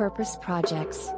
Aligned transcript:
Purpose 0.00 0.40
Projects. 0.40 1.12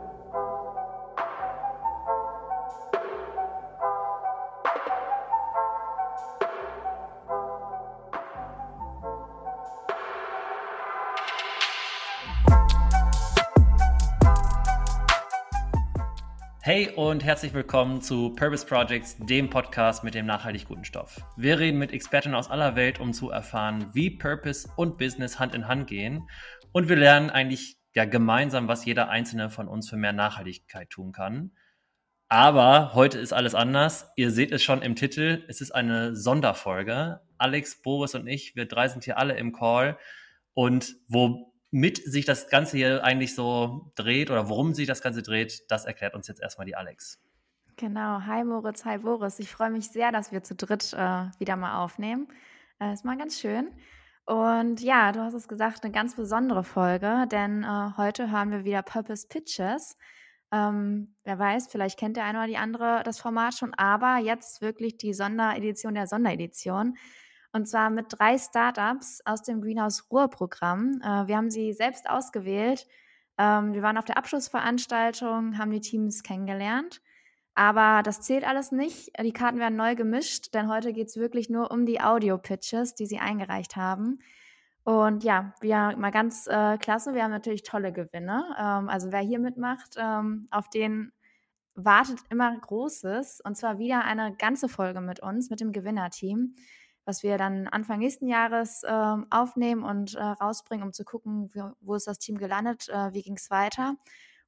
Hey 16.60 16.90
und 16.96 17.22
herzlich 17.22 17.54
willkommen 17.54 18.02
zu 18.02 18.30
Purpose 18.30 18.66
Projects, 18.66 19.16
dem 19.16 19.48
Podcast 19.48 20.02
mit 20.02 20.14
dem 20.14 20.26
nachhaltig 20.26 20.64
guten 20.66 20.84
Stoff. 20.84 21.20
Wir 21.36 21.60
reden 21.60 21.78
mit 21.78 21.92
Experten 21.92 22.34
aus 22.34 22.50
aller 22.50 22.74
Welt, 22.74 22.98
um 22.98 23.12
zu 23.12 23.30
erfahren, 23.30 23.90
wie 23.92 24.10
Purpose 24.10 24.68
und 24.74 24.98
Business 24.98 25.38
Hand 25.38 25.54
in 25.54 25.68
Hand 25.68 25.86
gehen. 25.86 26.28
Und 26.72 26.88
wir 26.88 26.96
lernen 26.96 27.30
eigentlich 27.30 27.81
ja 27.94 28.04
gemeinsam, 28.04 28.68
was 28.68 28.84
jeder 28.84 29.08
einzelne 29.08 29.50
von 29.50 29.68
uns 29.68 29.88
für 29.88 29.96
mehr 29.96 30.12
Nachhaltigkeit 30.12 30.90
tun 30.90 31.12
kann. 31.12 31.52
Aber 32.28 32.94
heute 32.94 33.18
ist 33.18 33.32
alles 33.34 33.54
anders. 33.54 34.10
Ihr 34.16 34.30
seht 34.30 34.52
es 34.52 34.62
schon 34.62 34.80
im 34.80 34.96
Titel. 34.96 35.44
Es 35.48 35.60
ist 35.60 35.72
eine 35.72 36.16
Sonderfolge. 36.16 37.20
Alex, 37.36 37.82
Boris 37.82 38.14
und 38.14 38.26
ich, 38.26 38.56
wir 38.56 38.66
drei 38.66 38.88
sind 38.88 39.04
hier 39.04 39.18
alle 39.18 39.36
im 39.36 39.52
Call. 39.52 39.98
Und 40.54 40.96
wo 41.08 41.52
mit 41.70 41.98
sich 41.98 42.24
das 42.24 42.48
Ganze 42.48 42.76
hier 42.76 43.04
eigentlich 43.04 43.34
so 43.34 43.92
dreht 43.96 44.30
oder 44.30 44.48
worum 44.48 44.72
sich 44.72 44.86
das 44.86 45.02
Ganze 45.02 45.22
dreht, 45.22 45.70
das 45.70 45.84
erklärt 45.84 46.14
uns 46.14 46.28
jetzt 46.28 46.40
erstmal 46.40 46.66
die 46.66 46.76
Alex. 46.76 47.20
Genau. 47.76 48.20
Hi 48.26 48.44
Moritz, 48.44 48.84
hi 48.84 48.98
Boris. 48.98 49.38
Ich 49.38 49.50
freue 49.50 49.70
mich 49.70 49.88
sehr, 49.90 50.12
dass 50.12 50.32
wir 50.32 50.42
zu 50.42 50.54
dritt 50.54 50.92
äh, 50.92 51.24
wieder 51.38 51.56
mal 51.56 51.82
aufnehmen. 51.82 52.28
Äh, 52.78 52.92
ist 52.92 53.04
mal 53.04 53.16
ganz 53.18 53.40
schön. 53.40 53.72
Und 54.24 54.80
ja, 54.80 55.10
du 55.12 55.20
hast 55.20 55.34
es 55.34 55.48
gesagt, 55.48 55.84
eine 55.84 55.92
ganz 55.92 56.14
besondere 56.14 56.62
Folge, 56.62 57.26
denn 57.30 57.64
äh, 57.64 57.90
heute 57.96 58.30
hören 58.30 58.50
wir 58.50 58.64
wieder 58.64 58.82
Purpose 58.82 59.26
Pitches. 59.28 59.96
Ähm, 60.52 61.16
wer 61.24 61.38
weiß, 61.38 61.68
vielleicht 61.68 61.98
kennt 61.98 62.16
der 62.16 62.24
eine 62.24 62.38
oder 62.38 62.46
die 62.46 62.56
andere 62.56 63.02
das 63.04 63.18
Format 63.18 63.54
schon, 63.54 63.74
aber 63.74 64.18
jetzt 64.18 64.60
wirklich 64.60 64.96
die 64.96 65.14
Sonderedition 65.14 65.94
der 65.94 66.06
Sonderedition. 66.06 66.96
Und 67.52 67.66
zwar 67.66 67.90
mit 67.90 68.06
drei 68.10 68.38
Startups 68.38 69.20
aus 69.24 69.42
dem 69.42 69.60
Greenhouse 69.60 70.10
Ruhr-Programm. 70.10 71.00
Äh, 71.02 71.26
wir 71.26 71.36
haben 71.36 71.50
sie 71.50 71.72
selbst 71.72 72.08
ausgewählt. 72.08 72.86
Ähm, 73.38 73.74
wir 73.74 73.82
waren 73.82 73.98
auf 73.98 74.04
der 74.04 74.18
Abschlussveranstaltung, 74.18 75.58
haben 75.58 75.70
die 75.70 75.80
Teams 75.80 76.22
kennengelernt. 76.22 77.02
Aber 77.54 78.02
das 78.02 78.20
zählt 78.22 78.44
alles 78.44 78.72
nicht. 78.72 79.10
Die 79.20 79.32
Karten 79.32 79.58
werden 79.58 79.76
neu 79.76 79.94
gemischt, 79.94 80.54
denn 80.54 80.68
heute 80.68 80.92
geht 80.92 81.08
es 81.08 81.16
wirklich 81.16 81.50
nur 81.50 81.70
um 81.70 81.84
die 81.84 82.00
Audio-Pitches, 82.00 82.94
die 82.94 83.06
sie 83.06 83.18
eingereicht 83.18 83.76
haben. 83.76 84.20
Und 84.84 85.22
ja, 85.22 85.54
wir 85.60 85.94
mal 85.96 86.10
ganz 86.10 86.46
äh, 86.46 86.78
klasse. 86.78 87.14
Wir 87.14 87.24
haben 87.24 87.30
natürlich 87.30 87.62
tolle 87.62 87.92
Gewinne. 87.92 88.44
Ähm, 88.58 88.88
also 88.88 89.12
wer 89.12 89.20
hier 89.20 89.38
mitmacht, 89.38 89.96
ähm, 89.98 90.48
auf 90.50 90.70
den 90.70 91.12
wartet 91.74 92.18
immer 92.30 92.56
Großes. 92.58 93.40
Und 93.44 93.56
zwar 93.56 93.78
wieder 93.78 94.04
eine 94.04 94.34
ganze 94.36 94.68
Folge 94.68 95.00
mit 95.00 95.20
uns, 95.20 95.50
mit 95.50 95.60
dem 95.60 95.72
Gewinnerteam 95.72 96.54
was 97.04 97.22
wir 97.22 97.36
dann 97.38 97.68
Anfang 97.68 97.98
nächsten 97.98 98.28
Jahres 98.28 98.82
äh, 98.84 99.16
aufnehmen 99.30 99.82
und 99.82 100.14
äh, 100.14 100.22
rausbringen, 100.22 100.86
um 100.86 100.92
zu 100.92 101.04
gucken, 101.04 101.50
wo, 101.54 101.72
wo 101.80 101.94
ist 101.94 102.06
das 102.06 102.18
Team 102.18 102.38
gelandet, 102.38 102.88
äh, 102.88 103.12
wie 103.12 103.22
ging 103.22 103.36
es 103.36 103.50
weiter. 103.50 103.96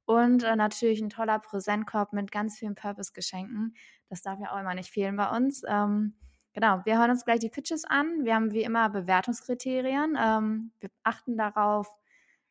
Und 0.05 0.43
äh, 0.43 0.55
natürlich 0.55 1.01
ein 1.01 1.09
toller 1.09 1.39
Präsentkorb 1.39 2.13
mit 2.13 2.31
ganz 2.31 2.57
vielen 2.57 2.75
Purpose-Geschenken. 2.75 3.75
Das 4.09 4.21
darf 4.21 4.39
ja 4.39 4.53
auch 4.53 4.59
immer 4.59 4.75
nicht 4.75 4.89
fehlen 4.89 5.15
bei 5.15 5.35
uns. 5.35 5.63
Ähm, 5.67 6.13
genau, 6.53 6.81
wir 6.85 6.99
hören 6.99 7.11
uns 7.11 7.25
gleich 7.25 7.39
die 7.39 7.49
Pitches 7.49 7.85
an. 7.85 8.23
Wir 8.23 8.35
haben 8.35 8.51
wie 8.51 8.63
immer 8.63 8.89
Bewertungskriterien. 8.89 10.17
Ähm, 10.19 10.71
wir 10.79 10.89
achten 11.03 11.37
darauf, 11.37 11.87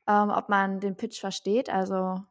ähm, 0.08 0.30
ob 0.30 0.48
man 0.48 0.80
den 0.80 0.96
Pitch 0.96 1.20
versteht, 1.20 1.70
also 1.70 2.22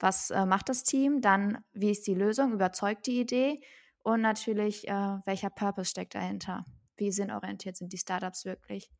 was 0.00 0.30
äh, 0.30 0.46
macht 0.46 0.68
das 0.68 0.84
Team, 0.84 1.20
dann 1.20 1.64
wie 1.72 1.90
ist 1.90 2.06
die 2.06 2.14
Lösung, 2.14 2.52
überzeugt 2.52 3.06
die 3.06 3.20
Idee 3.20 3.60
und 4.02 4.20
natürlich, 4.20 4.86
äh, 4.86 5.18
welcher 5.24 5.50
Purpose 5.50 5.90
steckt 5.90 6.14
dahinter 6.14 6.64
wie 6.98 7.12
sinnorientiert 7.12 7.76
sind 7.76 7.92
die 7.92 7.98
Startups 7.98 8.44
wirklich. 8.44 8.90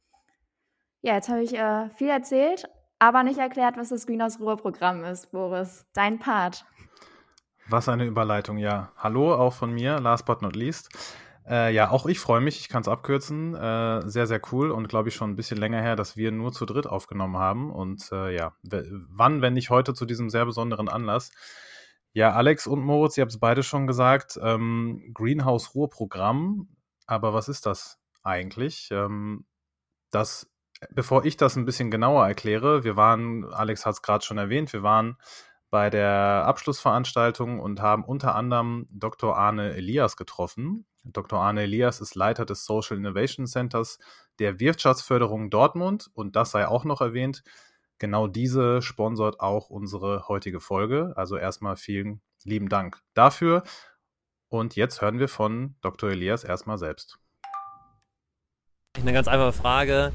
Ja, 1.02 1.14
jetzt 1.14 1.28
habe 1.28 1.42
ich 1.42 1.54
äh, 1.54 1.90
viel 1.90 2.08
erzählt, 2.08 2.68
aber 2.98 3.22
nicht 3.22 3.38
erklärt, 3.38 3.76
was 3.76 3.90
das 3.90 4.06
Greenhouse 4.06 4.40
Ruhr 4.40 4.56
Programm 4.56 5.04
ist, 5.04 5.30
Boris. 5.32 5.86
Dein 5.92 6.18
Part. 6.18 6.64
Was 7.68 7.88
eine 7.88 8.04
Überleitung, 8.04 8.58
ja. 8.58 8.92
Hallo, 8.96 9.34
auch 9.34 9.52
von 9.52 9.72
mir, 9.72 10.00
last 10.00 10.24
but 10.26 10.42
not 10.42 10.56
least. 10.56 10.88
Äh, 11.46 11.74
ja, 11.74 11.90
auch 11.90 12.06
ich 12.06 12.18
freue 12.20 12.40
mich, 12.40 12.60
ich 12.60 12.68
kann 12.68 12.82
es 12.82 12.88
abkürzen. 12.88 13.54
Äh, 13.54 14.08
sehr, 14.08 14.26
sehr 14.26 14.40
cool 14.52 14.70
und 14.70 14.88
glaube 14.88 15.08
ich 15.08 15.14
schon 15.14 15.30
ein 15.30 15.36
bisschen 15.36 15.58
länger 15.58 15.80
her, 15.80 15.96
dass 15.96 16.16
wir 16.16 16.32
nur 16.32 16.52
zu 16.52 16.66
dritt 16.66 16.86
aufgenommen 16.86 17.36
haben. 17.36 17.70
Und 17.70 18.10
äh, 18.12 18.34
ja, 18.34 18.54
wann, 18.62 19.42
wenn 19.42 19.54
nicht 19.54 19.70
heute 19.70 19.94
zu 19.94 20.06
diesem 20.06 20.30
sehr 20.30 20.46
besonderen 20.46 20.88
Anlass? 20.88 21.30
Ja, 22.12 22.32
Alex 22.32 22.66
und 22.66 22.80
Moritz, 22.80 23.16
ihr 23.16 23.22
habt 23.22 23.32
es 23.32 23.38
beide 23.38 23.62
schon 23.62 23.86
gesagt, 23.86 24.38
ähm, 24.42 25.10
Greenhouse 25.14 25.74
Ruhr 25.74 25.90
Programm 25.90 26.68
aber 27.08 27.32
was 27.32 27.48
ist 27.48 27.66
das 27.66 27.98
eigentlich? 28.22 28.90
Ähm, 28.92 29.46
das, 30.10 30.48
bevor 30.90 31.24
ich 31.24 31.36
das 31.36 31.56
ein 31.56 31.64
bisschen 31.64 31.90
genauer 31.90 32.26
erkläre, 32.26 32.84
wir 32.84 32.96
waren, 32.96 33.44
Alex 33.52 33.86
hat 33.86 33.94
es 33.94 34.02
gerade 34.02 34.24
schon 34.24 34.38
erwähnt, 34.38 34.72
wir 34.72 34.82
waren 34.82 35.16
bei 35.70 35.90
der 35.90 36.44
Abschlussveranstaltung 36.46 37.60
und 37.60 37.80
haben 37.80 38.04
unter 38.04 38.34
anderem 38.34 38.86
Dr. 38.90 39.36
Arne 39.36 39.74
Elias 39.74 40.16
getroffen. 40.16 40.86
Dr. 41.04 41.40
Arne 41.40 41.62
Elias 41.62 42.00
ist 42.00 42.14
Leiter 42.14 42.46
des 42.46 42.64
Social 42.64 42.96
Innovation 42.96 43.46
Centers 43.46 43.98
der 44.38 44.60
Wirtschaftsförderung 44.60 45.50
Dortmund 45.50 46.10
und 46.14 46.36
das 46.36 46.52
sei 46.52 46.66
auch 46.66 46.84
noch 46.84 47.00
erwähnt. 47.00 47.42
Genau 47.98 48.28
diese 48.28 48.80
sponsort 48.80 49.40
auch 49.40 49.70
unsere 49.70 50.28
heutige 50.28 50.60
Folge. 50.60 51.12
Also 51.16 51.36
erstmal 51.36 51.76
vielen 51.76 52.20
lieben 52.44 52.68
Dank 52.68 53.00
dafür. 53.14 53.64
Und 54.48 54.76
jetzt 54.76 55.02
hören 55.02 55.18
wir 55.18 55.28
von 55.28 55.76
Dr. 55.82 56.10
Elias 56.10 56.44
erstmal 56.44 56.78
selbst. 56.78 57.18
Eine 58.96 59.12
ganz 59.12 59.28
einfache 59.28 59.52
Frage. 59.52 60.12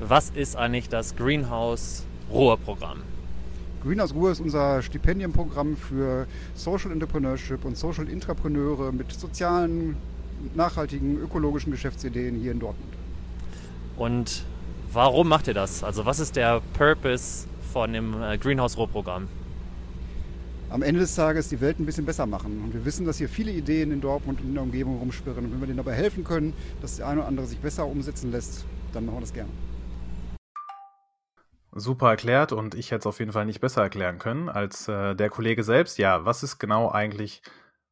Was 0.00 0.30
ist 0.30 0.54
eigentlich 0.56 0.88
das 0.88 1.16
Greenhouse 1.16 2.04
Ruhr 2.30 2.56
Programm? 2.56 3.02
Greenhouse 3.82 4.14
Ruhr 4.14 4.30
ist 4.30 4.40
unser 4.40 4.80
Stipendienprogramm 4.80 5.76
für 5.76 6.28
Social 6.54 6.92
Entrepreneurship 6.92 7.64
und 7.64 7.76
Social 7.76 8.08
Intrapreneure 8.08 8.92
mit 8.92 9.12
sozialen, 9.12 9.96
nachhaltigen, 10.54 11.20
ökologischen 11.20 11.72
Geschäftsideen 11.72 12.36
hier 12.36 12.52
in 12.52 12.60
Dortmund. 12.60 12.92
Und 13.96 14.44
warum 14.92 15.28
macht 15.28 15.48
ihr 15.48 15.54
das? 15.54 15.82
Also 15.82 16.06
was 16.06 16.20
ist 16.20 16.36
der 16.36 16.62
Purpose 16.74 17.48
von 17.72 17.92
dem 17.92 18.22
äh, 18.22 18.38
Greenhouse 18.38 18.76
Ruhr 18.76 18.88
Programm? 18.88 19.26
am 20.70 20.82
Ende 20.82 21.00
des 21.00 21.14
Tages 21.14 21.48
die 21.48 21.62
Welt 21.62 21.80
ein 21.80 21.86
bisschen 21.86 22.04
besser 22.04 22.26
machen. 22.26 22.62
Und 22.62 22.74
wir 22.74 22.84
wissen, 22.84 23.06
dass 23.06 23.16
hier 23.16 23.28
viele 23.30 23.50
Ideen 23.50 23.90
in 23.90 24.02
Dortmund 24.02 24.42
und 24.42 24.48
in 24.48 24.54
der 24.54 24.62
Umgebung 24.62 24.98
rumschwirren. 24.98 25.46
Und 25.46 25.52
wenn 25.52 25.60
wir 25.60 25.66
denen 25.66 25.78
dabei 25.78 25.94
helfen 25.94 26.24
können, 26.24 26.52
dass 26.82 26.96
der 26.96 27.08
eine 27.08 27.20
oder 27.20 27.28
andere 27.28 27.46
sich 27.46 27.58
besser 27.58 27.86
umsetzen 27.86 28.30
lässt, 28.30 28.66
dann 28.92 29.06
machen 29.06 29.16
wir 29.16 29.20
das 29.22 29.32
gerne. 29.32 29.48
Super 31.72 32.10
erklärt 32.10 32.52
und 32.52 32.74
ich 32.74 32.90
hätte 32.90 33.00
es 33.00 33.06
auf 33.06 33.18
jeden 33.18 33.32
Fall 33.32 33.44
nicht 33.44 33.60
besser 33.60 33.82
erklären 33.82 34.18
können 34.18 34.48
als 34.48 34.88
äh, 34.88 35.14
der 35.14 35.28
Kollege 35.28 35.62
selbst. 35.62 35.98
Ja, 35.98 36.24
was 36.24 36.42
ist 36.42 36.58
genau 36.58 36.90
eigentlich 36.90 37.42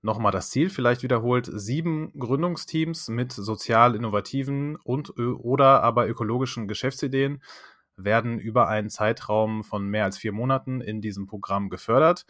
nochmal 0.00 0.32
das 0.32 0.50
Ziel? 0.50 0.70
Vielleicht 0.70 1.02
wiederholt 1.02 1.48
sieben 1.52 2.12
Gründungsteams 2.18 3.08
mit 3.08 3.32
sozial 3.32 3.94
innovativen 3.94 4.76
und 4.76 5.18
oder 5.18 5.82
aber 5.82 6.08
ökologischen 6.08 6.68
Geschäftsideen 6.68 7.42
werden 7.96 8.38
über 8.38 8.68
einen 8.68 8.90
Zeitraum 8.90 9.62
von 9.62 9.86
mehr 9.86 10.04
als 10.04 10.18
vier 10.18 10.32
Monaten 10.32 10.80
in 10.80 11.00
diesem 11.00 11.26
Programm 11.26 11.68
gefördert. 11.68 12.24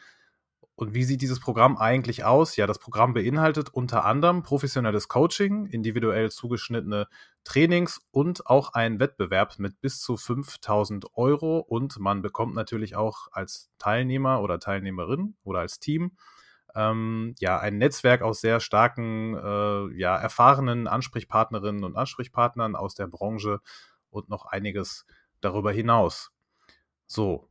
Und 0.76 0.94
wie 0.94 1.04
sieht 1.04 1.22
dieses 1.22 1.41
Programm 1.41 1.78
eigentlich 1.78 2.25
aus? 2.25 2.56
Ja, 2.56 2.66
das 2.66 2.78
Programm 2.78 3.14
beinhaltet 3.14 3.70
unter 3.70 4.04
anderem 4.04 4.42
professionelles 4.42 5.09
Coaching, 5.09 5.66
individuell 5.66 6.31
zugeschnittene 6.31 7.09
Trainings 7.44 8.00
und 8.10 8.47
auch 8.47 8.75
einen 8.75 9.00
Wettbewerb 9.00 9.59
mit 9.59 9.81
bis 9.81 10.00
zu 10.00 10.19
5000 10.19 11.06
Euro. 11.15 11.59
Und 11.60 11.98
man 11.98 12.20
bekommt 12.20 12.54
natürlich 12.54 12.94
auch 12.94 13.28
als 13.32 13.70
Teilnehmer 13.78 14.42
oder 14.42 14.59
Teilnehmerin 14.60 15.34
oder 15.45 15.60
als 15.60 15.80
Team 15.80 16.12
ähm, 16.77 17.34
ja 17.41 17.59
ein 17.59 17.78
Netzwerk 17.78 18.22
aus 18.22 18.41
sehr 18.41 18.60
starken, 18.60 19.34
äh, 19.34 19.98
ja, 19.98 20.16
erfahrenen 20.16 20.86
Ansprechpartnerinnen 20.86 21.83
und 21.84 21.97
Ansprechpartnern 21.97 22.77
aus 22.77 22.95
der 22.95 23.06
Branche 23.06 23.60
und 24.10 24.28
noch 24.28 24.45
einiges 24.45 25.06
darüber 25.41 25.72
hinaus. 25.72 26.33
So, 27.06 27.48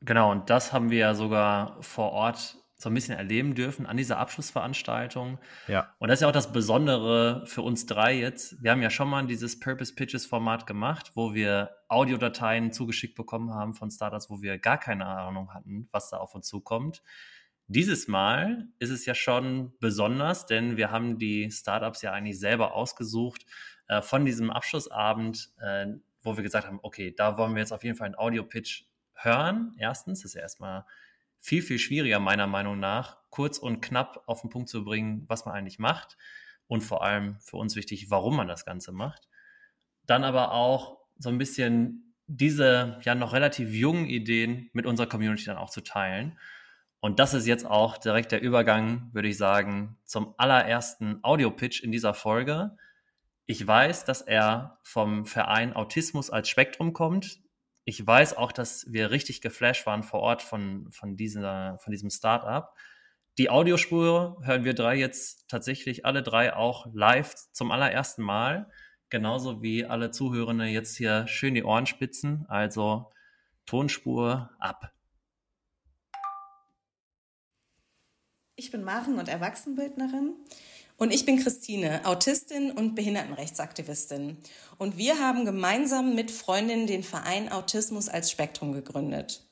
Genau, 0.00 0.30
und 0.30 0.48
das 0.50 0.72
haben 0.72 0.90
wir 0.90 0.98
ja 0.98 1.14
sogar 1.14 1.82
vor 1.82 2.12
Ort 2.12 2.56
so 2.80 2.88
ein 2.88 2.94
bisschen 2.94 3.16
erleben 3.16 3.56
dürfen 3.56 3.86
an 3.86 3.96
dieser 3.96 4.18
Abschlussveranstaltung. 4.18 5.38
Ja. 5.66 5.92
Und 5.98 6.08
das 6.08 6.18
ist 6.18 6.22
ja 6.22 6.28
auch 6.28 6.32
das 6.32 6.52
Besondere 6.52 7.42
für 7.44 7.62
uns 7.62 7.86
drei 7.86 8.14
jetzt. 8.14 8.62
Wir 8.62 8.70
haben 8.70 8.82
ja 8.82 8.90
schon 8.90 9.08
mal 9.08 9.26
dieses 9.26 9.58
Purpose 9.58 9.92
Pitches 9.96 10.26
Format 10.26 10.64
gemacht, 10.64 11.10
wo 11.14 11.34
wir 11.34 11.70
Audiodateien 11.88 12.70
zugeschickt 12.72 13.16
bekommen 13.16 13.52
haben 13.52 13.74
von 13.74 13.90
Startups, 13.90 14.30
wo 14.30 14.42
wir 14.42 14.58
gar 14.58 14.78
keine 14.78 15.06
Ahnung 15.06 15.52
hatten, 15.52 15.88
was 15.90 16.10
da 16.10 16.18
auf 16.18 16.36
uns 16.36 16.46
zukommt. 16.46 17.02
Dieses 17.66 18.06
Mal 18.06 18.68
ist 18.78 18.90
es 18.90 19.04
ja 19.06 19.14
schon 19.14 19.72
besonders, 19.80 20.46
denn 20.46 20.76
wir 20.76 20.92
haben 20.92 21.18
die 21.18 21.50
Startups 21.50 22.00
ja 22.02 22.12
eigentlich 22.12 22.38
selber 22.38 22.74
ausgesucht 22.74 23.44
äh, 23.88 24.02
von 24.02 24.24
diesem 24.24 24.50
Abschlussabend, 24.50 25.50
äh, 25.60 25.86
wo 26.22 26.36
wir 26.36 26.44
gesagt 26.44 26.68
haben, 26.68 26.78
okay, 26.82 27.12
da 27.14 27.36
wollen 27.36 27.54
wir 27.54 27.60
jetzt 27.60 27.72
auf 27.72 27.82
jeden 27.82 27.96
Fall 27.96 28.06
einen 28.06 28.14
Audio-Pitch 28.14 28.84
Hören, 29.20 29.74
erstens, 29.78 30.24
ist 30.24 30.34
ja 30.34 30.42
erstmal 30.42 30.84
viel, 31.38 31.62
viel 31.62 31.78
schwieriger, 31.78 32.20
meiner 32.20 32.46
Meinung 32.46 32.78
nach, 32.78 33.18
kurz 33.30 33.58
und 33.58 33.80
knapp 33.80 34.22
auf 34.26 34.40
den 34.40 34.50
Punkt 34.50 34.68
zu 34.68 34.84
bringen, 34.84 35.24
was 35.28 35.44
man 35.44 35.54
eigentlich 35.54 35.78
macht. 35.78 36.16
Und 36.66 36.82
vor 36.82 37.02
allem 37.02 37.38
für 37.40 37.56
uns 37.56 37.76
wichtig, 37.76 38.10
warum 38.10 38.36
man 38.36 38.48
das 38.48 38.64
Ganze 38.64 38.92
macht. 38.92 39.28
Dann 40.06 40.24
aber 40.24 40.52
auch 40.52 40.98
so 41.18 41.28
ein 41.28 41.38
bisschen 41.38 42.14
diese 42.26 42.98
ja 43.02 43.14
noch 43.14 43.32
relativ 43.32 43.72
jungen 43.72 44.06
Ideen 44.06 44.68
mit 44.74 44.84
unserer 44.84 45.06
Community 45.06 45.44
dann 45.46 45.56
auch 45.56 45.70
zu 45.70 45.80
teilen. 45.80 46.38
Und 47.00 47.20
das 47.20 47.32
ist 47.32 47.46
jetzt 47.46 47.64
auch 47.64 47.96
direkt 47.96 48.32
der 48.32 48.42
Übergang, 48.42 49.08
würde 49.12 49.28
ich 49.28 49.38
sagen, 49.38 49.96
zum 50.04 50.34
allerersten 50.36 51.20
Audio-Pitch 51.22 51.82
in 51.82 51.92
dieser 51.92 52.12
Folge. 52.12 52.76
Ich 53.46 53.66
weiß, 53.66 54.04
dass 54.04 54.20
er 54.20 54.78
vom 54.82 55.24
Verein 55.24 55.74
Autismus 55.74 56.28
als 56.28 56.48
Spektrum 56.48 56.92
kommt. 56.92 57.40
Ich 57.88 58.06
weiß 58.06 58.36
auch, 58.36 58.52
dass 58.52 58.84
wir 58.92 59.10
richtig 59.10 59.40
geflasht 59.40 59.86
waren 59.86 60.02
vor 60.02 60.20
Ort 60.20 60.42
von, 60.42 60.90
von, 60.90 61.16
dieser, 61.16 61.78
von 61.78 61.90
diesem 61.90 62.10
Startup. 62.10 62.74
Die 63.38 63.48
Audiospur 63.48 64.42
hören 64.42 64.64
wir 64.64 64.74
drei 64.74 64.96
jetzt 64.96 65.48
tatsächlich 65.48 66.04
alle 66.04 66.22
drei 66.22 66.54
auch 66.54 66.86
live 66.92 67.34
zum 67.50 67.70
allerersten 67.70 68.22
Mal. 68.22 68.70
Genauso 69.08 69.62
wie 69.62 69.86
alle 69.86 70.10
Zuhörende 70.10 70.66
jetzt 70.66 70.98
hier 70.98 71.26
schön 71.28 71.54
die 71.54 71.64
Ohren 71.64 71.86
spitzen. 71.86 72.44
Also 72.48 73.10
Tonspur 73.64 74.50
ab. 74.58 74.92
Ich 78.54 78.70
bin 78.70 78.84
Maren 78.84 79.18
und 79.18 79.30
Erwachsenenbildnerin. 79.30 80.36
Und 80.98 81.14
ich 81.14 81.24
bin 81.24 81.38
Christine, 81.38 82.00
Autistin 82.04 82.72
und 82.72 82.96
Behindertenrechtsaktivistin. 82.96 84.36
Und 84.78 84.98
wir 84.98 85.20
haben 85.20 85.44
gemeinsam 85.44 86.16
mit 86.16 86.32
Freundinnen 86.32 86.88
den 86.88 87.04
Verein 87.04 87.52
Autismus 87.52 88.08
als 88.08 88.32
Spektrum 88.32 88.72
gegründet. 88.72 89.44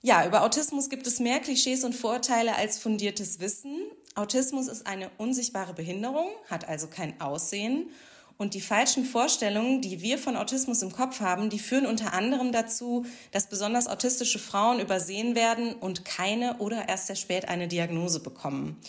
Ja, 0.00 0.26
über 0.26 0.42
Autismus 0.42 0.88
gibt 0.88 1.06
es 1.06 1.20
mehr 1.20 1.40
Klischees 1.40 1.84
und 1.84 1.94
Vorurteile 1.94 2.56
als 2.56 2.78
fundiertes 2.78 3.40
Wissen. 3.40 3.76
Autismus 4.14 4.68
ist 4.68 4.86
eine 4.86 5.10
unsichtbare 5.18 5.74
Behinderung, 5.74 6.28
hat 6.48 6.66
also 6.66 6.86
kein 6.86 7.20
Aussehen. 7.20 7.90
Und 8.38 8.54
die 8.54 8.62
falschen 8.62 9.04
Vorstellungen, 9.04 9.82
die 9.82 10.00
wir 10.00 10.16
von 10.18 10.34
Autismus 10.34 10.80
im 10.80 10.92
Kopf 10.92 11.20
haben, 11.20 11.50
die 11.50 11.58
führen 11.58 11.86
unter 11.86 12.14
anderem 12.14 12.52
dazu, 12.52 13.04
dass 13.32 13.50
besonders 13.50 13.86
autistische 13.86 14.38
Frauen 14.38 14.80
übersehen 14.80 15.34
werden 15.34 15.74
und 15.74 16.06
keine 16.06 16.56
oder 16.56 16.88
erst 16.88 17.08
sehr 17.08 17.16
spät 17.16 17.48
eine 17.48 17.68
Diagnose 17.68 18.20
bekommen. 18.20 18.80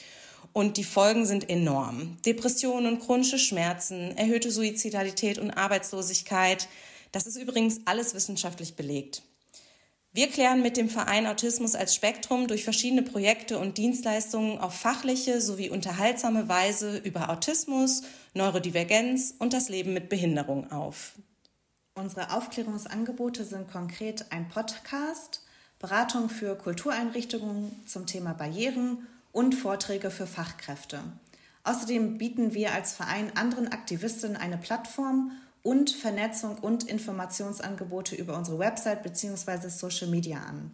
Und 0.57 0.77
die 0.77 0.85
Folgen 0.85 1.25
sind 1.25 1.49
enorm. 1.49 2.15
Depressionen 2.25 2.93
und 2.93 3.01
chronische 3.01 3.37
Schmerzen, 3.37 4.15
erhöhte 4.15 4.51
Suizidalität 4.51 5.37
und 5.37 5.51
Arbeitslosigkeit. 5.51 6.69
Das 7.11 7.27
ist 7.27 7.35
übrigens 7.35 7.81
alles 7.83 8.13
wissenschaftlich 8.13 8.77
belegt. 8.77 9.21
Wir 10.13 10.29
klären 10.29 10.61
mit 10.61 10.77
dem 10.77 10.87
Verein 10.87 11.27
Autismus 11.27 11.75
als 11.75 11.93
Spektrum 11.93 12.47
durch 12.47 12.63
verschiedene 12.63 13.01
Projekte 13.01 13.59
und 13.59 13.77
Dienstleistungen 13.77 14.57
auf 14.57 14.73
fachliche 14.73 15.41
sowie 15.41 15.69
unterhaltsame 15.69 16.47
Weise 16.47 16.99
über 16.99 17.29
Autismus, 17.29 18.03
Neurodivergenz 18.33 19.33
und 19.37 19.51
das 19.51 19.67
Leben 19.67 19.91
mit 19.91 20.07
Behinderung 20.07 20.71
auf. 20.71 21.15
Unsere 21.95 22.31
Aufklärungsangebote 22.31 23.43
sind 23.43 23.69
konkret 23.69 24.27
ein 24.29 24.47
Podcast, 24.47 25.41
Beratung 25.79 26.29
für 26.29 26.55
Kultureinrichtungen 26.55 27.85
zum 27.85 28.05
Thema 28.05 28.33
Barrieren 28.33 29.05
und 29.35 29.53
Vorträge 29.53 30.11
für 30.11 30.27
Fachkräfte. 30.27 31.01
Außerdem 31.65 32.17
bieten 32.17 32.53
wir 32.53 32.71
als 32.71 32.93
Verein 32.93 33.35
anderen 33.35 33.67
Aktivistinnen 33.67 34.37
eine 34.37 34.57
Plattform 34.57 35.31
und 35.61 35.89
Vernetzung 35.89 36.57
und 36.59 36.85
Informationsangebote 36.85 38.15
über 38.15 38.37
unsere 38.37 38.59
Website 38.59 39.03
bzw. 39.03 39.67
Social 39.67 40.07
Media 40.07 40.37
an. 40.37 40.71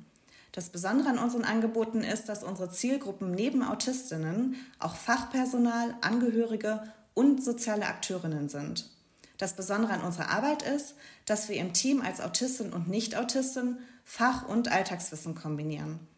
Das 0.51 0.69
Besondere 0.69 1.09
an 1.09 1.17
unseren 1.17 1.43
Angeboten 1.43 2.03
ist, 2.03 2.29
dass 2.29 2.43
unsere 2.43 2.69
Zielgruppen 2.69 3.31
neben 3.31 3.63
Autistinnen 3.63 4.55
auch 4.77 4.95
Fachpersonal, 4.95 5.95
Angehörige 6.01 6.83
und 7.15 7.43
soziale 7.43 7.87
Akteurinnen 7.87 8.47
sind. 8.47 8.91
Das 9.39 9.55
Besondere 9.55 9.93
an 9.93 10.01
unserer 10.01 10.29
Arbeit 10.29 10.61
ist, 10.61 10.93
dass 11.25 11.49
wir 11.49 11.55
im 11.55 11.73
Team 11.73 11.99
als 12.01 12.21
Autistin 12.21 12.73
und 12.73 12.89
Nicht-Autistin 12.89 13.79
Fach- 14.03 14.47
und 14.47 14.71
Alltagswissen 14.71 15.33
kombinieren. 15.33 16.10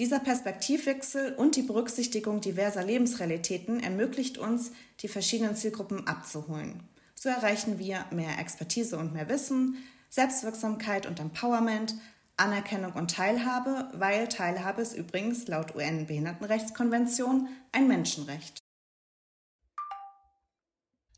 Dieser 0.00 0.18
Perspektivwechsel 0.18 1.34
und 1.34 1.56
die 1.56 1.62
Berücksichtigung 1.62 2.40
diverser 2.40 2.82
Lebensrealitäten 2.82 3.80
ermöglicht 3.80 4.38
uns, 4.38 4.72
die 5.00 5.08
verschiedenen 5.08 5.56
Zielgruppen 5.56 6.06
abzuholen. 6.06 6.82
So 7.14 7.28
erreichen 7.28 7.78
wir 7.78 8.06
mehr 8.10 8.38
Expertise 8.38 8.96
und 8.96 9.12
mehr 9.12 9.28
Wissen, 9.28 9.76
Selbstwirksamkeit 10.08 11.06
und 11.06 11.20
Empowerment, 11.20 11.96
Anerkennung 12.38 12.94
und 12.94 13.10
Teilhabe, 13.14 13.90
weil 13.92 14.26
Teilhabe 14.28 14.80
ist 14.80 14.94
übrigens 14.94 15.46
laut 15.48 15.76
UN-Behindertenrechtskonvention 15.76 17.48
ein 17.72 17.86
Menschenrecht. 17.86 18.58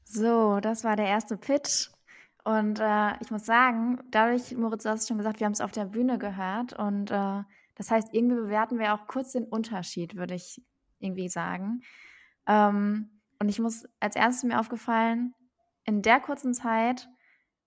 So, 0.07 0.59
das 0.59 0.83
war 0.83 0.97
der 0.97 1.07
erste 1.07 1.37
Pitch. 1.37 1.89
Und 2.43 2.81
äh, 2.81 3.13
ich 3.21 3.31
muss 3.31 3.47
sagen, 3.47 4.01
dadurch, 4.11 4.57
Moritz, 4.57 4.83
du 4.83 4.89
hast 4.89 5.07
schon 5.07 5.19
gesagt, 5.19 5.39
wir 5.39 5.45
haben 5.45 5.53
es 5.53 5.61
auf 5.61 5.71
der 5.71 5.85
Bühne 5.85 6.19
gehört 6.19 6.73
und 6.73 7.13
äh, 7.13 7.45
das 7.75 7.91
heißt, 7.91 8.13
irgendwie 8.13 8.37
bewerten 8.37 8.79
wir 8.79 8.95
auch 8.95 9.07
kurz 9.07 9.33
den 9.33 9.45
Unterschied, 9.45 10.17
würde 10.17 10.35
ich 10.35 10.63
irgendwie 10.99 11.29
sagen. 11.29 11.83
Ähm, 12.47 13.21
und 13.39 13.49
ich 13.49 13.59
muss 13.59 13.85
als 14.01 14.17
erstes 14.17 14.45
mir 14.45 14.61
aufgefallen, 14.61 15.35
in 15.85 16.03
der 16.03 16.21
kurzen 16.21 16.55
Zeit 16.55 17.09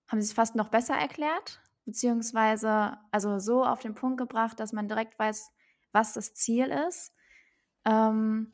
haben 0.08 0.22
sie 0.22 0.28
es 0.28 0.34
fast 0.34 0.56
noch 0.56 0.70
besser 0.70 0.96
erklärt, 0.96 1.62
beziehungsweise 1.86 2.98
also 3.12 3.40
so 3.40 3.66
auf 3.66 3.80
den 3.80 3.96
Punkt 3.96 4.18
gebracht, 4.18 4.60
dass 4.60 4.74
man 4.74 4.88
direkt 4.88 5.18
weiß, 5.20 5.52
was 5.92 6.14
das 6.14 6.34
Ziel 6.34 6.68
ist. 6.68 7.14
Ähm, 7.86 8.54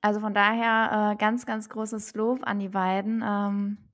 also 0.00 0.20
von 0.20 0.34
daher 0.34 1.12
äh, 1.12 1.16
ganz, 1.16 1.46
ganz 1.46 1.68
großes 1.68 2.14
Lob 2.14 2.40
an 2.46 2.58
die 2.58 2.68
beiden. 2.68 3.22
Ähm, 3.24 3.90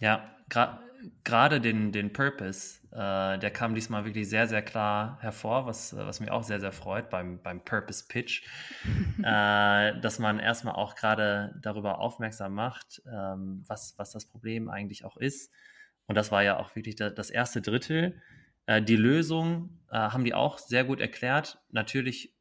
ja, 0.00 0.22
gerade 0.48 0.91
den, 1.60 1.92
den 1.92 2.12
Purpose, 2.12 2.80
äh, 2.92 3.38
der 3.38 3.50
kam 3.50 3.74
diesmal 3.74 4.04
wirklich 4.04 4.28
sehr, 4.28 4.46
sehr 4.46 4.62
klar 4.62 5.18
hervor, 5.20 5.66
was, 5.66 5.96
was 5.96 6.20
mich 6.20 6.30
auch 6.30 6.42
sehr, 6.42 6.60
sehr 6.60 6.72
freut 6.72 7.10
beim, 7.10 7.40
beim 7.42 7.64
Purpose 7.64 8.04
Pitch, 8.06 8.46
äh, 9.22 9.98
dass 10.00 10.18
man 10.18 10.38
erstmal 10.38 10.74
auch 10.74 10.94
gerade 10.94 11.58
darüber 11.60 11.98
aufmerksam 11.98 12.54
macht, 12.54 13.02
ähm, 13.06 13.62
was, 13.66 13.94
was 13.96 14.12
das 14.12 14.26
Problem 14.26 14.68
eigentlich 14.68 15.04
auch 15.04 15.16
ist. 15.16 15.52
Und 16.06 16.16
das 16.16 16.30
war 16.30 16.42
ja 16.42 16.58
auch 16.58 16.74
wirklich 16.76 16.96
da, 16.96 17.10
das 17.10 17.30
erste 17.30 17.62
Drittel. 17.62 18.20
Äh, 18.66 18.82
die 18.82 18.96
Lösung 18.96 19.80
äh, 19.90 19.96
haben 19.96 20.24
die 20.24 20.34
auch 20.34 20.58
sehr 20.58 20.84
gut 20.84 21.00
erklärt. 21.00 21.60
Natürlich, 21.70 22.34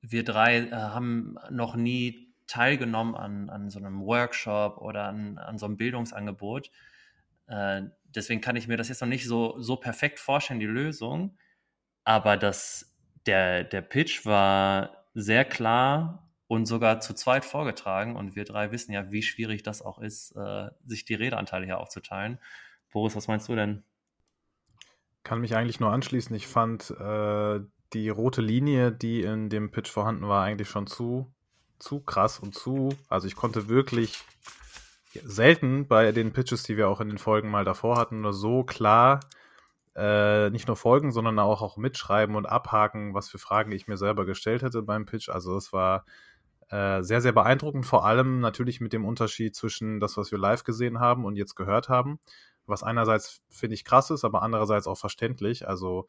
wir 0.00 0.24
drei 0.24 0.58
äh, 0.58 0.70
haben 0.70 1.38
noch 1.50 1.76
nie 1.76 2.34
teilgenommen 2.46 3.14
an, 3.14 3.50
an 3.50 3.70
so 3.70 3.78
einem 3.78 4.00
Workshop 4.02 4.78
oder 4.78 5.04
an, 5.04 5.38
an 5.38 5.58
so 5.58 5.66
einem 5.66 5.76
Bildungsangebot. 5.76 6.70
Deswegen 8.16 8.40
kann 8.40 8.56
ich 8.56 8.66
mir 8.66 8.76
das 8.76 8.88
jetzt 8.88 9.00
noch 9.02 9.08
nicht 9.08 9.26
so, 9.26 9.60
so 9.60 9.76
perfekt 9.76 10.18
vorstellen, 10.18 10.58
die 10.58 10.66
Lösung. 10.66 11.36
Aber 12.02 12.36
das, 12.36 12.96
der, 13.26 13.62
der 13.62 13.82
Pitch 13.82 14.24
war 14.24 15.04
sehr 15.14 15.44
klar 15.44 16.26
und 16.48 16.66
sogar 16.66 17.00
zu 17.00 17.14
zweit 17.14 17.44
vorgetragen. 17.44 18.16
Und 18.16 18.34
wir 18.34 18.44
drei 18.44 18.72
wissen 18.72 18.92
ja, 18.92 19.12
wie 19.12 19.22
schwierig 19.22 19.62
das 19.62 19.82
auch 19.82 19.98
ist, 19.98 20.32
äh, 20.36 20.70
sich 20.86 21.04
die 21.04 21.14
Redeanteile 21.14 21.66
hier 21.66 21.78
aufzuteilen. 21.78 22.38
Boris, 22.90 23.14
was 23.14 23.28
meinst 23.28 23.48
du 23.48 23.54
denn? 23.54 23.84
Kann 25.22 25.40
mich 25.40 25.54
eigentlich 25.54 25.80
nur 25.80 25.92
anschließen. 25.92 26.34
Ich 26.34 26.46
fand 26.46 26.90
äh, 26.90 27.60
die 27.92 28.08
rote 28.08 28.40
Linie, 28.40 28.92
die 28.92 29.22
in 29.22 29.50
dem 29.50 29.70
Pitch 29.70 29.90
vorhanden 29.90 30.28
war, 30.28 30.44
eigentlich 30.44 30.68
schon 30.68 30.86
zu, 30.86 31.32
zu 31.78 32.00
krass 32.00 32.38
und 32.38 32.54
zu. 32.54 32.96
Also 33.08 33.26
ich 33.26 33.36
konnte 33.36 33.68
wirklich 33.68 34.24
selten 35.24 35.86
bei 35.88 36.12
den 36.12 36.32
Pitches, 36.32 36.62
die 36.62 36.76
wir 36.76 36.88
auch 36.88 37.00
in 37.00 37.08
den 37.08 37.18
Folgen 37.18 37.50
mal 37.50 37.64
davor 37.64 37.96
hatten, 37.96 38.20
nur 38.20 38.32
so 38.32 38.64
klar 38.64 39.20
äh, 39.96 40.50
nicht 40.50 40.66
nur 40.66 40.76
folgen, 40.76 41.10
sondern 41.10 41.38
auch, 41.38 41.62
auch 41.62 41.78
mitschreiben 41.78 42.36
und 42.36 42.46
abhaken, 42.46 43.14
was 43.14 43.30
für 43.30 43.38
Fragen 43.38 43.72
ich 43.72 43.88
mir 43.88 43.96
selber 43.96 44.26
gestellt 44.26 44.62
hätte 44.62 44.82
beim 44.82 45.06
Pitch. 45.06 45.30
Also 45.30 45.54
das 45.54 45.72
war 45.72 46.04
äh, 46.68 47.02
sehr, 47.02 47.22
sehr 47.22 47.32
beeindruckend, 47.32 47.86
vor 47.86 48.04
allem 48.04 48.40
natürlich 48.40 48.80
mit 48.80 48.92
dem 48.92 49.06
Unterschied 49.06 49.56
zwischen 49.56 49.98
das, 49.98 50.16
was 50.18 50.30
wir 50.30 50.38
live 50.38 50.64
gesehen 50.64 51.00
haben 51.00 51.24
und 51.24 51.36
jetzt 51.36 51.54
gehört 51.54 51.88
haben, 51.88 52.18
was 52.66 52.82
einerseits 52.82 53.40
finde 53.48 53.74
ich 53.74 53.84
krass 53.84 54.10
ist, 54.10 54.24
aber 54.24 54.42
andererseits 54.42 54.86
auch 54.86 54.98
verständlich. 54.98 55.66
Also 55.66 56.08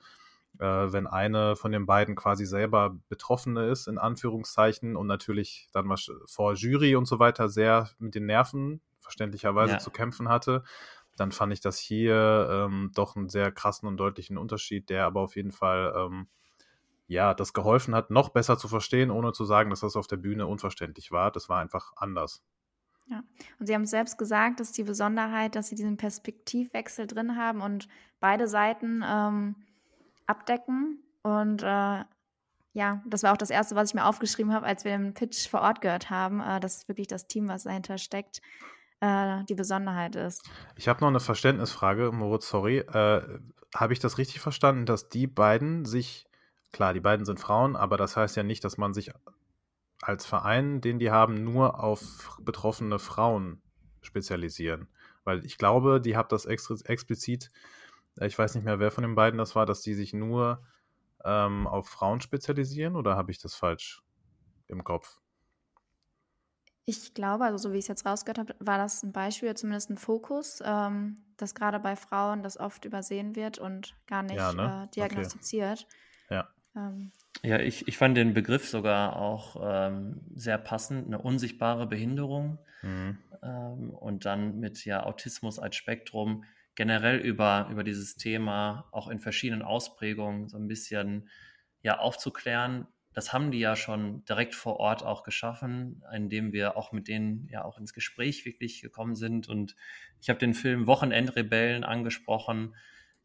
äh, 0.60 0.66
wenn 0.66 1.08
eine 1.08 1.56
von 1.56 1.72
den 1.72 1.86
beiden 1.86 2.16
quasi 2.16 2.46
selber 2.46 2.98
Betroffene 3.08 3.68
ist, 3.68 3.88
in 3.88 3.98
Anführungszeichen, 3.98 4.98
und 4.98 5.08
natürlich 5.08 5.70
dann 5.72 5.88
was 5.88 6.12
vor 6.26 6.56
Jury 6.56 6.98
und 6.98 7.06
so 7.06 7.20
weiter 7.20 7.48
sehr 7.48 7.90
mit 8.00 8.16
den 8.16 8.26
Nerven 8.26 8.82
verständlicherweise 9.08 9.74
ja. 9.74 9.80
zu 9.80 9.90
kämpfen 9.90 10.30
hatte, 10.30 10.64
dann 11.16 11.32
fand 11.32 11.54
ich 11.54 11.62
das 11.62 11.80
hier 11.80 12.48
ähm, 12.50 12.92
doch 12.94 13.16
einen 13.16 13.30
sehr 13.30 13.52
krassen 13.52 13.88
und 13.88 13.98
deutlichen 13.98 14.38
Unterschied, 14.38 14.90
der 14.90 15.06
aber 15.06 15.22
auf 15.22 15.36
jeden 15.36 15.52
Fall 15.52 15.94
ähm, 15.96 16.28
ja, 17.08 17.34
das 17.34 17.54
geholfen 17.54 17.96
hat, 17.96 18.12
noch 18.12 18.30
besser 18.30 18.58
zu 18.58 18.68
verstehen, 18.68 19.12
ohne 19.12 19.32
zu 19.32 19.46
sagen, 19.46 19.70
dass 19.70 19.80
das 19.80 19.96
auf 19.96 20.08
der 20.08 20.18
Bühne 20.18 20.46
unverständlich 20.46 21.12
war. 21.12 21.32
Das 21.32 21.50
war 21.50 21.60
einfach 21.60 21.94
anders. 21.96 22.44
Ja, 23.10 23.24
und 23.60 23.68
Sie 23.68 23.74
haben 23.74 23.86
selbst 23.86 24.18
gesagt, 24.18 24.60
dass 24.60 24.74
die 24.74 24.84
Besonderheit, 24.84 25.56
dass 25.56 25.70
Sie 25.70 25.76
diesen 25.76 25.96
Perspektivwechsel 25.96 27.08
drin 27.08 27.38
haben 27.38 27.62
und 27.62 27.88
beide 28.20 28.50
Seiten 28.50 29.02
ähm, 29.08 29.56
abdecken. 30.26 31.02
Und 31.24 31.64
äh, 31.64 32.04
ja, 32.74 33.02
das 33.06 33.24
war 33.24 33.32
auch 33.32 33.38
das 33.38 33.50
Erste, 33.50 33.76
was 33.76 33.90
ich 33.90 33.96
mir 33.96 34.06
aufgeschrieben 34.06 34.54
habe, 34.54 34.66
als 34.66 34.84
wir 34.84 34.92
den 34.92 35.14
Pitch 35.14 35.48
vor 35.48 35.62
Ort 35.62 35.80
gehört 35.80 36.10
haben, 36.10 36.42
äh, 36.42 36.60
dass 36.60 36.90
wirklich 36.90 37.08
das 37.08 37.28
Team, 37.28 37.48
was 37.48 37.64
dahinter 37.64 37.98
steckt, 37.98 38.42
äh, 39.00 39.44
die 39.46 39.56
Besonderheit 39.56 40.16
ist. 40.16 40.50
Ich 40.76 40.88
habe 40.88 41.02
noch 41.02 41.08
eine 41.08 41.20
Verständnisfrage, 41.20 42.12
Moritz, 42.12 42.50
sorry. 42.50 42.80
Äh, 42.80 43.40
habe 43.76 43.94
ich 43.94 44.00
das 44.00 44.18
richtig 44.18 44.40
verstanden, 44.40 44.86
dass 44.86 45.10
die 45.10 45.28
beiden 45.28 45.86
sich, 45.86 46.28
klar, 46.72 46.94
die 46.94 47.00
beiden 47.00 47.26
sind 47.26 47.40
Frauen, 47.40 47.76
aber 47.76 47.98
das 47.98 48.16
heißt 48.16 48.36
ja 48.36 48.44
nicht, 48.44 48.64
dass 48.64 48.78
man 48.78 48.94
sich 48.94 49.12
als 50.02 50.26
Verein, 50.26 50.82
den 50.82 51.00
die 51.00 51.12
haben, 51.12 51.44
nur 51.44 51.84
auf 51.84 52.38
betroffene 52.42 53.00
Frauen 53.00 53.62
spezialisieren. 54.02 54.88
Weil 55.24 55.46
ich 55.46 55.58
glaube, 55.58 56.00
die 56.00 56.16
hat 56.16 56.32
das 56.32 56.46
explizit, 56.46 57.52
äh, 58.20 58.28
ich 58.28 58.38
weiß 58.38 58.56
nicht 58.56 58.64
mehr, 58.64 58.80
wer 58.80 58.92
von 58.92 59.04
den 59.04 59.16
beiden 59.16 59.38
das 59.38 59.56
war, 59.56 59.66
dass 59.66 59.82
die 59.82 59.94
sich 59.94 60.14
nur 60.14 60.64
ähm, 61.26 61.68
auf 61.68 61.90
Frauen 61.90 62.22
spezialisieren 62.22 62.96
oder 62.96 63.16
habe 63.16 63.32
ich 63.32 63.40
das 63.40 63.56
falsch 63.56 64.02
im 64.68 64.84
Kopf? 64.84 65.20
Ich 66.90 67.14
glaube, 67.14 67.44
also 67.44 67.58
so 67.58 67.74
wie 67.74 67.80
ich 67.80 67.84
es 67.84 67.90
jetzt 67.90 68.06
rausgehört 68.06 68.40
habe, 68.40 68.56
war 68.60 68.78
das 68.78 69.04
ein 69.04 69.12
Beispiel, 69.12 69.54
zumindest 69.56 69.90
ein 69.90 69.98
Fokus, 69.98 70.64
ähm, 70.64 71.18
dass 71.36 71.54
gerade 71.54 71.82
bei 71.82 71.98
Frauen 71.98 72.44
das 72.44 72.58
oft 72.58 72.86
übersehen 72.86 73.36
wird 73.36 73.60
und 73.60 73.94
gar 74.08 74.24
nicht 74.24 74.38
ja, 74.38 74.54
ne? 74.54 74.86
äh, 74.86 74.96
diagnostiziert. 74.96 75.86
Okay. 76.26 76.36
Ja. 76.36 76.48
Ähm, 76.78 77.12
ja, 77.44 77.60
ich, 77.60 77.90
ich 77.90 77.98
fand 77.98 78.16
den 78.16 78.34
Begriff 78.34 78.70
sogar 78.70 79.18
auch 79.18 79.58
ähm, 79.62 80.22
sehr 80.34 80.58
passend, 80.58 81.08
eine 81.08 81.20
unsichtbare 81.20 81.88
Behinderung 81.88 82.58
mhm. 82.82 83.18
ähm, 83.44 83.90
und 83.90 84.24
dann 84.24 84.58
mit 84.58 84.86
ja 84.86 85.04
Autismus 85.04 85.60
als 85.60 85.76
Spektrum 85.76 86.46
generell 86.76 87.18
über, 87.18 87.68
über 87.70 87.84
dieses 87.84 88.16
Thema 88.16 88.88
auch 88.94 89.10
in 89.10 89.20
verschiedenen 89.20 89.62
Ausprägungen 89.62 90.48
so 90.48 90.58
ein 90.58 90.70
bisschen 90.70 91.28
ja 91.82 92.00
aufzuklären, 92.00 92.88
das 93.18 93.34
haben 93.34 93.50
die 93.50 93.58
ja 93.58 93.76
schon 93.76 94.24
direkt 94.26 94.54
vor 94.54 94.80
Ort 94.80 95.02
auch 95.02 95.24
geschaffen, 95.24 96.04
indem 96.14 96.54
wir 96.54 96.78
auch 96.78 96.92
mit 96.92 97.08
denen 97.08 97.48
ja 97.50 97.66
auch 97.66 97.80
ins 97.80 97.94
Gespräch 97.94 98.46
wirklich 98.46 98.80
gekommen 98.80 99.16
sind. 99.16 99.50
Und 99.50 99.76
ich 100.22 100.30
habe 100.30 100.38
den 100.38 100.54
Film 100.54 100.86
Wochenendrebellen 100.86 101.84
angesprochen. 101.84 102.76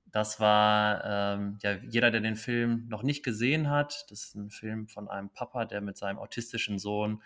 Das 0.06 0.40
war 0.40 1.04
ähm, 1.04 1.58
ja 1.62 1.72
jeder, 1.86 2.10
der 2.10 2.22
den 2.22 2.36
Film 2.36 2.86
noch 2.88 3.02
nicht 3.02 3.22
gesehen 3.22 3.68
hat. 3.68 4.06
Das 4.08 4.24
ist 4.24 4.34
ein 4.34 4.48
Film 4.48 4.88
von 4.88 5.08
einem 5.10 5.28
Papa, 5.28 5.66
der 5.66 5.82
mit 5.82 5.98
seinem 5.98 6.18
autistischen 6.18 6.78
Sohn 6.78 7.22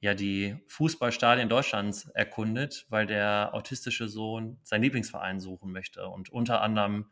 ja 0.00 0.14
die 0.14 0.56
Fußballstadien 0.66 1.50
Deutschlands 1.50 2.08
erkundet, 2.14 2.86
weil 2.88 3.06
der 3.06 3.50
autistische 3.52 4.08
Sohn 4.08 4.58
seinen 4.62 4.80
Lieblingsverein 4.80 5.40
suchen 5.40 5.72
möchte 5.72 6.08
und 6.08 6.30
unter 6.30 6.62
anderem 6.62 7.10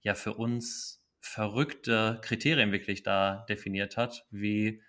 ja 0.00 0.14
für 0.14 0.32
uns 0.32 0.97
verrückte 1.28 2.18
Kriterien 2.22 2.72
wirklich 2.72 3.02
da 3.02 3.44
definiert 3.48 3.96
hat, 3.96 4.26
wie 4.30 4.82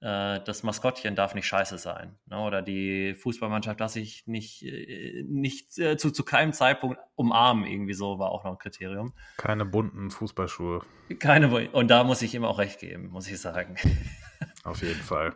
äh, 0.00 0.40
das 0.44 0.62
Maskottchen 0.62 1.16
darf 1.16 1.34
nicht 1.34 1.46
scheiße 1.46 1.78
sein. 1.78 2.16
Ne? 2.26 2.38
Oder 2.38 2.62
die 2.62 3.14
Fußballmannschaft 3.14 3.80
darf 3.80 3.90
sich 3.90 4.26
nicht, 4.26 4.62
äh, 4.62 5.24
nicht 5.26 5.78
äh, 5.78 5.96
zu, 5.96 6.10
zu 6.10 6.24
keinem 6.24 6.52
Zeitpunkt 6.52 6.98
umarmen, 7.16 7.66
irgendwie 7.66 7.94
so 7.94 8.18
war 8.18 8.30
auch 8.30 8.44
noch 8.44 8.52
ein 8.52 8.58
Kriterium. 8.58 9.12
Keine 9.38 9.64
bunten 9.64 10.10
Fußballschuhe. 10.10 10.82
Keine, 11.18 11.70
und 11.70 11.88
da 11.88 12.04
muss 12.04 12.22
ich 12.22 12.34
ihm 12.34 12.44
auch 12.44 12.58
recht 12.58 12.80
geben, 12.80 13.08
muss 13.08 13.28
ich 13.28 13.40
sagen. 13.40 13.76
Auf 14.64 14.82
jeden 14.82 15.00
Fall. 15.00 15.34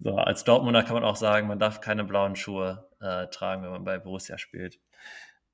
So, 0.00 0.16
als 0.16 0.42
Dortmunder 0.44 0.82
kann 0.82 0.94
man 0.94 1.04
auch 1.04 1.16
sagen, 1.16 1.46
man 1.46 1.60
darf 1.60 1.80
keine 1.80 2.04
blauen 2.04 2.34
Schuhe 2.34 2.88
äh, 3.00 3.28
tragen, 3.28 3.62
wenn 3.62 3.70
man 3.70 3.84
bei 3.84 3.98
Borussia 3.98 4.36
spielt. 4.36 4.80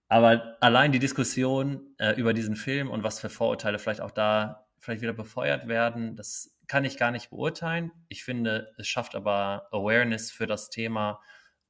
Aber 0.08 0.56
allein 0.60 0.92
die 0.92 0.98
Diskussion 0.98 1.94
äh, 1.98 2.12
über 2.18 2.32
diesen 2.32 2.56
Film 2.56 2.90
und 2.90 3.02
was 3.02 3.20
für 3.20 3.28
Vorurteile 3.28 3.78
vielleicht 3.78 4.00
auch 4.00 4.10
da 4.10 4.66
vielleicht 4.78 5.02
wieder 5.02 5.12
befeuert 5.12 5.68
werden, 5.68 6.16
das 6.16 6.56
kann 6.66 6.84
ich 6.84 6.96
gar 6.96 7.10
nicht 7.10 7.30
beurteilen. 7.30 7.92
Ich 8.08 8.24
finde, 8.24 8.72
es 8.78 8.88
schafft 8.88 9.14
aber 9.14 9.68
Awareness 9.70 10.30
für 10.30 10.46
das 10.46 10.70
Thema 10.70 11.20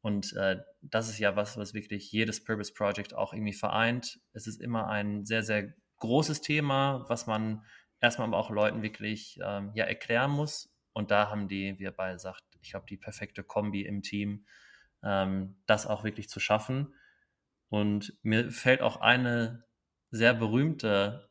und 0.00 0.34
äh, 0.36 0.58
das 0.80 1.08
ist 1.08 1.18
ja 1.18 1.36
was, 1.36 1.56
was 1.56 1.74
wirklich 1.74 2.12
jedes 2.12 2.42
Purpose 2.44 2.72
Project 2.72 3.14
auch 3.14 3.32
irgendwie 3.32 3.52
vereint. 3.52 4.20
Es 4.32 4.46
ist 4.46 4.60
immer 4.60 4.88
ein 4.88 5.24
sehr, 5.24 5.42
sehr 5.42 5.74
großes 5.98 6.40
Thema, 6.40 7.04
was 7.08 7.26
man 7.26 7.64
erstmal 8.00 8.28
aber 8.28 8.38
auch 8.38 8.50
Leuten 8.50 8.82
wirklich 8.82 9.40
ähm, 9.42 9.72
ja 9.74 9.84
erklären 9.84 10.30
muss. 10.30 10.72
Und 10.92 11.10
da 11.10 11.30
haben 11.30 11.48
die, 11.48 11.78
wie 11.78 11.84
ihr 11.84 11.92
beide 11.92 12.18
sagt, 12.18 12.42
ich 12.60 12.70
glaube, 12.70 12.86
die 12.88 12.96
perfekte 12.96 13.42
Kombi 13.42 13.82
im 13.82 14.02
Team, 14.02 14.46
ähm, 15.02 15.56
das 15.66 15.86
auch 15.86 16.04
wirklich 16.04 16.28
zu 16.28 16.40
schaffen. 16.40 16.94
Und 17.68 18.14
mir 18.22 18.50
fällt 18.50 18.82
auch 18.82 19.00
eine 19.00 19.64
sehr 20.10 20.34
berühmte 20.34 21.28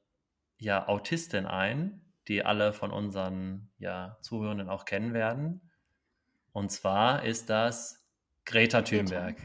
ja, 0.59 0.87
Autistin 0.87 1.45
ein, 1.45 2.01
die 2.27 2.43
alle 2.43 2.73
von 2.73 2.91
unseren 2.91 3.69
ja, 3.79 4.17
Zuhörenden 4.21 4.69
auch 4.69 4.85
kennen 4.85 5.13
werden. 5.13 5.61
Und 6.51 6.71
zwar 6.71 7.23
ist 7.23 7.49
das 7.49 8.05
Greta 8.45 8.81
Thunberg. 8.81 9.37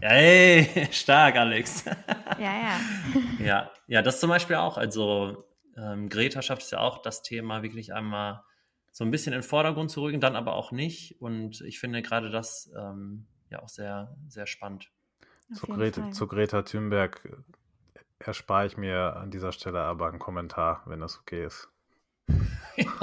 Hey, 0.00 0.88
stark, 0.92 1.36
Alex. 1.36 1.84
Ja, 2.38 2.52
ja. 2.52 2.80
ja, 3.44 3.70
ja, 3.86 4.02
das 4.02 4.18
zum 4.18 4.28
Beispiel 4.28 4.56
auch. 4.56 4.76
Also 4.76 5.44
ähm, 5.76 6.08
Greta 6.08 6.42
schafft 6.42 6.62
es 6.62 6.70
ja 6.72 6.80
auch, 6.80 6.98
das 6.98 7.22
Thema 7.22 7.62
wirklich 7.62 7.94
einmal 7.94 8.42
so 8.90 9.04
ein 9.04 9.12
bisschen 9.12 9.32
in 9.32 9.40
den 9.40 9.48
Vordergrund 9.48 9.90
zu 9.90 10.02
rücken, 10.02 10.20
dann 10.20 10.34
aber 10.34 10.54
auch 10.54 10.72
nicht. 10.72 11.20
Und 11.20 11.60
ich 11.60 11.78
finde 11.78 12.02
gerade 12.02 12.30
das 12.30 12.72
ähm, 12.76 13.26
ja 13.50 13.62
auch 13.62 13.68
sehr, 13.68 14.16
sehr 14.26 14.46
spannend. 14.46 14.90
Zu 15.52 15.66
Greta, 15.66 16.10
zu 16.10 16.26
Greta, 16.26 16.62
Thunberg 16.62 17.24
äh, 17.24 18.00
erspare 18.18 18.66
ich 18.66 18.76
mir 18.76 19.16
an 19.16 19.30
dieser 19.30 19.52
Stelle 19.52 19.80
aber 19.80 20.08
einen 20.08 20.18
Kommentar, 20.18 20.82
wenn 20.86 21.00
das 21.00 21.18
okay 21.18 21.44
ist. 21.44 21.68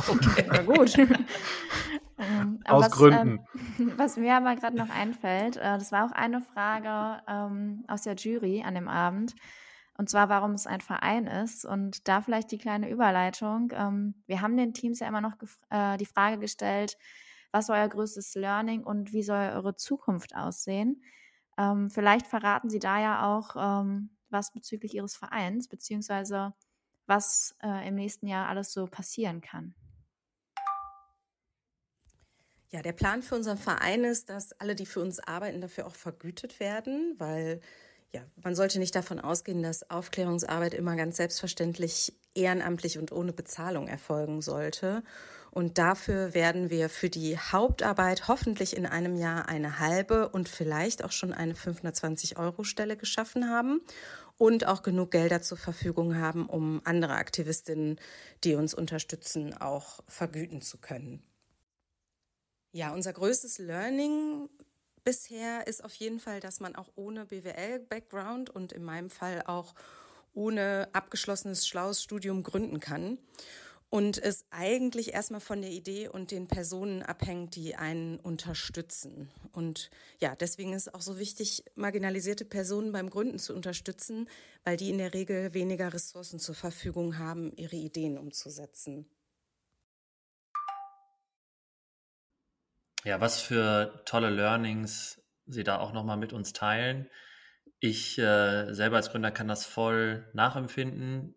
okay, 0.07 0.47
na 0.47 0.63
gut. 0.63 0.97
ähm, 2.17 2.59
Aus 2.65 2.85
was, 2.85 2.91
Gründen. 2.91 3.45
Ähm, 3.79 3.93
was 3.97 4.17
mir 4.17 4.35
aber 4.35 4.55
gerade 4.55 4.75
noch 4.75 4.89
einfällt, 4.89 5.57
äh, 5.57 5.77
das 5.77 5.91
war 5.91 6.05
auch 6.05 6.11
eine 6.11 6.41
Frage 6.41 7.21
ähm, 7.27 7.83
aus 7.87 8.01
der 8.01 8.15
Jury 8.15 8.63
an 8.63 8.75
dem 8.75 8.87
Abend. 8.87 9.35
Und 9.97 10.09
zwar, 10.09 10.29
warum 10.29 10.51
es 10.51 10.65
ein 10.65 10.81
Verein 10.81 11.27
ist. 11.27 11.63
Und 11.63 12.07
da 12.07 12.21
vielleicht 12.21 12.51
die 12.51 12.57
kleine 12.57 12.89
Überleitung. 12.89 13.71
Ähm, 13.73 14.15
wir 14.25 14.41
haben 14.41 14.57
den 14.57 14.73
Teams 14.73 14.99
ja 14.99 15.07
immer 15.07 15.21
noch 15.21 15.33
äh, 15.69 15.97
die 15.97 16.05
Frage 16.05 16.39
gestellt, 16.39 16.97
was 17.51 17.69
war 17.69 17.77
euer 17.77 17.89
größtes 17.89 18.33
Learning 18.35 18.83
und 18.83 19.13
wie 19.13 19.23
soll 19.23 19.51
eure 19.53 19.75
Zukunft 19.75 20.35
aussehen? 20.35 21.03
Ähm, 21.61 21.89
vielleicht 21.91 22.25
verraten 22.25 22.69
Sie 22.69 22.79
da 22.79 22.99
ja 22.99 23.37
auch 23.37 23.55
ähm, 23.55 24.09
was 24.29 24.51
bezüglich 24.51 24.95
Ihres 24.95 25.15
Vereins, 25.15 25.67
beziehungsweise 25.67 26.53
was 27.05 27.55
äh, 27.61 27.87
im 27.87 27.95
nächsten 27.95 28.27
Jahr 28.27 28.47
alles 28.47 28.73
so 28.73 28.87
passieren 28.87 29.41
kann. 29.41 29.75
Ja, 32.69 32.81
der 32.81 32.93
Plan 32.93 33.21
für 33.21 33.35
unseren 33.35 33.57
Verein 33.57 34.05
ist, 34.05 34.29
dass 34.29 34.53
alle, 34.53 34.75
die 34.75 34.85
für 34.85 35.01
uns 35.01 35.19
arbeiten, 35.19 35.59
dafür 35.59 35.85
auch 35.85 35.95
vergütet 35.95 36.59
werden, 36.61 37.15
weil 37.17 37.59
ja, 38.13 38.21
man 38.41 38.55
sollte 38.55 38.79
nicht 38.79 38.95
davon 38.95 39.19
ausgehen, 39.19 39.61
dass 39.61 39.89
Aufklärungsarbeit 39.89 40.73
immer 40.73 40.95
ganz 40.95 41.17
selbstverständlich 41.17 42.13
ehrenamtlich 42.33 42.97
und 42.97 43.11
ohne 43.11 43.33
Bezahlung 43.33 43.87
erfolgen 43.87 44.41
sollte. 44.41 45.03
Und 45.51 45.77
dafür 45.77 46.33
werden 46.33 46.69
wir 46.69 46.87
für 46.87 47.09
die 47.09 47.37
Hauptarbeit 47.37 48.29
hoffentlich 48.29 48.75
in 48.75 48.85
einem 48.85 49.17
Jahr 49.17 49.49
eine 49.49 49.79
halbe 49.79 50.29
und 50.29 50.47
vielleicht 50.47 51.03
auch 51.03 51.11
schon 51.11 51.33
eine 51.33 51.53
520-Euro-Stelle 51.53 52.95
geschaffen 52.95 53.49
haben 53.49 53.81
und 54.37 54.65
auch 54.65 54.81
genug 54.81 55.11
Gelder 55.11 55.41
zur 55.41 55.57
Verfügung 55.57 56.15
haben, 56.15 56.47
um 56.47 56.79
andere 56.85 57.15
Aktivistinnen, 57.15 57.99
die 58.45 58.55
uns 58.55 58.73
unterstützen, 58.73 59.53
auch 59.57 59.99
vergüten 60.07 60.61
zu 60.61 60.77
können. 60.77 61.21
Ja, 62.71 62.93
unser 62.93 63.11
größtes 63.11 63.57
Learning 63.57 64.47
bisher 65.03 65.67
ist 65.67 65.83
auf 65.83 65.93
jeden 65.95 66.21
Fall, 66.21 66.39
dass 66.39 66.61
man 66.61 66.77
auch 66.77 66.87
ohne 66.95 67.25
BWL-Background 67.25 68.49
und 68.49 68.71
in 68.71 68.85
meinem 68.85 69.09
Fall 69.09 69.43
auch 69.45 69.75
ohne 70.33 70.87
abgeschlossenes 70.93 71.67
schlaues 71.67 72.01
Studium 72.01 72.41
gründen 72.41 72.79
kann 72.79 73.17
und 73.91 74.17
es 74.17 74.45
eigentlich 74.51 75.13
erstmal 75.13 75.41
von 75.41 75.61
der 75.61 75.69
Idee 75.69 76.07
und 76.07 76.31
den 76.31 76.47
Personen 76.47 77.03
abhängt, 77.03 77.57
die 77.57 77.75
einen 77.75 78.21
unterstützen. 78.21 79.29
Und 79.51 79.91
ja, 80.19 80.33
deswegen 80.33 80.71
ist 80.71 80.87
es 80.87 80.93
auch 80.93 81.01
so 81.01 81.19
wichtig, 81.19 81.65
marginalisierte 81.75 82.45
Personen 82.45 82.93
beim 82.93 83.09
Gründen 83.09 83.37
zu 83.37 83.53
unterstützen, 83.53 84.29
weil 84.63 84.77
die 84.77 84.89
in 84.89 84.97
der 84.97 85.13
Regel 85.13 85.53
weniger 85.53 85.93
Ressourcen 85.93 86.39
zur 86.39 86.55
Verfügung 86.55 87.17
haben, 87.17 87.51
ihre 87.57 87.75
Ideen 87.75 88.17
umzusetzen. 88.17 89.09
Ja, 93.03 93.19
was 93.19 93.41
für 93.41 94.01
tolle 94.05 94.29
Learnings 94.29 95.21
Sie 95.47 95.65
da 95.65 95.79
auch 95.79 95.91
nochmal 95.91 96.17
mit 96.17 96.31
uns 96.31 96.53
teilen. 96.53 97.09
Ich 97.81 98.17
äh, 98.17 98.73
selber 98.73 98.95
als 98.95 99.09
Gründer 99.09 99.31
kann 99.31 99.49
das 99.49 99.65
voll 99.65 100.29
nachempfinden 100.33 101.35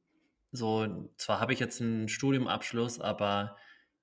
so, 0.55 1.11
zwar 1.17 1.41
habe 1.41 1.53
ich 1.53 1.59
jetzt 1.59 1.81
einen 1.81 2.09
Studiumabschluss, 2.09 3.01
aber 3.01 3.57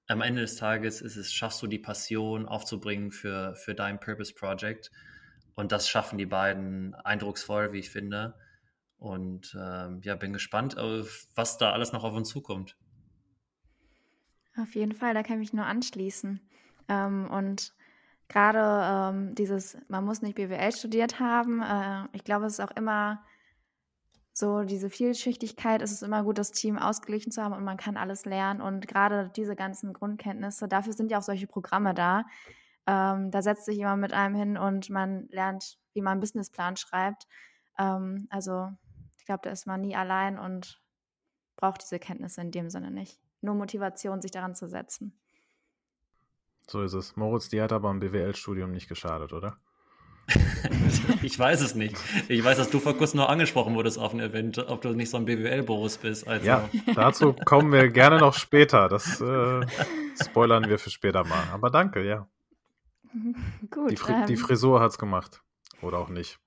am 0.08 0.22
Ende 0.22 0.41
des 0.41 0.58
Tages 0.58 1.01
ist 1.01 1.15
es, 1.15 1.31
schaffst 1.31 1.62
du 1.62 1.67
die 1.67 1.79
Passion 1.79 2.46
aufzubringen 2.46 3.12
für, 3.12 3.55
für 3.55 3.74
dein 3.74 4.01
Purpose 4.01 4.34
Project. 4.34 4.91
Und 5.55 5.72
das 5.72 5.88
schaffen 5.88 6.17
die 6.17 6.25
beiden 6.25 6.93
eindrucksvoll, 6.93 7.72
wie 7.72 7.79
ich 7.79 7.89
finde. 7.89 8.36
Und 8.98 9.58
ähm, 9.58 10.01
ja, 10.03 10.15
bin 10.15 10.34
gespannt, 10.34 10.75
was 10.75 11.58
da 11.58 11.72
alles 11.72 11.93
noch 11.93 12.03
auf 12.03 12.13
uns 12.13 12.29
zukommt. 12.29 12.75
Auf 14.58 14.75
jeden 14.75 14.93
Fall, 14.93 15.13
da 15.13 15.24
kann 15.24 15.36
ich 15.36 15.51
mich 15.51 15.53
nur 15.53 15.65
anschließen. 15.65 16.41
Ähm, 16.89 17.31
und 17.31 17.74
gerade 18.27 19.15
ähm, 19.15 19.36
dieses, 19.36 19.77
man 19.88 20.03
muss 20.03 20.22
nicht 20.22 20.36
BWL 20.36 20.74
studiert 20.74 21.22
haben, 21.22 21.62
äh, 21.62 22.08
ich 22.12 22.25
glaube, 22.25 22.46
es 22.46 22.53
ist 22.53 22.60
auch 22.60 22.75
immer 22.75 23.24
so 24.41 24.63
diese 24.63 24.89
Vielschichtigkeit, 24.89 25.81
es 25.81 25.93
ist 25.93 26.03
immer 26.03 26.24
gut, 26.24 26.38
das 26.38 26.51
Team 26.51 26.77
ausgeglichen 26.77 27.31
zu 27.31 27.41
haben 27.41 27.53
und 27.53 27.63
man 27.63 27.77
kann 27.77 27.95
alles 27.95 28.25
lernen. 28.25 28.60
Und 28.60 28.88
gerade 28.88 29.31
diese 29.33 29.55
ganzen 29.55 29.93
Grundkenntnisse, 29.93 30.67
dafür 30.67 30.91
sind 30.91 31.12
ja 31.12 31.19
auch 31.19 31.24
solche 31.24 31.48
Programme 31.48 31.93
da. 31.93 32.25
Ähm, 32.88 33.31
da 33.31 33.41
setzt 33.41 33.65
sich 33.65 33.77
jemand 33.77 34.01
mit 34.01 34.12
einem 34.12 34.36
hin 34.36 34.57
und 34.57 34.89
man 34.89 35.27
lernt, 35.29 35.77
wie 35.93 36.01
man 36.01 36.13
einen 36.13 36.21
Businessplan 36.21 36.75
schreibt. 36.75 37.27
Ähm, 37.77 38.27
also 38.29 38.69
ich 39.17 39.25
glaube, 39.25 39.41
da 39.43 39.51
ist 39.51 39.67
man 39.67 39.79
nie 39.79 39.95
allein 39.95 40.38
und 40.38 40.81
braucht 41.55 41.83
diese 41.83 42.00
Kenntnisse 42.00 42.41
in 42.41 42.51
dem 42.51 42.69
Sinne 42.69 42.91
nicht. 42.91 43.21
Nur 43.39 43.55
Motivation, 43.55 44.21
sich 44.21 44.31
daran 44.31 44.55
zu 44.55 44.67
setzen. 44.67 45.17
So 46.67 46.81
ist 46.81 46.93
es. 46.93 47.15
Moritz, 47.15 47.50
die 47.50 47.62
hat 47.62 47.71
aber 47.71 47.91
im 47.91 48.00
BWL-Studium 48.00 48.71
nicht 48.71 48.89
geschadet, 48.89 49.31
oder? 49.31 49.57
ich 51.21 51.37
weiß 51.37 51.61
es 51.61 51.75
nicht. 51.75 51.97
Ich 52.27 52.43
weiß, 52.43 52.57
dass 52.57 52.69
du 52.69 52.79
vor 52.79 52.97
kurzem 52.97 53.19
noch 53.19 53.29
angesprochen 53.29 53.75
wurdest 53.75 53.99
auf 53.99 54.13
einem 54.13 54.21
Event, 54.21 54.57
ob 54.57 54.81
du 54.81 54.89
nicht 54.93 55.09
so 55.09 55.17
ein 55.17 55.25
BWL-Boris 55.25 55.97
bist. 55.97 56.27
Also. 56.27 56.45
Ja, 56.45 56.69
dazu 56.95 57.33
kommen 57.45 57.71
wir 57.71 57.89
gerne 57.89 58.17
noch 58.17 58.33
später. 58.33 58.87
Das 58.87 59.19
äh, 59.21 59.65
spoilern 60.21 60.69
wir 60.69 60.79
für 60.79 60.89
später 60.89 61.23
mal. 61.23 61.43
Aber 61.51 61.69
danke, 61.69 62.05
ja. 62.05 62.27
Gut. 63.69 63.91
Die, 63.91 63.97
Fri 63.97 64.13
ähm, 64.13 64.25
die 64.25 64.37
Frisur 64.37 64.79
hat's 64.79 64.97
gemacht. 64.97 65.41
Oder 65.81 65.99
auch 65.99 66.09
nicht. 66.09 66.39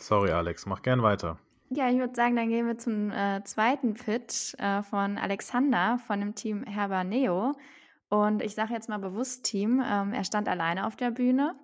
Sorry, 0.00 0.30
Alex. 0.30 0.66
Mach 0.66 0.82
gern 0.82 1.02
weiter. 1.02 1.38
Ja, 1.70 1.88
ich 1.88 1.98
würde 1.98 2.14
sagen, 2.14 2.36
dann 2.36 2.50
gehen 2.50 2.66
wir 2.66 2.76
zum 2.76 3.10
äh, 3.10 3.42
zweiten 3.44 3.94
Pitch 3.94 4.54
äh, 4.58 4.82
von 4.82 5.16
Alexander 5.16 5.98
von 6.06 6.20
dem 6.20 6.34
Team 6.34 6.64
Herber 6.64 7.04
Neo. 7.04 7.54
Und 8.08 8.42
ich 8.42 8.54
sage 8.54 8.74
jetzt 8.74 8.90
mal 8.90 8.98
bewusst 8.98 9.44
Team. 9.44 9.82
Ähm, 9.84 10.12
er 10.12 10.24
stand 10.24 10.48
alleine 10.48 10.86
auf 10.86 10.96
der 10.96 11.10
Bühne. 11.10 11.54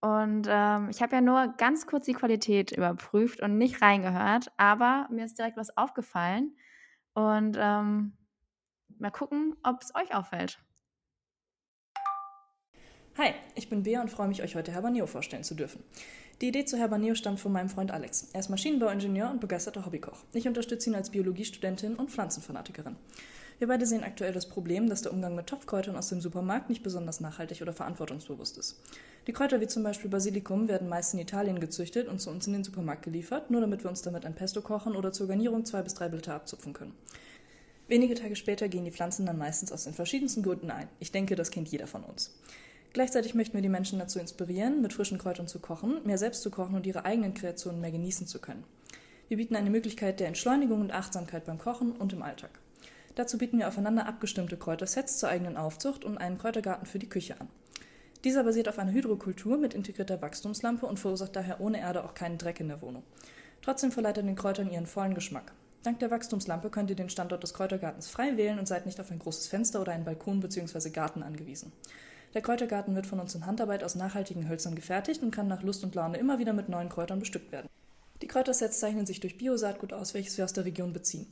Und 0.00 0.46
ähm, 0.48 0.88
ich 0.90 1.02
habe 1.02 1.16
ja 1.16 1.20
nur 1.20 1.54
ganz 1.58 1.86
kurz 1.86 2.06
die 2.06 2.14
Qualität 2.14 2.72
überprüft 2.72 3.42
und 3.42 3.58
nicht 3.58 3.82
reingehört, 3.82 4.50
aber 4.56 5.06
mir 5.10 5.26
ist 5.26 5.38
direkt 5.38 5.58
was 5.58 5.76
aufgefallen. 5.76 6.56
Und 7.12 7.56
ähm, 7.60 8.12
mal 8.98 9.10
gucken, 9.10 9.56
ob 9.62 9.82
es 9.82 9.94
euch 9.94 10.14
auffällt. 10.14 10.58
Hi, 13.18 13.34
ich 13.54 13.68
bin 13.68 13.82
Bea 13.82 14.00
und 14.00 14.10
freue 14.10 14.28
mich, 14.28 14.42
euch 14.42 14.54
heute 14.54 14.72
Herbaneo 14.72 15.06
vorstellen 15.06 15.44
zu 15.44 15.54
dürfen. 15.54 15.84
Die 16.40 16.48
Idee 16.48 16.64
zu 16.64 16.78
Herbaneo 16.78 17.14
stammt 17.14 17.38
von 17.38 17.52
meinem 17.52 17.68
Freund 17.68 17.90
Alex. 17.90 18.30
Er 18.32 18.40
ist 18.40 18.48
Maschinenbauingenieur 18.48 19.30
und 19.30 19.40
begeisterter 19.40 19.84
Hobbykoch. 19.84 20.24
Ich 20.32 20.48
unterstütze 20.48 20.88
ihn 20.88 20.96
als 20.96 21.10
Biologiestudentin 21.10 21.96
und 21.96 22.10
Pflanzenfanatikerin. 22.10 22.96
Wir 23.60 23.68
beide 23.68 23.84
sehen 23.84 24.04
aktuell 24.04 24.32
das 24.32 24.48
Problem, 24.48 24.88
dass 24.88 25.02
der 25.02 25.12
Umgang 25.12 25.34
mit 25.34 25.46
Topfkräutern 25.46 25.94
aus 25.94 26.08
dem 26.08 26.22
Supermarkt 26.22 26.70
nicht 26.70 26.82
besonders 26.82 27.20
nachhaltig 27.20 27.60
oder 27.60 27.74
verantwortungsbewusst 27.74 28.56
ist. 28.56 28.80
Die 29.26 29.34
Kräuter 29.34 29.60
wie 29.60 29.66
zum 29.66 29.82
Beispiel 29.82 30.08
Basilikum 30.08 30.66
werden 30.66 30.88
meist 30.88 31.12
in 31.12 31.20
Italien 31.20 31.60
gezüchtet 31.60 32.08
und 32.08 32.22
zu 32.22 32.30
uns 32.30 32.46
in 32.46 32.54
den 32.54 32.64
Supermarkt 32.64 33.02
geliefert, 33.02 33.50
nur 33.50 33.60
damit 33.60 33.84
wir 33.84 33.90
uns 33.90 34.00
damit 34.00 34.24
ein 34.24 34.34
Pesto 34.34 34.62
kochen 34.62 34.96
oder 34.96 35.12
zur 35.12 35.28
Garnierung 35.28 35.66
zwei 35.66 35.82
bis 35.82 35.92
drei 35.92 36.08
Blätter 36.08 36.32
abzupfen 36.32 36.72
können. 36.72 36.94
Wenige 37.86 38.14
Tage 38.14 38.34
später 38.34 38.66
gehen 38.66 38.86
die 38.86 38.92
Pflanzen 38.92 39.26
dann 39.26 39.36
meistens 39.36 39.72
aus 39.72 39.84
den 39.84 39.92
verschiedensten 39.92 40.42
Gründen 40.42 40.70
ein. 40.70 40.88
Ich 40.98 41.12
denke, 41.12 41.36
das 41.36 41.50
kennt 41.50 41.68
jeder 41.68 41.86
von 41.86 42.02
uns. 42.02 42.34
Gleichzeitig 42.94 43.34
möchten 43.34 43.58
wir 43.58 43.62
die 43.62 43.68
Menschen 43.68 43.98
dazu 43.98 44.20
inspirieren, 44.20 44.80
mit 44.80 44.94
frischen 44.94 45.18
Kräutern 45.18 45.48
zu 45.48 45.58
kochen, 45.58 46.00
mehr 46.06 46.16
selbst 46.16 46.40
zu 46.40 46.50
kochen 46.50 46.76
und 46.76 46.86
ihre 46.86 47.04
eigenen 47.04 47.34
Kreationen 47.34 47.82
mehr 47.82 47.92
genießen 47.92 48.26
zu 48.26 48.38
können. 48.38 48.64
Wir 49.28 49.36
bieten 49.36 49.54
eine 49.54 49.68
Möglichkeit 49.68 50.18
der 50.18 50.28
Entschleunigung 50.28 50.80
und 50.80 50.92
Achtsamkeit 50.92 51.44
beim 51.44 51.58
Kochen 51.58 51.92
und 51.92 52.14
im 52.14 52.22
Alltag. 52.22 52.58
Dazu 53.14 53.38
bieten 53.38 53.58
wir 53.58 53.68
aufeinander 53.68 54.06
abgestimmte 54.06 54.56
Kräutersets 54.56 55.18
zur 55.18 55.28
eigenen 55.28 55.56
Aufzucht 55.56 56.04
und 56.04 56.18
einen 56.18 56.38
Kräutergarten 56.38 56.86
für 56.86 56.98
die 56.98 57.08
Küche 57.08 57.40
an. 57.40 57.48
Dieser 58.24 58.44
basiert 58.44 58.68
auf 58.68 58.78
einer 58.78 58.92
Hydrokultur 58.92 59.56
mit 59.56 59.74
integrierter 59.74 60.20
Wachstumslampe 60.20 60.86
und 60.86 60.98
verursacht 60.98 61.34
daher 61.34 61.60
ohne 61.60 61.80
Erde 61.80 62.04
auch 62.04 62.14
keinen 62.14 62.38
Dreck 62.38 62.60
in 62.60 62.68
der 62.68 62.82
Wohnung. 62.82 63.02
Trotzdem 63.62 63.92
verleiht 63.92 64.18
er 64.18 64.22
den 64.22 64.36
Kräutern 64.36 64.70
ihren 64.70 64.86
vollen 64.86 65.14
Geschmack. 65.14 65.52
Dank 65.82 65.98
der 66.00 66.10
Wachstumslampe 66.10 66.68
könnt 66.68 66.90
ihr 66.90 66.96
den 66.96 67.08
Standort 67.08 67.42
des 67.42 67.54
Kräutergartens 67.54 68.08
frei 68.08 68.36
wählen 68.36 68.58
und 68.58 68.68
seid 68.68 68.84
nicht 68.84 69.00
auf 69.00 69.10
ein 69.10 69.18
großes 69.18 69.46
Fenster 69.46 69.80
oder 69.80 69.92
einen 69.92 70.04
Balkon 70.04 70.40
bzw. 70.40 70.90
Garten 70.90 71.22
angewiesen. 71.22 71.72
Der 72.34 72.42
Kräutergarten 72.42 72.94
wird 72.94 73.06
von 73.06 73.18
uns 73.18 73.34
in 73.34 73.46
Handarbeit 73.46 73.82
aus 73.82 73.94
nachhaltigen 73.94 74.48
Hölzern 74.48 74.74
gefertigt 74.74 75.22
und 75.22 75.30
kann 75.30 75.48
nach 75.48 75.62
Lust 75.62 75.82
und 75.82 75.94
Laune 75.94 76.18
immer 76.18 76.38
wieder 76.38 76.52
mit 76.52 76.68
neuen 76.68 76.90
Kräutern 76.90 77.18
bestückt 77.18 77.50
werden. 77.50 77.68
Die 78.20 78.28
Kräutersets 78.28 78.78
zeichnen 78.78 79.06
sich 79.06 79.20
durch 79.20 79.38
Biosaatgut 79.38 79.94
aus, 79.94 80.12
welches 80.12 80.36
wir 80.36 80.44
aus 80.44 80.52
der 80.52 80.66
Region 80.66 80.92
beziehen. 80.92 81.26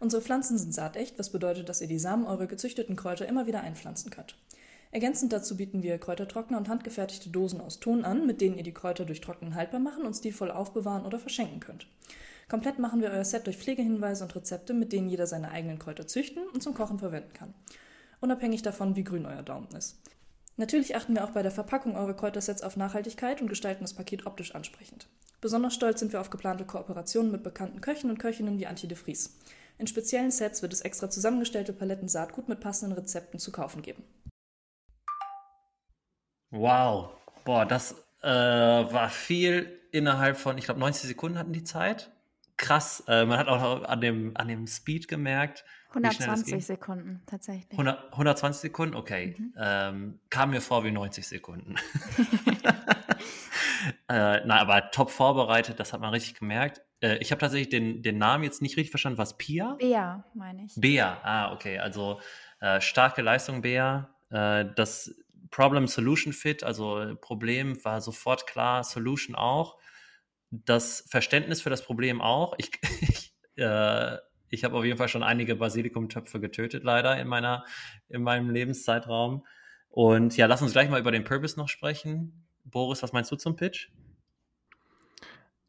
Unsere 0.00 0.22
Pflanzen 0.22 0.56
sind 0.56 0.74
saatecht, 0.74 1.18
was 1.18 1.30
bedeutet, 1.30 1.68
dass 1.68 1.82
ihr 1.82 1.86
die 1.86 1.98
Samen 1.98 2.26
eurer 2.26 2.46
gezüchteten 2.46 2.96
Kräuter 2.96 3.28
immer 3.28 3.46
wieder 3.46 3.60
einpflanzen 3.60 4.10
könnt. 4.10 4.34
Ergänzend 4.92 5.32
dazu 5.32 5.56
bieten 5.56 5.82
wir 5.82 5.98
Kräutertrockner 5.98 6.56
und 6.56 6.68
handgefertigte 6.68 7.28
Dosen 7.28 7.60
aus 7.60 7.78
Ton 7.80 8.04
an, 8.04 8.26
mit 8.26 8.40
denen 8.40 8.56
ihr 8.56 8.64
die 8.64 8.72
Kräuter 8.72 9.04
durch 9.04 9.20
Trocknen 9.20 9.54
haltbar 9.54 9.78
machen 9.78 10.04
und 10.04 10.14
stilvoll 10.14 10.50
aufbewahren 10.50 11.04
oder 11.04 11.18
verschenken 11.18 11.60
könnt. 11.60 11.86
Komplett 12.48 12.78
machen 12.78 13.02
wir 13.02 13.10
euer 13.10 13.24
Set 13.24 13.46
durch 13.46 13.58
Pflegehinweise 13.58 14.24
und 14.24 14.34
Rezepte, 14.34 14.74
mit 14.74 14.92
denen 14.92 15.08
jeder 15.08 15.26
seine 15.26 15.50
eigenen 15.50 15.78
Kräuter 15.78 16.08
züchten 16.08 16.42
und 16.52 16.62
zum 16.62 16.74
Kochen 16.74 16.98
verwenden 16.98 17.32
kann. 17.34 17.54
Unabhängig 18.20 18.62
davon, 18.62 18.96
wie 18.96 19.04
grün 19.04 19.26
euer 19.26 19.42
Daumen 19.42 19.68
ist. 19.76 20.00
Natürlich 20.56 20.96
achten 20.96 21.14
wir 21.14 21.24
auch 21.24 21.30
bei 21.30 21.42
der 21.42 21.52
Verpackung 21.52 21.94
eurer 21.94 22.14
Kräutersets 22.14 22.62
auf 22.62 22.76
Nachhaltigkeit 22.76 23.40
und 23.40 23.48
gestalten 23.48 23.84
das 23.84 23.94
Paket 23.94 24.26
optisch 24.26 24.54
ansprechend. 24.54 25.08
Besonders 25.40 25.74
stolz 25.74 26.00
sind 26.00 26.12
wir 26.12 26.20
auf 26.20 26.30
geplante 26.30 26.64
Kooperationen 26.64 27.30
mit 27.30 27.42
bekannten 27.42 27.80
Köchen 27.80 28.10
und 28.10 28.18
Köchinnen 28.18 28.58
wie 28.58 28.66
Antje 28.66 28.88
de 28.88 28.98
Vries. 28.98 29.36
In 29.80 29.86
speziellen 29.86 30.30
Sets 30.30 30.60
wird 30.60 30.74
es 30.74 30.82
extra 30.82 31.08
zusammengestellte 31.08 31.72
Paletten 31.72 32.06
Saatgut 32.06 32.50
mit 32.50 32.60
passenden 32.60 32.98
Rezepten 32.98 33.40
zu 33.40 33.50
kaufen 33.50 33.80
geben. 33.80 34.04
Wow, 36.50 37.08
boah, 37.46 37.64
das 37.64 37.94
äh, 38.20 38.28
war 38.28 39.08
viel 39.08 39.80
innerhalb 39.90 40.36
von, 40.36 40.58
ich 40.58 40.66
glaube, 40.66 40.80
90 40.80 41.08
Sekunden 41.08 41.38
hatten 41.38 41.54
die 41.54 41.64
Zeit. 41.64 42.10
Krass, 42.58 43.04
äh, 43.08 43.24
man 43.24 43.38
hat 43.38 43.48
auch 43.48 43.84
an 43.84 44.02
dem, 44.02 44.36
an 44.36 44.48
dem 44.48 44.66
Speed 44.66 45.08
gemerkt. 45.08 45.64
120 45.88 46.62
Sekunden 46.66 47.22
tatsächlich. 47.24 47.72
100, 47.72 48.12
120 48.12 48.60
Sekunden, 48.60 48.94
okay. 48.94 49.34
Mhm. 49.38 49.54
Ähm, 49.58 50.20
kam 50.28 50.50
mir 50.50 50.60
vor 50.60 50.84
wie 50.84 50.90
90 50.90 51.26
Sekunden. 51.26 51.76
äh, 54.10 54.44
na, 54.44 54.60
aber 54.60 54.90
top 54.90 55.10
vorbereitet, 55.10 55.80
das 55.80 55.94
hat 55.94 56.02
man 56.02 56.10
richtig 56.10 56.34
gemerkt. 56.34 56.82
Äh, 57.00 57.18
ich 57.18 57.30
habe 57.30 57.40
tatsächlich 57.40 57.68
den, 57.68 58.02
den 58.02 58.18
Namen 58.18 58.44
jetzt 58.44 58.62
nicht 58.62 58.76
richtig 58.76 58.90
verstanden. 58.90 59.18
Was 59.18 59.36
Pia? 59.36 59.74
Bea, 59.78 60.24
meine 60.34 60.64
ich. 60.64 60.74
Bea, 60.76 61.20
ah, 61.22 61.52
okay. 61.52 61.78
Also 61.78 62.20
äh, 62.60 62.80
starke 62.80 63.22
Leistung, 63.22 63.62
Bea. 63.62 64.14
Äh, 64.30 64.66
das 64.76 65.14
Problem-Solution-Fit, 65.50 66.62
also 66.62 67.16
Problem 67.20 67.84
war 67.84 68.00
sofort 68.00 68.46
klar, 68.46 68.84
Solution 68.84 69.34
auch. 69.34 69.78
Das 70.50 71.06
Verständnis 71.08 71.62
für 71.62 71.70
das 71.70 71.84
Problem 71.84 72.20
auch. 72.20 72.54
Ich, 72.58 72.70
ich, 73.00 73.34
äh, 73.56 74.16
ich 74.48 74.64
habe 74.64 74.76
auf 74.76 74.84
jeden 74.84 74.98
Fall 74.98 75.08
schon 75.08 75.22
einige 75.22 75.56
Basilikumtöpfe 75.56 76.40
getötet, 76.40 76.84
leider 76.84 77.18
in, 77.18 77.28
meiner, 77.28 77.64
in 78.08 78.22
meinem 78.22 78.50
Lebenszeitraum. 78.50 79.44
Und 79.88 80.36
ja, 80.36 80.46
lass 80.46 80.62
uns 80.62 80.72
gleich 80.72 80.88
mal 80.88 81.00
über 81.00 81.12
den 81.12 81.24
Purpose 81.24 81.58
noch 81.58 81.68
sprechen. 81.68 82.46
Boris, 82.64 83.02
was 83.02 83.12
meinst 83.12 83.32
du 83.32 83.36
zum 83.36 83.56
Pitch? 83.56 83.88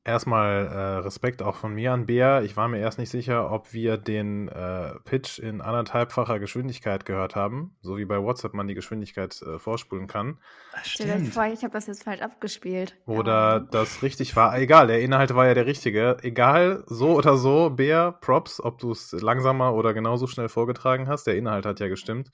Erstmal 0.04 0.66
äh, 0.66 0.80
Respekt 1.04 1.44
auch 1.44 1.56
von 1.56 1.76
mir 1.76 1.94
an 1.94 2.08
Bea. 2.08 2.42
Ich 2.42 2.58
war 2.58 2.68
mir 2.68 2.80
erst 2.80 2.98
nicht 2.98 3.12
sicher, 3.12 3.52
ob 3.52 3.72
wir 3.72 3.98
den 3.98 4.48
äh, 4.48 4.94
Pitch 5.06 5.38
in 5.38 5.62
anderthalbfacher 5.62 6.40
Geschwindigkeit 6.40 7.06
gehört 7.06 7.36
haben, 7.36 7.76
so 7.82 7.98
wie 7.98 8.06
bei 8.06 8.20
WhatsApp 8.20 8.56
man 8.56 8.68
die 8.68 8.74
Geschwindigkeit 8.74 9.40
äh, 9.44 9.60
vorspulen 9.60 10.08
kann. 10.08 10.40
Stell 10.82 11.20
dir 11.20 11.32
vor, 11.32 11.46
ich 11.46 11.62
habe 11.62 11.74
das 11.74 11.86
jetzt 11.86 12.04
falsch 12.04 12.22
abgespielt. 12.22 12.96
Oder 13.06 13.32
ja. 13.32 13.60
das 13.60 14.02
richtig 14.02 14.36
war. 14.36 14.58
Egal, 14.58 14.88
der 14.88 15.02
Inhalt 15.02 15.36
war 15.36 15.46
ja 15.46 15.54
der 15.54 15.68
richtige. 15.68 16.18
Egal, 16.24 16.84
so 16.88 17.16
oder 17.16 17.38
so, 17.38 17.70
Bea, 17.70 18.10
Props, 18.10 18.60
ob 18.60 18.80
du 18.80 18.94
es 18.94 19.12
langsamer 19.12 19.76
oder 19.76 19.94
genauso 19.94 20.26
schnell 20.26 20.50
vorgetragen 20.50 21.08
hast. 21.08 21.28
Der 21.28 21.36
Inhalt 21.38 21.68
hat 21.68 21.80
ja 21.80 21.90
gestimmt. 21.90 22.32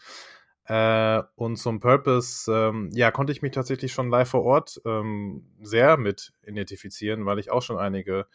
Äh, 0.67 1.23
und 1.35 1.55
zum 1.55 1.79
Purpose, 1.79 2.51
ähm, 2.51 2.89
ja, 2.93 3.09
konnte 3.11 3.31
ich 3.31 3.41
mich 3.41 3.53
tatsächlich 3.53 3.93
schon 3.93 4.09
live 4.09 4.29
vor 4.29 4.43
Ort 4.43 4.81
ähm, 4.85 5.45
sehr 5.61 5.95
mit 5.95 6.33
identifizieren, 6.45 7.25
weil 7.25 7.39
ich 7.39 7.51
auch 7.51 7.61
schon 7.61 7.77
einige 7.77 8.27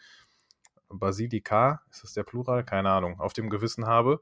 Basilika, 0.89 1.81
ist 1.91 2.03
das 2.03 2.13
der 2.13 2.23
Plural? 2.23 2.63
Keine 2.63 2.89
Ahnung, 2.89 3.19
auf 3.19 3.33
dem 3.33 3.51
Gewissen 3.51 3.85
habe. 3.85 4.19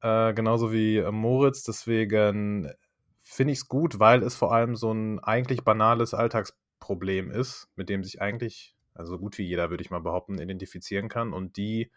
Äh, 0.00 0.32
genauso 0.32 0.72
wie 0.72 0.96
äh, 0.96 1.10
Moritz. 1.10 1.62
Deswegen 1.62 2.72
finde 3.18 3.52
ich 3.52 3.58
es 3.60 3.68
gut, 3.68 3.98
weil 3.98 4.22
es 4.22 4.34
vor 4.34 4.52
allem 4.54 4.74
so 4.74 4.90
ein 4.90 5.18
eigentlich 5.20 5.62
banales 5.62 6.14
Alltagsproblem 6.14 7.30
ist, 7.30 7.68
mit 7.76 7.90
dem 7.90 8.02
sich 8.02 8.22
eigentlich, 8.22 8.76
also 8.94 9.12
so 9.12 9.18
gut 9.18 9.36
wie 9.36 9.44
jeder, 9.44 9.68
würde 9.68 9.82
ich 9.82 9.90
mal 9.90 10.00
behaupten, 10.00 10.38
identifizieren 10.38 11.10
kann 11.10 11.34
und 11.34 11.58
die 11.58 11.90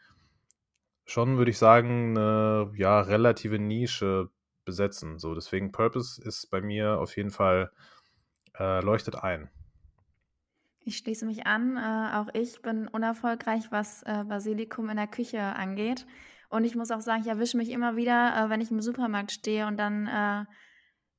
schon, 1.05 1.37
würde 1.37 1.51
ich 1.51 1.57
sagen, 1.57 2.17
eine 2.17 2.71
ja, 2.75 2.99
relative 2.99 3.59
Nische 3.59 4.29
besetzen. 4.65 5.19
So, 5.19 5.33
deswegen 5.35 5.71
Purpose 5.71 6.21
ist 6.21 6.49
bei 6.49 6.61
mir 6.61 6.99
auf 6.99 7.15
jeden 7.17 7.31
Fall 7.31 7.71
äh, 8.59 8.81
leuchtet 8.81 9.15
ein. 9.15 9.49
Ich 10.85 10.97
schließe 10.97 11.25
mich 11.25 11.45
an. 11.47 11.77
Äh, 11.77 12.15
auch 12.17 12.27
ich 12.33 12.61
bin 12.61 12.87
unerfolgreich, 12.87 13.71
was 13.71 14.03
äh, 14.03 14.23
Basilikum 14.27 14.89
in 14.89 14.97
der 14.97 15.07
Küche 15.07 15.41
angeht. 15.41 16.05
Und 16.49 16.65
ich 16.65 16.75
muss 16.75 16.91
auch 16.91 17.01
sagen, 17.01 17.21
ich 17.23 17.29
erwische 17.29 17.57
mich 17.57 17.69
immer 17.69 17.95
wieder, 17.95 18.35
äh, 18.37 18.49
wenn 18.49 18.61
ich 18.61 18.69
im 18.69 18.81
Supermarkt 18.81 19.31
stehe 19.31 19.65
und 19.67 19.77
dann 19.77 20.07
äh, 20.07 20.45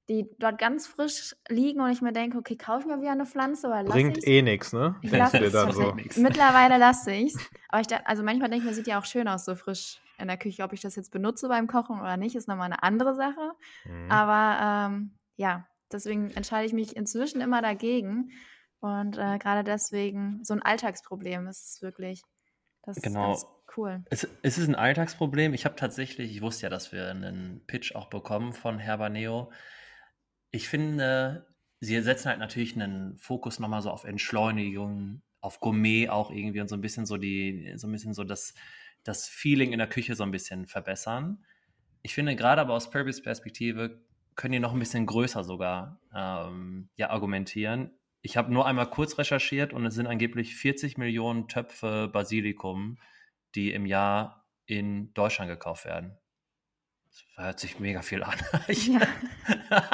die 0.09 0.29
dort 0.39 0.59
ganz 0.59 0.87
frisch 0.87 1.35
liegen 1.49 1.81
und 1.81 1.91
ich 1.91 2.03
mir 2.03 2.13
denke, 2.13 2.37
okay, 2.37 2.57
kaufe 2.57 2.81
ich 2.81 2.87
mir 2.87 3.01
wieder 3.01 3.13
eine 3.13 3.25
Pflanze 3.25 3.69
oder 3.69 3.83
lasse 3.83 3.93
Bringt 3.93 4.19
ich's? 4.19 4.27
eh 4.27 4.43
nichts, 4.43 4.73
ne? 4.75 4.97
Ich 5.01 5.11
Denkst 5.11 5.33
lasse 5.33 5.39
du 5.39 5.43
dir 5.43 5.47
es 5.47 5.53
dann 5.53 5.73
so. 5.73 5.97
Mittlerweile 6.17 6.77
lasse 6.79 7.13
ich 7.13 7.35
es. 7.35 7.51
Aber 7.69 7.81
ich 7.81 7.87
dachte, 7.87 8.07
also 8.07 8.23
manchmal 8.23 8.51
denke 8.51 8.65
ich 8.65 8.71
mir, 8.71 8.75
sieht 8.75 8.87
ja 8.87 8.99
auch 8.99 9.07
schön 9.07 9.27
aus, 9.29 9.47
so 9.47 9.55
frisch 9.55 10.04
in 10.19 10.29
der 10.29 10.37
Küche. 10.37 10.63
Ob 10.63 10.73
ich 10.73 10.81
das 10.81 10.97
jetzt 10.97 11.11
benutze 11.13 11.49
beim 11.49 11.67
Kochen 11.67 12.01
oder 12.01 12.17
nicht, 12.17 12.37
ist 12.37 12.49
nochmal 12.49 12.67
eine 12.67 12.83
andere 12.83 13.15
Sache. 13.15 13.53
Mhm. 13.85 14.11
Aber 14.11 14.89
ähm, 14.93 15.19
ja, 15.37 15.67
deswegen 15.93 16.31
entscheide 16.31 16.67
ich 16.67 16.73
mich 16.73 16.97
inzwischen 16.97 17.41
immer 17.41 17.63
dagegen. 17.63 18.31
Und 18.81 19.17
äh, 19.17 19.39
gerade 19.39 19.65
deswegen, 19.65 20.45
so 20.45 20.53
ein 20.55 20.63
Alltagsproblem 20.63 21.47
ist 21.47 21.77
es 21.77 21.83
wirklich. 21.83 22.23
Das 22.83 23.01
Genau. 23.01 23.33
ist 23.33 23.45
ganz 23.45 23.55
cool. 23.77 24.05
Es, 24.11 24.29
es 24.43 24.59
ist 24.59 24.69
ein 24.69 24.75
Alltagsproblem. 24.75 25.55
Ich 25.55 25.65
habe 25.65 25.77
tatsächlich, 25.77 26.31
ich 26.31 26.43
wusste 26.43 26.65
ja, 26.65 26.71
dass 26.71 26.93
wir 26.93 27.09
einen 27.09 27.65
Pitch 27.67 27.95
auch 27.95 28.11
bekommen 28.11 28.53
von 28.53 28.79
Herbaneo. 28.79 29.51
Ich 30.51 30.69
finde, 30.69 31.47
sie 31.81 32.01
setzen 32.03 32.29
halt 32.29 32.39
natürlich 32.39 32.75
einen 32.75 33.17
Fokus 33.17 33.59
nochmal 33.59 33.81
so 33.83 33.91
auf 33.91 34.05
Entschleunigung, 34.05 35.23
auf 35.41 35.61
Gourmet 35.61 36.09
auch 36.11 36.31
irgendwie 36.31 36.61
und 36.61 36.69
so 36.69 36.77
ein 36.77 36.81
bisschen 36.81 37.07
so 37.07 37.17
die, 37.17 37.73
so 37.77 37.87
ein 37.87 37.93
bisschen 37.93 38.15
so 38.15 38.25
das, 38.25 38.55
das 39.05 39.29
Feeling 39.29 39.73
in 39.73 39.79
der 39.79 39.89
Küche 39.89 40.17
so 40.17 40.23
ein 40.23 40.31
bisschen 40.31 40.67
verbessern. 40.67 41.45
Ich 42.03 42.15
finde, 42.15 42.37
gerade 42.37 42.61
aber 42.61 42.75
aus 42.75 42.91
Purpose 42.91 43.23
Perspektive 43.23 44.01
können 44.35 44.53
die 44.53 44.59
noch 44.59 44.73
ein 44.73 44.79
bisschen 44.79 45.07
größer 45.07 45.45
sogar 45.45 46.01
ähm, 46.15 46.89
ja, 46.97 47.11
argumentieren. 47.11 47.91
Ich 48.23 48.37
habe 48.37 48.53
nur 48.53 48.67
einmal 48.67 48.89
kurz 48.89 49.19
recherchiert 49.19 49.73
und 49.73 49.87
es 49.87 49.95
sind 49.95 50.07
angeblich 50.07 50.57
40 50.57 50.99
Millionen 50.99 51.47
Töpfe 51.47 52.09
Basilikum, 52.13 52.99
die 53.55 53.73
im 53.73 53.87
Jahr 53.87 54.47
in 54.67 55.13
Deutschland 55.15 55.51
gekauft 55.51 55.85
werden. 55.85 56.17
Das 57.11 57.25
hört 57.37 57.61
sich 57.61 57.79
mega 57.79 58.03
viel 58.03 58.23
an. 58.23 58.35
Ja. 58.69 59.01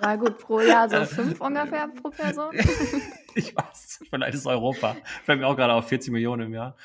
War 0.00 0.18
gut, 0.18 0.38
pro 0.38 0.60
Jahr 0.60 0.88
so 0.88 1.04
fünf 1.04 1.40
ungefähr 1.40 1.86
pro 1.86 2.10
Person. 2.10 2.56
ich 3.36 3.54
weiß, 3.54 4.04
vielleicht 4.10 4.34
ist 4.34 4.46
Europa. 4.46 4.96
Fällt 5.24 5.38
mir 5.38 5.46
auch 5.46 5.56
gerade 5.56 5.74
auf 5.74 5.88
40 5.88 6.12
Millionen 6.12 6.48
im 6.48 6.54
Jahr. 6.54 6.76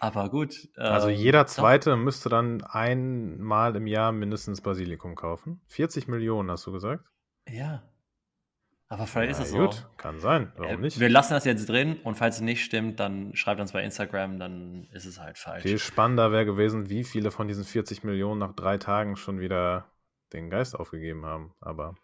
Aber 0.00 0.28
gut. 0.30 0.68
Also 0.76 1.08
ähm, 1.08 1.16
jeder 1.16 1.44
doch. 1.44 1.50
Zweite 1.50 1.96
müsste 1.96 2.28
dann 2.28 2.62
einmal 2.64 3.74
im 3.76 3.86
Jahr 3.86 4.12
mindestens 4.12 4.60
Basilikum 4.60 5.14
kaufen. 5.14 5.60
40 5.68 6.08
Millionen, 6.08 6.50
hast 6.50 6.66
du 6.66 6.72
gesagt? 6.72 7.04
Ja. 7.48 7.82
Aber 8.88 9.06
vielleicht 9.08 9.32
ist 9.32 9.38
Na 9.38 9.44
es 9.44 9.50
so. 9.50 9.58
gut, 9.58 9.88
kann 9.96 10.20
sein. 10.20 10.52
Warum 10.56 10.74
Äh, 10.74 10.76
nicht? 10.76 11.00
Wir 11.00 11.08
lassen 11.08 11.32
das 11.32 11.44
jetzt 11.44 11.68
drin 11.68 11.96
und 12.04 12.14
falls 12.14 12.36
es 12.36 12.40
nicht 12.42 12.62
stimmt, 12.64 13.00
dann 13.00 13.34
schreibt 13.34 13.60
uns 13.60 13.72
bei 13.72 13.82
Instagram, 13.82 14.38
dann 14.38 14.86
ist 14.92 15.06
es 15.06 15.18
halt 15.18 15.38
falsch. 15.38 15.62
Viel 15.62 15.78
spannender 15.80 16.30
wäre 16.30 16.44
gewesen, 16.46 16.88
wie 16.88 17.02
viele 17.02 17.32
von 17.32 17.48
diesen 17.48 17.64
40 17.64 18.04
Millionen 18.04 18.38
nach 18.38 18.52
drei 18.54 18.78
Tagen 18.78 19.16
schon 19.16 19.40
wieder 19.40 19.86
den 20.36 20.50
Geist 20.50 20.74
aufgegeben 20.74 21.24
haben. 21.24 21.52
Aber 21.60 21.94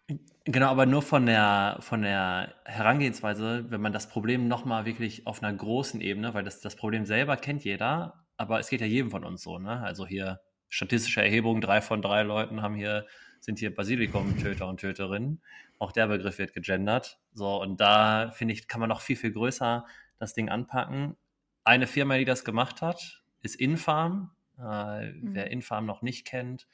Genau, 0.45 0.67
aber 0.69 0.85
nur 0.85 1.01
von 1.01 1.25
der, 1.25 1.77
von 1.79 2.01
der 2.01 2.53
Herangehensweise, 2.65 3.65
wenn 3.69 3.79
man 3.79 3.93
das 3.93 4.09
Problem 4.09 4.47
nochmal 4.47 4.85
wirklich 4.85 5.25
auf 5.25 5.41
einer 5.41 5.55
großen 5.55 6.01
Ebene, 6.01 6.33
weil 6.33 6.43
das, 6.43 6.59
das 6.59 6.75
Problem 6.75 7.05
selber 7.05 7.37
kennt 7.37 7.63
jeder, 7.63 8.25
aber 8.35 8.59
es 8.59 8.69
geht 8.69 8.81
ja 8.81 8.87
jedem 8.87 9.11
von 9.11 9.23
uns 9.23 9.41
so, 9.41 9.57
ne? 9.57 9.79
Also 9.81 10.05
hier 10.05 10.41
statistische 10.67 11.21
Erhebung, 11.21 11.61
drei 11.61 11.81
von 11.81 12.01
drei 12.01 12.23
Leuten 12.23 12.61
haben 12.61 12.75
hier, 12.75 13.05
sind 13.39 13.59
hier 13.59 13.73
Basilikum-Töter 13.73 14.67
und 14.67 14.79
Töterinnen. 14.79 15.41
Auch 15.79 15.91
der 15.91 16.07
Begriff 16.07 16.39
wird 16.39 16.53
gegendert. 16.53 17.19
So, 17.33 17.61
und 17.61 17.79
da 17.79 18.31
finde 18.31 18.53
ich, 18.53 18.67
kann 18.67 18.79
man 18.79 18.89
noch 18.89 19.01
viel, 19.01 19.15
viel 19.15 19.31
größer 19.31 19.85
das 20.17 20.33
Ding 20.33 20.49
anpacken. 20.49 21.15
Eine 21.63 21.87
Firma, 21.87 22.17
die 22.17 22.25
das 22.25 22.43
gemacht 22.43 22.81
hat, 22.81 23.23
ist 23.41 23.55
Infarm. 23.55 24.31
Äh, 24.57 25.11
Wer 25.21 25.51
Infarm 25.51 25.85
noch 25.85 26.01
nicht 26.01 26.25
kennt, 26.25 26.67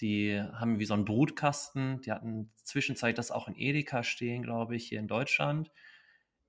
die 0.00 0.40
haben 0.40 0.78
wie 0.78 0.84
so 0.84 0.94
einen 0.94 1.04
Brutkasten. 1.04 2.00
Die 2.02 2.12
hatten 2.12 2.52
zwischenzeitlich 2.62 3.16
das 3.16 3.30
auch 3.30 3.48
in 3.48 3.56
Edeka 3.56 4.02
stehen, 4.02 4.42
glaube 4.42 4.76
ich, 4.76 4.88
hier 4.88 4.98
in 4.98 5.08
Deutschland. 5.08 5.70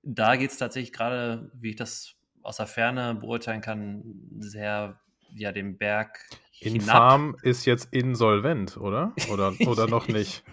Da 0.02 0.36
geht 0.36 0.50
es 0.50 0.58
tatsächlich 0.58 0.92
gerade, 0.92 1.50
wie 1.54 1.70
ich 1.70 1.76
das 1.76 2.14
aus 2.42 2.58
der 2.58 2.66
Ferne 2.66 3.14
beurteilen 3.14 3.60
kann, 3.60 4.04
sehr 4.38 5.00
ja 5.34 5.52
den 5.52 5.76
Berg 5.76 6.20
hinab. 6.52 6.82
Infarm 6.82 7.36
ist 7.42 7.66
jetzt 7.66 7.92
insolvent, 7.92 8.76
oder? 8.76 9.12
Oder, 9.30 9.52
oder 9.66 9.86
noch 9.86 10.08
nicht? 10.08 10.44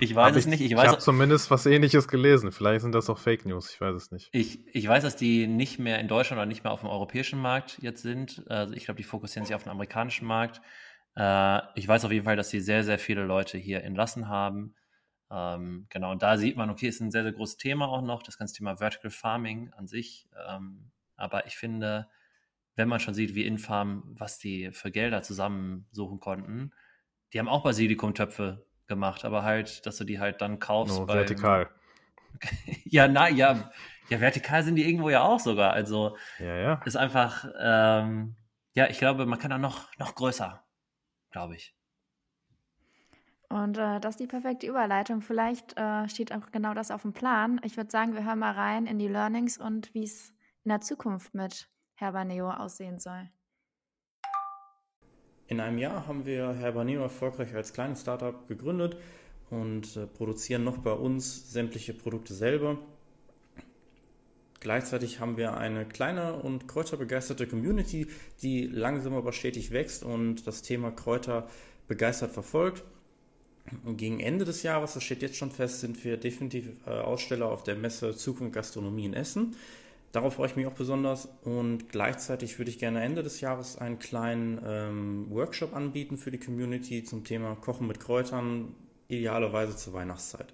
Ich 0.00 0.14
weiß 0.14 0.30
Hab 0.32 0.36
es 0.36 0.46
nicht. 0.46 0.60
Ich 0.60 0.72
Ich 0.72 0.76
habe 0.76 0.98
zumindest 0.98 1.50
was 1.50 1.64
ähnliches 1.66 2.08
gelesen. 2.08 2.52
Vielleicht 2.52 2.82
sind 2.82 2.94
das 2.94 3.08
auch 3.08 3.18
Fake 3.18 3.46
News, 3.46 3.72
ich 3.72 3.80
weiß 3.80 3.94
es 3.94 4.10
nicht. 4.10 4.28
Ich, 4.32 4.60
ich 4.74 4.86
weiß, 4.86 5.02
dass 5.02 5.16
die 5.16 5.46
nicht 5.46 5.78
mehr 5.78 5.98
in 6.00 6.08
Deutschland 6.08 6.38
oder 6.38 6.46
nicht 6.46 6.64
mehr 6.64 6.72
auf 6.72 6.80
dem 6.80 6.88
europäischen 6.88 7.40
Markt 7.40 7.78
jetzt 7.80 8.02
sind. 8.02 8.44
Also 8.48 8.74
ich 8.74 8.84
glaube, 8.84 8.98
die 8.98 9.04
fokussieren 9.04 9.46
sich 9.46 9.54
auf 9.54 9.62
den 9.62 9.70
amerikanischen 9.70 10.26
Markt. 10.26 10.60
Äh, 11.18 11.60
ich 11.74 11.88
weiß 11.88 12.04
auf 12.04 12.12
jeden 12.12 12.24
Fall, 12.24 12.36
dass 12.36 12.50
sie 12.50 12.60
sehr, 12.60 12.84
sehr 12.84 12.98
viele 12.98 13.24
Leute 13.24 13.58
hier 13.58 13.82
entlassen 13.82 14.28
haben. 14.28 14.76
Ähm, 15.30 15.86
genau, 15.90 16.12
und 16.12 16.22
da 16.22 16.38
sieht 16.38 16.56
man, 16.56 16.70
okay, 16.70 16.86
ist 16.88 17.00
ein 17.00 17.10
sehr, 17.10 17.24
sehr 17.24 17.32
großes 17.32 17.56
Thema 17.58 17.88
auch 17.88 18.02
noch, 18.02 18.22
das 18.22 18.38
ganze 18.38 18.54
Thema 18.54 18.76
Vertical 18.76 19.10
Farming 19.10 19.72
an 19.74 19.88
sich. 19.88 20.28
Ähm, 20.48 20.90
aber 21.16 21.46
ich 21.46 21.56
finde, 21.56 22.08
wenn 22.76 22.88
man 22.88 23.00
schon 23.00 23.14
sieht, 23.14 23.34
wie 23.34 23.44
Infarm, 23.44 24.04
was 24.06 24.38
die 24.38 24.70
für 24.70 24.90
Gelder 24.92 25.22
zusammensuchen 25.22 26.20
konnten, 26.20 26.72
die 27.32 27.40
haben 27.40 27.48
auch 27.48 27.64
Basilikumtöpfe 27.64 28.64
gemacht, 28.86 29.24
aber 29.24 29.42
halt, 29.42 29.84
dass 29.84 29.98
du 29.98 30.04
die 30.04 30.20
halt 30.20 30.40
dann 30.40 30.60
kaufst. 30.60 30.96
Nur 30.96 31.06
beim- 31.08 31.18
vertikal. 31.18 31.68
ja, 32.84 33.08
na, 33.08 33.28
ja, 33.28 33.70
ja, 34.08 34.20
vertikal 34.20 34.62
sind 34.62 34.76
die 34.76 34.84
irgendwo 34.88 35.10
ja 35.10 35.22
auch 35.22 35.40
sogar. 35.40 35.72
Also 35.72 36.16
Ja, 36.38 36.56
ja. 36.56 36.82
ist 36.86 36.96
einfach, 36.96 37.46
ähm, 37.60 38.36
ja, 38.74 38.88
ich 38.88 38.98
glaube, 38.98 39.26
man 39.26 39.38
kann 39.38 39.50
da 39.50 39.58
noch, 39.58 39.94
noch 39.98 40.14
größer, 40.14 40.64
glaube 41.30 41.56
ich. 41.56 41.74
Und 43.48 43.78
äh, 43.78 43.98
das 44.00 44.14
ist 44.14 44.20
die 44.20 44.26
perfekte 44.26 44.66
Überleitung. 44.66 45.22
Vielleicht 45.22 45.76
äh, 45.78 46.08
steht 46.08 46.32
auch 46.32 46.50
genau 46.52 46.74
das 46.74 46.90
auf 46.90 47.02
dem 47.02 47.14
Plan. 47.14 47.60
Ich 47.64 47.76
würde 47.76 47.90
sagen, 47.90 48.14
wir 48.14 48.24
hören 48.24 48.38
mal 48.38 48.52
rein 48.52 48.86
in 48.86 48.98
die 48.98 49.08
Learnings 49.08 49.56
und 49.56 49.94
wie 49.94 50.04
es 50.04 50.34
in 50.64 50.68
der 50.68 50.80
Zukunft 50.80 51.34
mit 51.34 51.70
Herbaneo 51.94 52.50
aussehen 52.50 52.98
soll. 52.98 53.30
In 55.46 55.60
einem 55.60 55.78
Jahr 55.78 56.06
haben 56.06 56.26
wir 56.26 56.52
Herbaneo 56.52 57.00
erfolgreich 57.00 57.54
als 57.54 57.72
kleines 57.72 58.02
Startup 58.02 58.46
gegründet 58.46 58.98
und 59.48 59.96
äh, 59.96 60.06
produzieren 60.06 60.62
noch 60.62 60.76
bei 60.76 60.92
uns 60.92 61.50
sämtliche 61.50 61.94
Produkte 61.94 62.34
selber. 62.34 62.78
Gleichzeitig 64.68 65.18
haben 65.18 65.38
wir 65.38 65.56
eine 65.56 65.86
kleine 65.86 66.34
und 66.34 66.68
kräuterbegeisterte 66.68 67.46
Community, 67.46 68.06
die 68.42 68.66
langsam 68.66 69.14
aber 69.14 69.32
stetig 69.32 69.70
wächst 69.70 70.02
und 70.02 70.46
das 70.46 70.60
Thema 70.60 70.90
Kräuter 70.90 71.48
begeistert 71.86 72.32
verfolgt. 72.32 72.84
Gegen 73.96 74.20
Ende 74.20 74.44
des 74.44 74.62
Jahres, 74.62 74.92
das 74.92 75.04
steht 75.04 75.22
jetzt 75.22 75.36
schon 75.36 75.50
fest, 75.50 75.80
sind 75.80 76.04
wir 76.04 76.18
definitiv 76.18 76.68
äh, 76.86 76.90
Aussteller 76.90 77.46
auf 77.46 77.62
der 77.62 77.76
Messe 77.76 78.14
Zukunft 78.14 78.52
Gastronomie 78.52 79.06
in 79.06 79.14
Essen. 79.14 79.56
Darauf 80.12 80.34
freue 80.34 80.48
ich 80.48 80.56
mich 80.56 80.66
auch 80.66 80.72
besonders 80.72 81.30
und 81.44 81.88
gleichzeitig 81.88 82.58
würde 82.58 82.70
ich 82.70 82.78
gerne 82.78 83.02
Ende 83.02 83.22
des 83.22 83.40
Jahres 83.40 83.78
einen 83.78 83.98
kleinen 83.98 84.60
ähm, 84.66 85.30
Workshop 85.30 85.74
anbieten 85.74 86.18
für 86.18 86.30
die 86.30 86.38
Community 86.38 87.04
zum 87.04 87.24
Thema 87.24 87.54
Kochen 87.54 87.86
mit 87.86 88.00
Kräutern, 88.00 88.74
idealerweise 89.08 89.76
zur 89.76 89.94
Weihnachtszeit. 89.94 90.52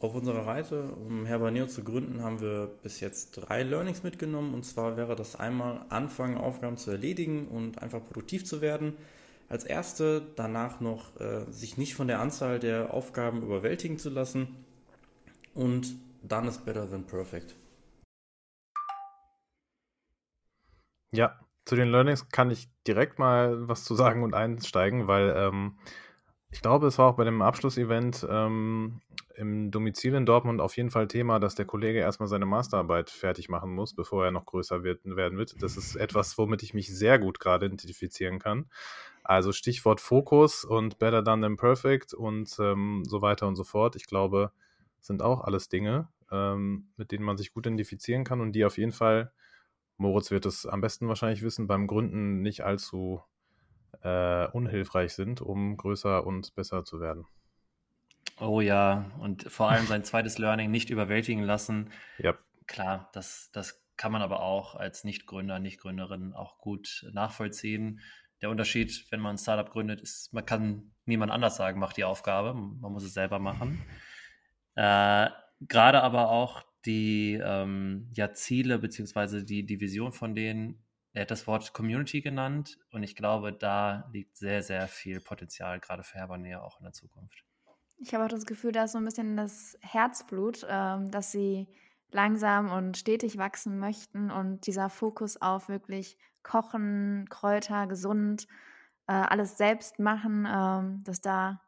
Auf 0.00 0.14
unserer 0.14 0.46
Reise, 0.46 0.92
um 0.92 1.26
Herbaneo 1.26 1.66
zu 1.66 1.82
gründen, 1.82 2.22
haben 2.22 2.40
wir 2.40 2.70
bis 2.82 3.00
jetzt 3.00 3.32
drei 3.32 3.64
Learnings 3.64 4.04
mitgenommen. 4.04 4.54
Und 4.54 4.64
zwar 4.64 4.96
wäre 4.96 5.16
das 5.16 5.34
einmal 5.34 5.84
anfangen, 5.88 6.38
Aufgaben 6.38 6.76
zu 6.76 6.92
erledigen 6.92 7.48
und 7.48 7.82
einfach 7.82 8.04
produktiv 8.04 8.44
zu 8.44 8.60
werden. 8.60 8.96
Als 9.48 9.64
erste 9.64 10.22
danach 10.36 10.80
noch 10.80 11.18
äh, 11.20 11.50
sich 11.50 11.78
nicht 11.78 11.96
von 11.96 12.06
der 12.06 12.20
Anzahl 12.20 12.60
der 12.60 12.94
Aufgaben 12.94 13.42
überwältigen 13.42 13.98
zu 13.98 14.10
lassen. 14.10 14.64
Und 15.52 15.96
done 16.22 16.48
is 16.48 16.58
better 16.58 16.88
than 16.88 17.04
perfect. 17.04 17.56
Ja, 21.10 21.40
zu 21.64 21.74
den 21.74 21.88
Learnings 21.88 22.28
kann 22.28 22.52
ich 22.52 22.68
direkt 22.86 23.18
mal 23.18 23.66
was 23.66 23.82
zu 23.82 23.96
sagen 23.96 24.22
und 24.22 24.34
einsteigen, 24.34 25.08
weil 25.08 25.34
ähm, 25.36 25.76
ich 26.50 26.62
glaube, 26.62 26.86
es 26.86 26.98
war 26.98 27.08
auch 27.10 27.16
bei 27.16 27.24
dem 27.24 27.42
Abschlussevent 27.42 28.26
ähm, 28.28 29.00
im 29.38 29.70
Domizil 29.70 30.14
in 30.14 30.26
Dortmund 30.26 30.60
auf 30.60 30.76
jeden 30.76 30.90
Fall 30.90 31.08
Thema, 31.08 31.38
dass 31.38 31.54
der 31.54 31.64
Kollege 31.64 32.00
erstmal 32.00 32.28
seine 32.28 32.46
Masterarbeit 32.46 33.10
fertig 33.10 33.48
machen 33.48 33.74
muss, 33.74 33.94
bevor 33.94 34.24
er 34.24 34.30
noch 34.30 34.46
größer 34.46 34.82
wird, 34.82 35.00
werden 35.04 35.38
wird. 35.38 35.62
Das 35.62 35.76
ist 35.76 35.96
etwas, 35.96 36.36
womit 36.36 36.62
ich 36.62 36.74
mich 36.74 36.94
sehr 36.94 37.18
gut 37.18 37.40
gerade 37.40 37.66
identifizieren 37.66 38.38
kann. 38.38 38.66
Also 39.22 39.52
Stichwort 39.52 40.00
Fokus 40.00 40.64
und 40.64 40.98
Better 40.98 41.22
Done 41.22 41.42
Than 41.42 41.56
Perfect 41.56 42.14
und 42.14 42.56
ähm, 42.58 43.04
so 43.06 43.22
weiter 43.22 43.46
und 43.46 43.56
so 43.56 43.64
fort. 43.64 43.96
Ich 43.96 44.06
glaube, 44.06 44.52
sind 45.00 45.22
auch 45.22 45.42
alles 45.42 45.68
Dinge, 45.68 46.08
ähm, 46.30 46.88
mit 46.96 47.12
denen 47.12 47.24
man 47.24 47.36
sich 47.36 47.52
gut 47.52 47.66
identifizieren 47.66 48.24
kann 48.24 48.40
und 48.40 48.52
die 48.52 48.64
auf 48.64 48.76
jeden 48.76 48.92
Fall 48.92 49.32
Moritz 49.98 50.30
wird 50.30 50.46
es 50.46 50.64
am 50.64 50.80
besten 50.80 51.08
wahrscheinlich 51.08 51.42
wissen, 51.42 51.66
beim 51.66 51.88
Gründen 51.88 52.40
nicht 52.40 52.64
allzu 52.64 53.20
äh, 54.02 54.46
unhilfreich 54.48 55.12
sind, 55.12 55.40
um 55.40 55.76
größer 55.76 56.24
und 56.24 56.54
besser 56.54 56.84
zu 56.84 57.00
werden. 57.00 57.26
Oh 58.40 58.60
ja, 58.60 59.10
und 59.18 59.44
vor 59.44 59.70
allem 59.70 59.86
sein 59.86 60.04
zweites 60.04 60.38
Learning 60.38 60.70
nicht 60.70 60.90
überwältigen 60.90 61.42
lassen. 61.42 61.90
Ja, 62.18 62.38
Klar, 62.68 63.08
das, 63.14 63.50
das 63.52 63.82
kann 63.96 64.12
man 64.12 64.22
aber 64.22 64.40
auch 64.42 64.76
als 64.76 65.02
Nicht-Gründer, 65.02 65.58
Nicht-Gründerin 65.58 66.34
auch 66.34 66.58
gut 66.58 67.04
nachvollziehen. 67.12 68.00
der 68.42 68.50
Unterschied, 68.50 69.10
wenn 69.10 69.20
man 69.20 69.34
ein 69.34 69.38
Startup 69.38 69.68
gründet, 69.68 70.00
ist, 70.00 70.32
man 70.32 70.46
kann 70.46 70.92
niemand 71.06 71.32
anders 71.32 71.56
sagen, 71.56 71.80
macht 71.80 71.96
die 71.96 72.04
Aufgabe, 72.04 72.54
man 72.54 72.92
muss 72.92 73.02
es 73.02 73.14
selber 73.14 73.40
machen. 73.40 73.82
Äh, 74.76 75.30
Gerade 75.60 76.02
aber 76.02 76.28
auch 76.30 76.62
die 76.84 77.40
ähm, 77.42 78.08
ja, 78.14 78.32
Ziele 78.32 78.78
beziehungsweise 78.78 79.44
die, 79.44 79.66
die 79.66 79.80
Vision 79.80 80.12
von 80.12 80.36
denen, 80.36 80.84
er 81.12 81.22
hat 81.22 81.32
das 81.32 81.48
Wort 81.48 81.72
Community 81.72 82.20
genannt 82.20 82.78
und 82.92 83.02
ich 83.02 83.16
glaube, 83.16 83.52
da 83.52 84.08
liegt 84.12 84.36
sehr, 84.36 84.62
sehr 84.62 84.86
viel 84.86 85.20
Potenzial, 85.20 85.80
gerade 85.80 86.04
für 86.04 86.18
Herbernähe 86.18 86.62
auch 86.62 86.78
in 86.78 86.84
der 86.84 86.92
Zukunft. 86.92 87.47
Ich 88.00 88.14
habe 88.14 88.24
auch 88.24 88.28
das 88.28 88.46
Gefühl, 88.46 88.72
da 88.72 88.84
ist 88.84 88.92
so 88.92 88.98
ein 88.98 89.04
bisschen 89.04 89.36
das 89.36 89.76
Herzblut, 89.80 90.64
ähm, 90.68 91.10
dass 91.10 91.32
sie 91.32 91.66
langsam 92.10 92.70
und 92.70 92.96
stetig 92.96 93.38
wachsen 93.38 93.78
möchten 93.78 94.30
und 94.30 94.66
dieser 94.66 94.88
Fokus 94.88 95.40
auf 95.40 95.68
wirklich 95.68 96.16
Kochen, 96.42 97.26
Kräuter, 97.28 97.86
gesund, 97.86 98.46
äh, 99.08 99.12
alles 99.12 99.58
selbst 99.58 99.98
machen, 99.98 100.46
ähm, 100.48 101.02
dass 101.04 101.20
da 101.20 101.60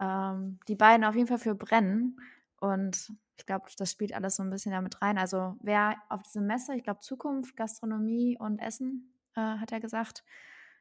ähm, 0.00 0.58
die 0.68 0.74
beiden 0.74 1.04
auf 1.04 1.14
jeden 1.14 1.28
Fall 1.28 1.38
für 1.38 1.54
brennen. 1.54 2.18
Und 2.60 3.12
ich 3.38 3.46
glaube, 3.46 3.66
das 3.76 3.90
spielt 3.90 4.14
alles 4.14 4.36
so 4.36 4.42
ein 4.42 4.50
bisschen 4.50 4.72
damit 4.72 5.00
rein. 5.00 5.16
Also 5.16 5.56
wer 5.60 5.96
auf 6.08 6.22
diese 6.22 6.40
Messe, 6.40 6.74
ich 6.74 6.82
glaube 6.82 7.00
Zukunft, 7.00 7.56
Gastronomie 7.56 8.36
und 8.38 8.58
Essen, 8.58 9.14
äh, 9.36 9.40
hat 9.40 9.72
er 9.72 9.80
gesagt, 9.80 10.24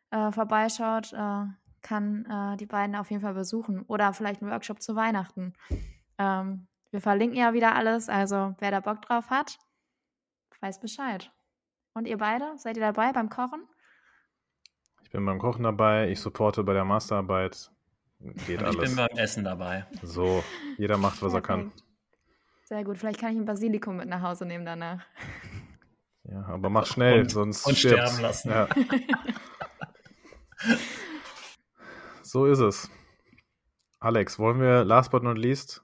äh, 0.10 0.32
vorbeischaut, 0.32 1.13
äh, 1.13 1.46
kann 1.82 2.26
äh, 2.26 2.58
die 2.58 2.65
beiden 2.65 2.96
auf 2.96 3.10
jeden 3.10 3.22
Fall 3.22 3.34
besuchen. 3.34 3.84
Oder 3.88 4.13
vielleicht 4.13 4.41
einen 4.41 4.52
Workshop 4.52 4.82
zu 4.82 4.96
Weihnachten. 4.96 5.54
Ähm, 6.17 6.67
wir 6.91 7.02
verlinken 7.02 7.38
ja 7.38 7.54
wieder 7.54 7.76
alles, 7.76 8.10
also 8.10 8.56
wer 8.60 8.72
da 8.72 8.80
Bock 8.82 9.02
drauf 9.02 9.30
hat, 9.30 9.58
weiß 10.60 10.80
Bescheid. 10.80 11.32
Und 11.94 12.08
ihr 12.08 12.17
beide, 12.17 12.54
seid 12.58 12.78
ihr 12.78 12.84
dabei 12.84 13.12
beim 13.12 13.30
Kochen? 13.30 13.63
Ich 15.04 15.10
bin 15.10 15.26
beim 15.26 15.39
Kochen 15.39 15.63
dabei, 15.63 16.10
ich 16.10 16.20
supporte 16.22 16.63
bei 16.63 16.74
der 16.74 16.86
Masterarbeit. 16.86 17.72
Geht 18.48 18.60
Und 18.60 18.65
alles. 18.67 18.76
ich 18.76 18.82
bin 18.82 18.96
beim 18.96 19.17
Essen 19.17 19.44
dabei. 19.44 19.86
So, 20.04 20.44
jeder 20.78 20.98
macht, 20.98 21.22
was 21.22 21.34
er 21.34 21.41
kann. 21.41 21.72
Sehr 22.65 22.84
gut. 22.84 22.98
Vielleicht 22.98 23.20
kann 23.20 23.32
ich 23.34 23.38
ein 23.38 23.46
Basilikum 23.46 23.98
mit 23.98 24.08
nach 24.08 24.22
Hause 24.22 24.46
nehmen 24.46 24.65
danach. 24.65 25.04
Ja, 26.24 26.46
aber 26.46 26.70
mach 26.70 26.86
schnell, 26.86 27.22
Und- 27.22 27.32
sonst 27.32 27.65
und 27.65 27.76
sterben 27.78 28.22
lassen. 28.22 28.50
Ja. 28.52 28.67
so 32.32 32.46
ist 32.46 32.60
es. 32.60 32.89
Alex, 34.00 34.39
wollen 34.39 34.62
wir 34.62 34.86
last 34.86 35.12
but 35.12 35.22
not 35.22 35.38
least 35.38 35.84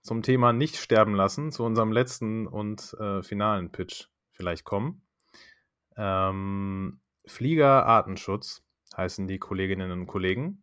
zum 0.00 0.22
Thema 0.22 0.54
nicht 0.54 0.76
sterben 0.76 1.14
lassen, 1.14 1.52
zu 1.52 1.64
unserem 1.64 1.92
letzten 1.92 2.46
und 2.46 2.96
äh, 2.98 3.22
finalen 3.22 3.70
Pitch 3.70 4.06
vielleicht 4.30 4.64
kommen? 4.64 5.02
Ähm, 5.98 6.98
Flieger 7.26 7.84
Artenschutz 7.84 8.62
heißen 8.96 9.28
die 9.28 9.38
Kolleginnen 9.38 9.90
und 9.90 10.06
Kollegen. 10.06 10.62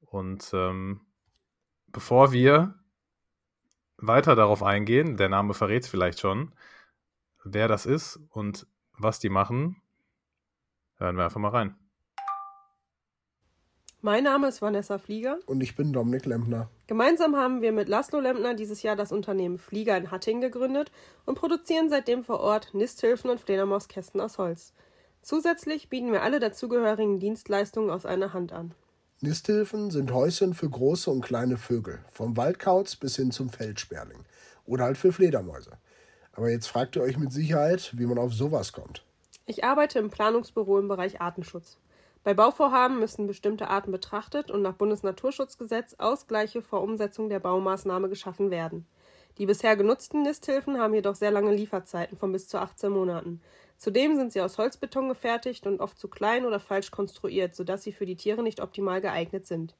Und 0.00 0.50
ähm, 0.54 1.02
bevor 1.88 2.32
wir 2.32 2.74
weiter 3.98 4.34
darauf 4.34 4.62
eingehen, 4.62 5.18
der 5.18 5.28
Name 5.28 5.52
verrät 5.52 5.82
es 5.82 5.90
vielleicht 5.90 6.20
schon, 6.20 6.54
wer 7.44 7.68
das 7.68 7.84
ist 7.84 8.18
und 8.30 8.66
was 8.96 9.18
die 9.18 9.28
machen, 9.28 9.82
hören 10.96 11.16
wir 11.16 11.24
einfach 11.24 11.40
mal 11.40 11.50
rein. 11.50 11.81
Mein 14.04 14.24
Name 14.24 14.48
ist 14.48 14.60
Vanessa 14.60 14.98
Flieger. 14.98 15.38
Und 15.46 15.60
ich 15.60 15.76
bin 15.76 15.92
Dominik 15.92 16.26
Lempner. 16.26 16.68
Gemeinsam 16.88 17.36
haben 17.36 17.62
wir 17.62 17.70
mit 17.70 17.88
Laszlo 17.88 18.18
Lempner 18.18 18.54
dieses 18.54 18.82
Jahr 18.82 18.96
das 18.96 19.12
Unternehmen 19.12 19.58
Flieger 19.58 19.96
in 19.96 20.10
Hattingen 20.10 20.40
gegründet 20.40 20.90
und 21.24 21.36
produzieren 21.36 21.88
seitdem 21.88 22.24
vor 22.24 22.40
Ort 22.40 22.74
Nisthilfen 22.74 23.30
und 23.30 23.38
Fledermauskästen 23.38 24.20
aus 24.20 24.38
Holz. 24.38 24.72
Zusätzlich 25.22 25.88
bieten 25.88 26.10
wir 26.10 26.24
alle 26.24 26.40
dazugehörigen 26.40 27.20
Dienstleistungen 27.20 27.90
aus 27.90 28.04
einer 28.04 28.32
Hand 28.32 28.52
an. 28.52 28.74
Nisthilfen 29.20 29.92
sind 29.92 30.12
Häuschen 30.12 30.52
für 30.52 30.68
große 30.68 31.08
und 31.08 31.20
kleine 31.20 31.56
Vögel, 31.56 32.00
vom 32.10 32.36
Waldkauz 32.36 32.96
bis 32.96 33.14
hin 33.14 33.30
zum 33.30 33.50
Feldsperling. 33.50 34.24
Oder 34.66 34.82
halt 34.82 34.98
für 34.98 35.12
Fledermäuse. 35.12 35.78
Aber 36.32 36.50
jetzt 36.50 36.66
fragt 36.66 36.96
ihr 36.96 37.02
euch 37.02 37.18
mit 37.18 37.32
Sicherheit, 37.32 37.92
wie 37.96 38.06
man 38.06 38.18
auf 38.18 38.34
sowas 38.34 38.72
kommt. 38.72 39.04
Ich 39.46 39.62
arbeite 39.62 40.00
im 40.00 40.10
Planungsbüro 40.10 40.80
im 40.80 40.88
Bereich 40.88 41.20
Artenschutz. 41.20 41.78
Bei 42.24 42.34
Bauvorhaben 42.34 43.00
müssen 43.00 43.26
bestimmte 43.26 43.68
Arten 43.68 43.90
betrachtet 43.90 44.50
und 44.50 44.62
nach 44.62 44.74
Bundesnaturschutzgesetz 44.74 45.96
Ausgleiche 45.98 46.62
vor 46.62 46.82
Umsetzung 46.82 47.28
der 47.28 47.40
Baumaßnahme 47.40 48.08
geschaffen 48.08 48.50
werden. 48.50 48.86
Die 49.38 49.46
bisher 49.46 49.76
genutzten 49.76 50.22
Nisthilfen 50.22 50.78
haben 50.78 50.94
jedoch 50.94 51.16
sehr 51.16 51.30
lange 51.30 51.54
Lieferzeiten 51.54 52.16
von 52.16 52.30
bis 52.30 52.46
zu 52.46 52.58
18 52.58 52.92
Monaten. 52.92 53.40
Zudem 53.76 54.14
sind 54.14 54.32
sie 54.32 54.40
aus 54.40 54.58
Holzbeton 54.58 55.08
gefertigt 55.08 55.66
und 55.66 55.80
oft 55.80 55.98
zu 55.98 56.06
klein 56.06 56.44
oder 56.44 56.60
falsch 56.60 56.92
konstruiert, 56.92 57.56
sodass 57.56 57.82
sie 57.82 57.92
für 57.92 58.06
die 58.06 58.16
Tiere 58.16 58.42
nicht 58.42 58.60
optimal 58.60 59.00
geeignet 59.00 59.46
sind. 59.46 59.74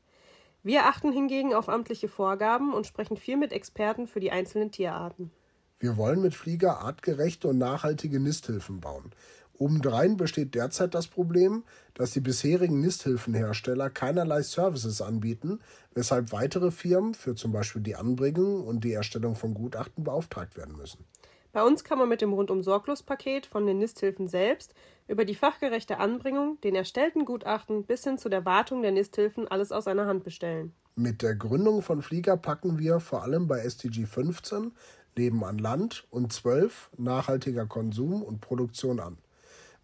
Wir 0.64 0.86
achten 0.86 1.12
hingegen 1.12 1.54
auf 1.54 1.68
amtliche 1.68 2.08
Vorgaben 2.08 2.72
und 2.72 2.86
sprechen 2.86 3.16
viel 3.16 3.36
mit 3.36 3.52
Experten 3.52 4.06
für 4.06 4.20
die 4.20 4.32
einzelnen 4.32 4.70
Tierarten. 4.72 5.30
Wir 5.78 5.96
wollen 5.96 6.22
mit 6.22 6.34
Flieger 6.34 6.80
artgerechte 6.80 7.48
und 7.48 7.58
nachhaltige 7.58 8.20
Nisthilfen 8.20 8.80
bauen. 8.80 9.10
Obendrein 9.58 10.16
besteht 10.16 10.54
derzeit 10.54 10.94
das 10.94 11.06
Problem, 11.06 11.64
dass 11.94 12.10
die 12.10 12.20
bisherigen 12.20 12.80
Nisthilfenhersteller 12.80 13.90
keinerlei 13.90 14.42
Services 14.42 15.00
anbieten, 15.00 15.60
weshalb 15.94 16.32
weitere 16.32 16.70
Firmen 16.70 17.14
für 17.14 17.34
zum 17.34 17.52
Beispiel 17.52 17.82
die 17.82 17.96
Anbringung 17.96 18.66
und 18.66 18.82
die 18.84 18.92
Erstellung 18.92 19.36
von 19.36 19.54
Gutachten 19.54 20.04
beauftragt 20.04 20.56
werden 20.56 20.76
müssen. 20.76 21.04
Bei 21.52 21.62
uns 21.62 21.84
kann 21.84 21.98
man 21.98 22.08
mit 22.08 22.22
dem 22.22 22.32
Rundum-Sorglos-Paket 22.32 23.44
von 23.44 23.66
den 23.66 23.78
Nisthilfen 23.78 24.26
selbst 24.26 24.74
über 25.06 25.26
die 25.26 25.34
fachgerechte 25.34 25.98
Anbringung, 25.98 26.58
den 26.62 26.74
erstellten 26.74 27.26
Gutachten 27.26 27.84
bis 27.84 28.04
hin 28.04 28.16
zu 28.16 28.30
der 28.30 28.46
Wartung 28.46 28.80
der 28.80 28.92
Nisthilfen 28.92 29.46
alles 29.48 29.70
aus 29.70 29.86
einer 29.86 30.06
Hand 30.06 30.24
bestellen. 30.24 30.72
Mit 30.94 31.20
der 31.20 31.34
Gründung 31.34 31.82
von 31.82 32.00
Flieger 32.00 32.38
packen 32.38 32.78
wir 32.78 33.00
vor 33.00 33.22
allem 33.22 33.48
bei 33.48 33.60
SDG 33.60 34.06
15 34.06 34.72
Leben 35.14 35.44
an 35.44 35.58
Land 35.58 36.06
und 36.10 36.32
12 36.32 36.90
nachhaltiger 36.96 37.66
Konsum 37.66 38.22
und 38.22 38.40
Produktion 38.40 38.98
an. 38.98 39.18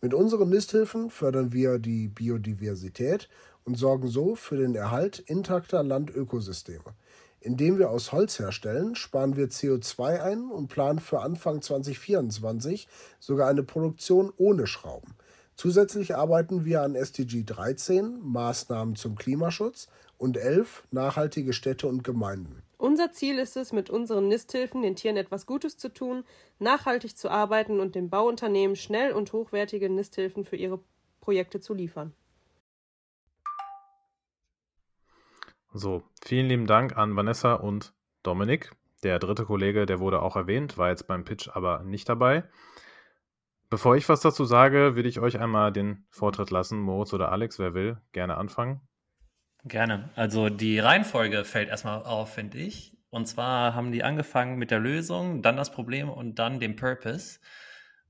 Mit 0.00 0.14
unseren 0.14 0.48
Nisthilfen 0.48 1.10
fördern 1.10 1.52
wir 1.52 1.80
die 1.80 2.06
Biodiversität 2.06 3.28
und 3.64 3.76
sorgen 3.76 4.06
so 4.06 4.36
für 4.36 4.56
den 4.56 4.76
Erhalt 4.76 5.18
intakter 5.18 5.82
Landökosysteme. 5.82 6.94
Indem 7.40 7.78
wir 7.78 7.90
aus 7.90 8.12
Holz 8.12 8.38
herstellen, 8.38 8.94
sparen 8.94 9.36
wir 9.36 9.48
CO2 9.48 10.22
ein 10.22 10.50
und 10.50 10.68
planen 10.68 11.00
für 11.00 11.20
Anfang 11.20 11.62
2024 11.62 12.86
sogar 13.18 13.48
eine 13.48 13.64
Produktion 13.64 14.32
ohne 14.36 14.68
Schrauben. 14.68 15.16
Zusätzlich 15.56 16.14
arbeiten 16.14 16.64
wir 16.64 16.82
an 16.82 16.94
SDG 16.94 17.42
13, 17.42 18.20
Maßnahmen 18.22 18.94
zum 18.94 19.16
Klimaschutz, 19.16 19.88
und 20.16 20.36
11, 20.36 20.84
nachhaltige 20.90 21.52
Städte 21.52 21.88
und 21.88 22.04
Gemeinden. 22.04 22.62
Unser 22.80 23.10
Ziel 23.10 23.40
ist 23.40 23.56
es, 23.56 23.72
mit 23.72 23.90
unseren 23.90 24.28
Nisthilfen 24.28 24.82
den 24.82 24.94
Tieren 24.94 25.16
etwas 25.16 25.46
Gutes 25.46 25.76
zu 25.76 25.92
tun, 25.92 26.22
nachhaltig 26.60 27.16
zu 27.16 27.28
arbeiten 27.28 27.80
und 27.80 27.96
den 27.96 28.08
Bauunternehmen 28.08 28.76
schnell 28.76 29.12
und 29.12 29.32
hochwertige 29.32 29.90
Nisthilfen 29.90 30.44
für 30.44 30.54
ihre 30.54 30.80
Projekte 31.20 31.58
zu 31.58 31.74
liefern. 31.74 32.14
So, 35.72 36.04
vielen 36.24 36.46
lieben 36.46 36.66
Dank 36.66 36.96
an 36.96 37.16
Vanessa 37.16 37.54
und 37.54 37.92
Dominik. 38.22 38.70
Der 39.02 39.18
dritte 39.18 39.44
Kollege, 39.44 39.84
der 39.84 39.98
wurde 39.98 40.22
auch 40.22 40.36
erwähnt, 40.36 40.78
war 40.78 40.90
jetzt 40.90 41.08
beim 41.08 41.24
Pitch 41.24 41.48
aber 41.52 41.82
nicht 41.82 42.08
dabei. 42.08 42.44
Bevor 43.70 43.96
ich 43.96 44.08
was 44.08 44.20
dazu 44.20 44.44
sage, 44.44 44.94
würde 44.94 45.08
ich 45.08 45.18
euch 45.18 45.38
einmal 45.40 45.72
den 45.72 46.06
Vortritt 46.10 46.50
lassen. 46.50 46.80
Moritz 46.80 47.12
oder 47.12 47.32
Alex, 47.32 47.58
wer 47.58 47.74
will, 47.74 48.00
gerne 48.12 48.36
anfangen. 48.36 48.80
Gerne. 49.64 50.08
Also 50.14 50.48
die 50.48 50.78
Reihenfolge 50.78 51.44
fällt 51.44 51.68
erstmal 51.68 52.02
auf, 52.02 52.34
finde 52.34 52.58
ich. 52.58 52.96
Und 53.10 53.26
zwar 53.26 53.74
haben 53.74 53.92
die 53.92 54.04
angefangen 54.04 54.58
mit 54.58 54.70
der 54.70 54.80
Lösung, 54.80 55.42
dann 55.42 55.56
das 55.56 55.72
Problem 55.72 56.08
und 56.08 56.38
dann 56.38 56.60
dem 56.60 56.76
Purpose. 56.76 57.40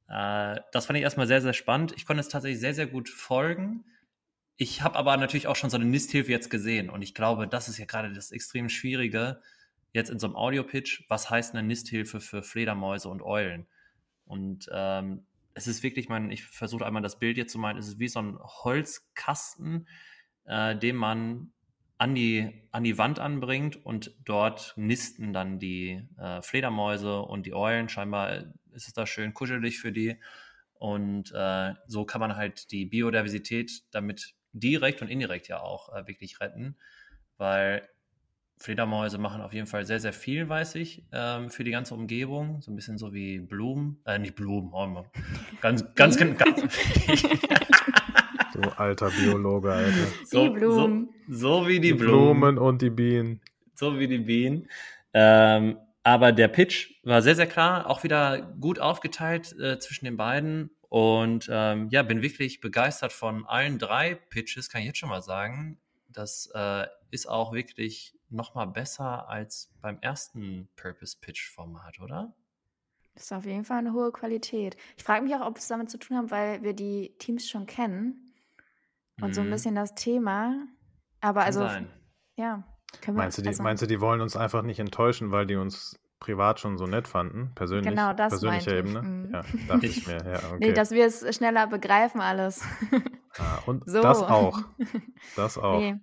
Äh, 0.08 0.60
das 0.72 0.86
fand 0.86 0.98
ich 0.98 1.02
erstmal 1.02 1.26
sehr, 1.26 1.40
sehr 1.40 1.52
spannend. 1.52 1.92
Ich 1.96 2.04
konnte 2.04 2.20
es 2.20 2.28
tatsächlich 2.28 2.60
sehr, 2.60 2.74
sehr 2.74 2.86
gut 2.86 3.08
folgen. 3.08 3.84
Ich 4.56 4.82
habe 4.82 4.96
aber 4.96 5.16
natürlich 5.16 5.46
auch 5.46 5.56
schon 5.56 5.70
so 5.70 5.76
eine 5.76 5.86
Nisthilfe 5.86 6.32
jetzt 6.32 6.50
gesehen. 6.50 6.90
Und 6.90 7.02
ich 7.02 7.14
glaube, 7.14 7.46
das 7.46 7.68
ist 7.68 7.78
ja 7.78 7.84
gerade 7.86 8.12
das 8.12 8.32
extrem 8.32 8.68
Schwierige 8.68 9.40
jetzt 9.92 10.10
in 10.10 10.18
so 10.18 10.26
einem 10.26 10.36
Audio-Pitch. 10.36 11.04
Was 11.08 11.30
heißt 11.30 11.54
eine 11.54 11.66
Nisthilfe 11.66 12.20
für 12.20 12.42
Fledermäuse 12.42 13.08
und 13.08 13.22
Eulen? 13.22 13.66
Und 14.26 14.68
ähm, 14.72 15.24
es 15.54 15.68
ist 15.68 15.82
wirklich, 15.82 16.08
mein, 16.08 16.30
ich 16.30 16.44
versuche 16.44 16.84
einmal 16.84 17.02
das 17.02 17.18
Bild 17.18 17.36
jetzt 17.36 17.52
zu 17.52 17.58
meinen, 17.58 17.78
es 17.78 17.86
ist 17.88 17.98
wie 17.98 18.08
so 18.08 18.20
ein 18.20 18.38
Holzkasten, 18.38 19.88
äh, 20.48 20.76
den 20.76 20.96
man 20.96 21.52
an 21.98 22.14
die, 22.14 22.52
an 22.70 22.84
die 22.84 22.96
Wand 22.96 23.18
anbringt 23.18 23.84
und 23.84 24.12
dort 24.24 24.72
nisten 24.76 25.32
dann 25.32 25.58
die 25.58 26.02
äh, 26.18 26.42
Fledermäuse 26.42 27.20
und 27.20 27.46
die 27.46 27.54
Eulen. 27.54 27.88
Scheinbar 27.88 28.44
ist 28.72 28.86
es 28.86 28.94
da 28.94 29.06
schön 29.06 29.34
kuschelig 29.34 29.80
für 29.80 29.92
die. 29.92 30.16
Und 30.74 31.32
äh, 31.34 31.74
so 31.86 32.04
kann 32.04 32.20
man 32.20 32.36
halt 32.36 32.70
die 32.70 32.86
Biodiversität 32.86 33.82
damit 33.90 34.34
direkt 34.52 35.02
und 35.02 35.08
indirekt 35.08 35.48
ja 35.48 35.60
auch 35.60 35.92
äh, 35.94 36.06
wirklich 36.06 36.40
retten, 36.40 36.76
weil 37.36 37.88
Fledermäuse 38.58 39.18
machen 39.18 39.40
auf 39.40 39.52
jeden 39.52 39.66
Fall 39.66 39.84
sehr, 39.84 40.00
sehr 40.00 40.12
viel, 40.12 40.48
weiß 40.48 40.76
ich, 40.76 41.04
ähm, 41.12 41.50
für 41.50 41.64
die 41.64 41.70
ganze 41.72 41.94
Umgebung. 41.94 42.60
So 42.60 42.70
ein 42.70 42.76
bisschen 42.76 42.98
so 42.98 43.12
wie 43.12 43.40
Blumen, 43.40 44.00
äh, 44.04 44.18
nicht 44.18 44.36
Blumen, 44.36 44.70
oh, 44.72 45.04
ganz, 45.60 45.84
ganz, 45.94 46.16
ganz, 46.16 46.38
ganz 46.38 46.62
Du 48.60 48.68
alter 48.76 49.10
Biologe, 49.10 49.72
Alter. 49.72 49.92
Die 49.92 50.26
So, 50.26 50.52
Blumen. 50.52 51.08
So, 51.28 51.60
so 51.60 51.68
wie 51.68 51.78
die, 51.78 51.92
Die 51.92 51.94
Blumen. 51.94 52.40
Blumen 52.40 52.58
und 52.58 52.82
die 52.82 52.90
Bienen. 52.90 53.40
So 53.74 53.98
wie 54.00 54.08
die 54.08 54.18
Bienen. 54.18 54.68
Ähm, 55.14 55.78
aber 56.02 56.32
der 56.32 56.48
Pitch 56.48 56.94
war 57.04 57.22
sehr, 57.22 57.36
sehr 57.36 57.46
klar, 57.46 57.88
auch 57.88 58.02
wieder 58.02 58.40
gut 58.60 58.80
aufgeteilt 58.80 59.54
äh, 59.60 59.78
zwischen 59.78 60.06
den 60.06 60.16
beiden. 60.16 60.70
Und 60.88 61.48
ähm, 61.52 61.88
ja, 61.90 62.02
bin 62.02 62.20
wirklich 62.20 62.60
begeistert 62.60 63.12
von 63.12 63.46
allen 63.46 63.78
drei 63.78 64.16
Pitches, 64.16 64.68
kann 64.70 64.80
ich 64.80 64.88
jetzt 64.88 64.98
schon 64.98 65.10
mal 65.10 65.22
sagen. 65.22 65.78
Das 66.08 66.50
äh, 66.52 66.86
ist 67.12 67.28
auch 67.28 67.52
wirklich 67.52 68.16
noch 68.28 68.56
mal 68.56 68.66
besser 68.66 69.28
als 69.28 69.70
beim 69.80 69.98
ersten 70.00 70.68
Purpose-Pitch-Format, 70.74 72.00
oder? 72.00 72.34
Das 73.14 73.24
ist 73.24 73.32
auf 73.32 73.44
jeden 73.44 73.64
Fall 73.64 73.78
eine 73.78 73.92
hohe 73.92 74.10
Qualität. 74.10 74.76
Ich 74.96 75.04
frage 75.04 75.22
mich 75.24 75.34
auch, 75.34 75.46
ob 75.46 75.58
es 75.58 75.68
damit 75.68 75.90
zu 75.90 75.98
tun 75.98 76.16
hat, 76.16 76.30
weil 76.32 76.62
wir 76.62 76.72
die 76.72 77.14
Teams 77.18 77.48
schon 77.48 77.66
kennen 77.66 78.27
und 79.20 79.34
so 79.34 79.40
ein 79.40 79.46
Mhm. 79.48 79.50
bisschen 79.52 79.74
das 79.74 79.94
Thema. 79.94 80.54
Aber 81.20 81.40
Kann 81.40 81.46
also, 81.46 81.60
sein. 81.60 81.90
ja. 82.36 82.64
Können 83.02 83.16
wir, 83.16 83.22
Meinst 83.24 83.36
du, 83.38 83.42
die, 83.42 83.48
also, 83.48 83.62
meinst 83.62 83.82
du, 83.82 83.86
die 83.86 84.00
wollen 84.00 84.20
uns 84.20 84.34
einfach 84.36 84.62
nicht 84.62 84.78
enttäuschen, 84.80 85.30
weil 85.30 85.46
die 85.46 85.56
uns 85.56 86.00
privat 86.20 86.58
schon 86.60 86.78
so 86.78 86.86
nett 86.86 87.06
fanden? 87.06 87.52
Persönlich? 87.54 87.88
Genau, 87.90 88.12
das 88.14 88.42
ich. 88.42 88.66
Ebene? 88.66 89.02
Mhm. 89.02 89.30
Ja, 89.34 89.42
dachte 89.68 89.86
ich 89.86 90.06
mir. 90.06 90.16
Ja, 90.24 90.38
okay. 90.38 90.56
Nee, 90.60 90.72
dass 90.72 90.90
wir 90.90 91.04
es 91.06 91.36
schneller 91.36 91.66
begreifen 91.66 92.20
alles. 92.20 92.62
ah, 93.38 93.58
und 93.66 93.84
so. 93.90 94.00
das 94.02 94.22
auch. 94.22 94.62
Das 95.36 95.58
auch. 95.58 95.80
Nee. 95.80 95.96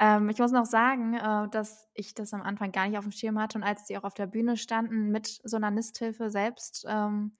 Ähm, 0.00 0.28
ich 0.28 0.38
muss 0.38 0.52
noch 0.52 0.66
sagen, 0.66 1.14
äh, 1.14 1.48
dass 1.50 1.88
ich 1.94 2.14
das 2.14 2.32
am 2.32 2.42
Anfang 2.42 2.70
gar 2.72 2.86
nicht 2.86 2.98
auf 2.98 3.04
dem 3.04 3.10
Schirm 3.10 3.38
hatte 3.40 3.58
und 3.58 3.64
als 3.64 3.84
die 3.86 3.96
auch 3.98 4.04
auf 4.04 4.14
der 4.14 4.26
Bühne 4.26 4.56
standen 4.56 5.10
mit 5.10 5.26
so 5.42 5.56
einer 5.56 5.70
Nisthilfe 5.72 6.30
selbst, 6.30 6.84
ähm, 6.88 7.32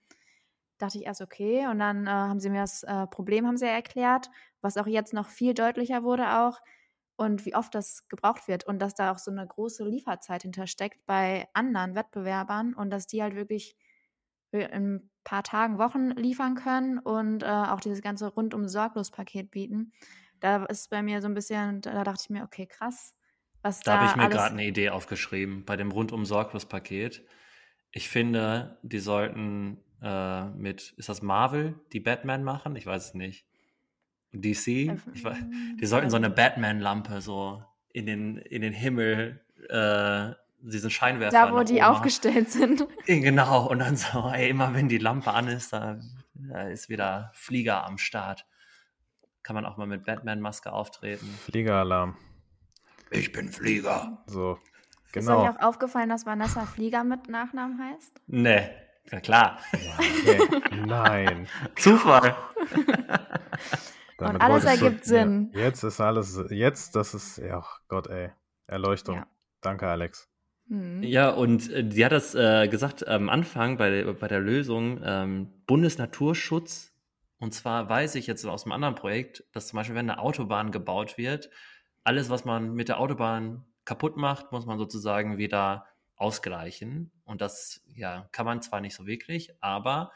dachte 0.79 0.99
ich 0.99 1.05
erst 1.07 1.21
okay 1.21 1.67
und 1.69 1.79
dann 1.79 2.07
äh, 2.07 2.11
haben 2.11 2.41
sie 2.41 2.51
mir 2.51 2.63
das 2.63 2.83
äh, 2.85 3.07
Problem 3.07 3.47
haben 3.47 3.57
sie 3.59 3.67
erklärt, 3.67 4.31
was 4.61 4.77
auch 4.77 4.87
jetzt 4.87 5.13
noch 5.13 5.29
viel 5.29 5.55
deutlicher 5.55 6.03
wurde 6.03 6.39
auch 6.41 6.61
und 7.17 7.45
wie 7.47 7.55
oft 7.55 7.75
das 7.75 8.09
gebraucht 8.09 8.49
wird 8.49 8.65
und 8.67 8.79
dass 8.81 8.95
da 8.95 9.13
auch 9.13 9.19
so 9.19 9.31
eine 9.31 9.47
große 9.47 9.85
Lieferzeit 9.85 10.43
hintersteckt 10.43 11.05
bei 11.07 11.49
anderen 11.53 11.95
Wettbewerbern 11.95 12.75
und 12.75 12.91
dass 12.91 13.07
die 13.07 13.23
halt 13.23 13.35
wirklich 13.35 13.77
in 14.51 14.95
ein 14.95 15.11
paar 15.25 15.43
Tagen, 15.43 15.79
Wochen 15.79 16.11
liefern 16.13 16.55
können 16.55 16.99
und 16.99 17.43
äh, 17.43 17.47
auch 17.47 17.81
dieses 17.81 18.01
ganze 18.01 18.29
rundum 18.29 18.67
sorglos 18.67 19.11
Paket 19.11 19.51
bieten. 19.51 19.93
Da 20.41 20.65
ist 20.67 20.89
bei 20.91 21.03
mir 21.03 21.21
so 21.21 21.29
ein 21.29 21.35
bisschen, 21.35 21.81
da 21.83 22.05
dachte 22.05 22.23
ich 22.25 22.31
mir, 22.31 22.45
okay, 22.45 22.67
krass, 22.67 23.15
was 23.63 23.81
Da 23.81 23.93
da, 23.93 23.99
habe 23.99 24.07
ich 24.07 24.17
mir 24.17 24.29
gerade 24.29 24.53
eine 24.55 24.67
Idee 24.67 24.91
aufgeschrieben 24.91 25.65
bei 25.65 25.77
dem 25.77 25.91
rundum 25.91 26.25
sorglos 26.25 26.67
Paket. 26.67 27.25
Ich 27.91 28.09
finde, 28.09 28.79
die 28.83 29.01
sollten 29.01 29.83
äh, 30.01 30.47
mit, 30.51 30.95
ist 30.97 31.09
das 31.09 31.23
Marvel, 31.23 31.81
die 31.93 32.01
Batman 32.01 32.45
machen? 32.45 32.77
Ich 32.77 32.87
weiß 32.87 33.07
es 33.09 33.15
nicht. 33.15 33.47
DC? 34.33 34.67
Ich 35.15 35.25
weiß, 35.25 35.37
die 35.81 35.87
sollten 35.87 36.11
so 36.11 36.17
eine 36.17 36.31
Batman-Lampe 36.31 37.21
so 37.21 37.63
in 37.93 38.07
den, 38.07 38.37
in 38.39 38.63
den 38.63 38.73
Himmel, 38.73 39.41
äh, 39.69 40.35
diesen 40.61 40.91
Scheinwerfer. 40.91 41.47
Da, 41.47 41.53
wo 41.53 41.63
die 41.63 41.83
aufgestellt 41.83 42.51
sind. 42.51 42.87
Genau, 43.07 43.67
und 43.67 43.79
dann 43.79 43.97
so, 43.97 44.29
ey, 44.31 44.51
immer 44.51 44.75
wenn 44.75 44.89
die 44.89 44.99
Lampe 44.99 45.33
an 45.33 45.49
ist, 45.49 45.73
da, 45.73 45.99
da 46.35 46.63
ist 46.69 46.89
wieder 46.89 47.31
Flieger 47.35 47.85
am 47.85 47.97
Start. 47.99 48.45
Kann 49.43 49.55
man 49.55 49.65
auch 49.65 49.77
mal 49.77 49.87
mit 49.87 50.05
Batman-Maske 50.05 50.73
auftreten. 50.73 51.27
Fliegeralarm. 51.45 52.17
Ich 53.11 53.33
bin 53.33 53.51
Flieger. 53.51 54.23
So. 54.27 54.59
Ist 55.07 55.13
Genau. 55.27 55.43
euch 55.43 55.49
auch 55.57 55.61
aufgefallen, 55.61 56.11
dass 56.11 56.27
Vanessa 56.27 56.67
Flieger 56.67 57.03
mit 57.03 57.29
Nachnamen 57.31 57.81
heißt? 57.83 58.21
Nee, 58.27 58.69
ja 59.11 59.21
klar. 59.21 59.59
Okay. 59.73 60.61
Nein. 60.87 61.49
Zufall. 61.77 62.37
Damit 64.19 64.43
alles 64.43 64.65
wolltest 64.65 64.83
ergibt 64.83 65.05
Sinn. 65.05 65.51
Ja, 65.55 65.61
jetzt 65.61 65.83
ist 65.83 66.01
alles, 66.01 66.39
jetzt, 66.51 66.95
das 66.97 67.15
ist, 67.15 67.39
ja, 67.39 67.59
oh 67.61 67.77
Gott, 67.89 68.09
ey. 68.09 68.31
Erleuchtung. 68.67 69.17
Ja. 69.17 69.27
Danke, 69.61 69.89
Alex. 69.89 70.29
Hm. 70.69 71.03
Ja, 71.03 71.31
und 71.31 71.71
äh, 71.73 71.85
die 71.85 72.05
hat 72.05 72.13
das 72.13 72.35
äh, 72.35 72.69
gesagt 72.69 73.07
am 73.09 73.29
Anfang 73.31 73.79
bei, 73.79 73.89
der- 73.91 74.13
bei 74.13 74.29
der 74.29 74.41
Lösung, 74.41 75.01
ähm, 75.03 75.51
Bundesnaturschutz. 75.67 76.93
Und 77.39 77.55
zwar 77.55 77.89
weiß 77.89 78.17
ich 78.17 78.27
jetzt 78.27 78.45
aus 78.45 78.65
einem 78.65 78.73
anderen 78.73 78.95
Projekt, 78.97 79.45
dass 79.53 79.69
zum 79.69 79.77
Beispiel, 79.79 79.95
wenn 79.95 80.11
eine 80.11 80.19
Autobahn 80.21 80.73
gebaut 80.73 81.17
wird, 81.17 81.51
alles, 82.05 82.29
was 82.31 82.45
man 82.45 82.75
mit 82.75 82.89
der 82.89 82.99
Autobahn 82.99 83.65
kaputt 83.85 84.17
macht, 84.17 84.51
muss 84.53 84.67
man 84.67 84.79
sozusagen 84.79 85.39
wieder 85.39 85.87
ausgleichen. 86.17 87.13
Und 87.25 87.41
das 87.41 87.83
ja, 87.95 88.29
kann 88.33 88.45
man 88.45 88.61
zwar 88.61 88.81
nicht 88.81 88.95
so 88.97 89.07
wirklich, 89.07 89.55
aber 89.61 90.11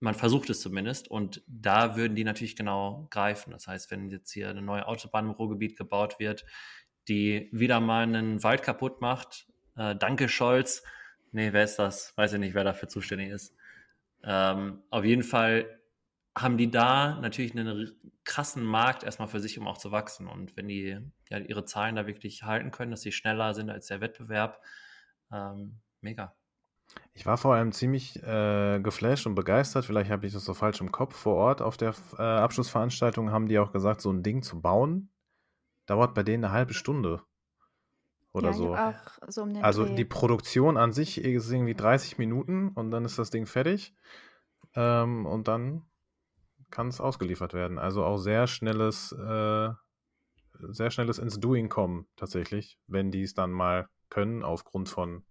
man 0.00 0.14
versucht 0.14 0.50
es 0.50 0.60
zumindest. 0.60 1.08
Und 1.08 1.42
da 1.46 1.96
würden 1.96 2.16
die 2.16 2.24
natürlich 2.24 2.56
genau 2.56 3.06
greifen. 3.10 3.52
Das 3.52 3.66
heißt, 3.66 3.90
wenn 3.90 4.10
jetzt 4.10 4.32
hier 4.32 4.48
eine 4.48 4.62
neue 4.62 4.86
Autobahn 4.88 5.26
im 5.26 5.30
Ruhrgebiet 5.30 5.76
gebaut 5.76 6.18
wird, 6.18 6.44
die 7.08 7.48
wieder 7.52 7.80
mal 7.80 8.02
einen 8.02 8.42
Wald 8.42 8.62
kaputt 8.62 9.00
macht, 9.00 9.46
äh, 9.76 9.94
danke 9.94 10.28
Scholz. 10.28 10.82
Nee, 11.32 11.52
wer 11.52 11.64
ist 11.64 11.76
das? 11.76 12.16
Weiß 12.16 12.32
ich 12.32 12.40
nicht, 12.40 12.54
wer 12.54 12.64
dafür 12.64 12.88
zuständig 12.88 13.30
ist. 13.30 13.54
Ähm, 14.24 14.82
auf 14.90 15.04
jeden 15.04 15.22
Fall 15.22 15.80
haben 16.36 16.56
die 16.56 16.70
da 16.70 17.18
natürlich 17.20 17.52
einen 17.52 17.92
krassen 18.24 18.64
Markt 18.64 19.02
erstmal 19.02 19.28
für 19.28 19.40
sich, 19.40 19.58
um 19.58 19.66
auch 19.66 19.78
zu 19.78 19.92
wachsen. 19.92 20.26
Und 20.28 20.56
wenn 20.56 20.68
die 20.68 20.98
ja, 21.28 21.38
ihre 21.38 21.64
Zahlen 21.64 21.96
da 21.96 22.06
wirklich 22.06 22.44
halten 22.44 22.70
können, 22.70 22.90
dass 22.90 23.02
sie 23.02 23.12
schneller 23.12 23.54
sind 23.54 23.70
als 23.70 23.86
der 23.86 24.00
Wettbewerb, 24.00 24.60
ähm, 25.32 25.80
mega. 26.00 26.34
Ich 27.12 27.26
war 27.26 27.36
vor 27.36 27.54
allem 27.54 27.72
ziemlich 27.72 28.22
äh, 28.22 28.80
geflasht 28.80 29.26
und 29.26 29.34
begeistert. 29.34 29.84
Vielleicht 29.84 30.10
habe 30.10 30.26
ich 30.26 30.32
das 30.32 30.44
so 30.44 30.54
falsch 30.54 30.80
im 30.80 30.92
Kopf. 30.92 31.16
Vor 31.16 31.34
Ort 31.34 31.60
auf 31.60 31.76
der 31.76 31.94
äh, 32.18 32.22
Abschlussveranstaltung 32.22 33.30
haben 33.30 33.48
die 33.48 33.58
auch 33.58 33.72
gesagt, 33.72 34.00
so 34.00 34.12
ein 34.12 34.22
Ding 34.22 34.42
zu 34.42 34.60
bauen, 34.60 35.10
dauert 35.86 36.14
bei 36.14 36.22
denen 36.22 36.44
eine 36.44 36.52
halbe 36.52 36.72
Stunde. 36.72 37.22
Oder 38.32 38.50
ja, 38.50 38.54
so. 38.54 38.76
so 39.28 39.42
um 39.42 39.54
Also 39.60 39.84
Dreh. 39.84 39.94
die 39.96 40.04
Produktion 40.04 40.76
an 40.76 40.92
sich 40.92 41.22
ist 41.22 41.50
irgendwie 41.50 41.74
30 41.74 42.18
Minuten 42.18 42.68
und 42.68 42.92
dann 42.92 43.04
ist 43.04 43.18
das 43.18 43.30
Ding 43.30 43.46
fertig. 43.46 43.92
Ähm, 44.74 45.26
und 45.26 45.48
dann 45.48 45.82
kann 46.70 46.88
es 46.88 47.00
ausgeliefert 47.00 47.54
werden. 47.54 47.78
Also 47.78 48.04
auch 48.04 48.18
sehr 48.18 48.46
schnelles, 48.46 49.12
äh, 49.12 49.70
sehr 50.60 50.90
schnelles 50.90 51.18
ins 51.18 51.40
Doing 51.40 51.68
kommen, 51.68 52.06
tatsächlich, 52.16 52.78
wenn 52.86 53.10
die 53.10 53.22
es 53.22 53.34
dann 53.34 53.50
mal 53.50 53.88
können, 54.10 54.44
aufgrund 54.44 54.88
von 54.88 55.24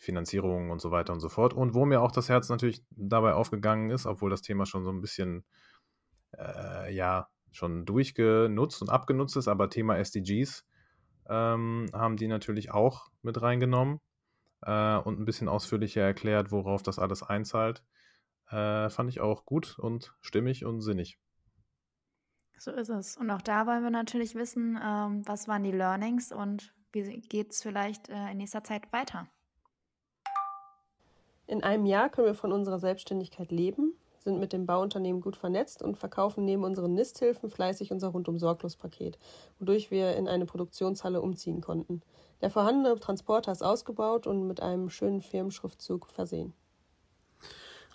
Finanzierung 0.00 0.70
und 0.70 0.80
so 0.80 0.90
weiter 0.90 1.12
und 1.12 1.20
so 1.20 1.28
fort. 1.28 1.52
Und 1.52 1.74
wo 1.74 1.84
mir 1.84 2.00
auch 2.00 2.10
das 2.10 2.30
Herz 2.30 2.48
natürlich 2.48 2.82
dabei 2.90 3.34
aufgegangen 3.34 3.90
ist, 3.90 4.06
obwohl 4.06 4.30
das 4.30 4.40
Thema 4.40 4.64
schon 4.64 4.82
so 4.82 4.90
ein 4.90 5.02
bisschen, 5.02 5.44
äh, 6.38 6.92
ja, 6.92 7.28
schon 7.52 7.84
durchgenutzt 7.84 8.80
und 8.80 8.88
abgenutzt 8.88 9.36
ist, 9.36 9.46
aber 9.46 9.68
Thema 9.68 9.98
SDGs 9.98 10.64
ähm, 11.28 11.86
haben 11.92 12.16
die 12.16 12.28
natürlich 12.28 12.70
auch 12.70 13.08
mit 13.22 13.42
reingenommen 13.42 14.00
äh, 14.62 14.96
und 14.96 15.20
ein 15.20 15.26
bisschen 15.26 15.48
ausführlicher 15.48 16.00
erklärt, 16.00 16.50
worauf 16.50 16.82
das 16.82 16.98
alles 16.98 17.22
einzahlt. 17.22 17.84
Äh, 18.48 18.88
fand 18.88 19.10
ich 19.10 19.20
auch 19.20 19.44
gut 19.44 19.78
und 19.78 20.14
stimmig 20.22 20.64
und 20.64 20.80
sinnig. 20.80 21.18
So 22.56 22.70
ist 22.72 22.88
es. 22.88 23.18
Und 23.18 23.30
auch 23.30 23.42
da 23.42 23.66
wollen 23.66 23.82
wir 23.82 23.90
natürlich 23.90 24.34
wissen, 24.34 24.78
ähm, 24.82 25.22
was 25.26 25.46
waren 25.46 25.64
die 25.64 25.72
Learnings 25.72 26.32
und 26.32 26.74
wie 26.92 27.20
geht 27.20 27.52
es 27.52 27.62
vielleicht 27.62 28.08
äh, 28.08 28.30
in 28.30 28.38
nächster 28.38 28.64
Zeit 28.64 28.90
weiter. 28.92 29.28
In 31.50 31.64
einem 31.64 31.84
Jahr 31.84 32.10
können 32.10 32.28
wir 32.28 32.34
von 32.36 32.52
unserer 32.52 32.78
Selbstständigkeit 32.78 33.50
leben, 33.50 33.94
sind 34.22 34.38
mit 34.38 34.52
dem 34.52 34.66
Bauunternehmen 34.66 35.20
gut 35.20 35.34
vernetzt 35.34 35.82
und 35.82 35.98
verkaufen 35.98 36.44
neben 36.44 36.62
unseren 36.62 36.94
Nisthilfen 36.94 37.50
fleißig 37.50 37.90
unser 37.90 38.10
Rundum-Sorglos-Paket, 38.10 39.18
wodurch 39.58 39.90
wir 39.90 40.14
in 40.14 40.28
eine 40.28 40.46
Produktionshalle 40.46 41.20
umziehen 41.20 41.60
konnten. 41.60 42.02
Der 42.40 42.50
vorhandene 42.50 42.94
Transporter 43.00 43.50
ist 43.50 43.62
ausgebaut 43.62 44.28
und 44.28 44.46
mit 44.46 44.62
einem 44.62 44.90
schönen 44.90 45.22
Firmenschriftzug 45.22 46.06
versehen. 46.06 46.52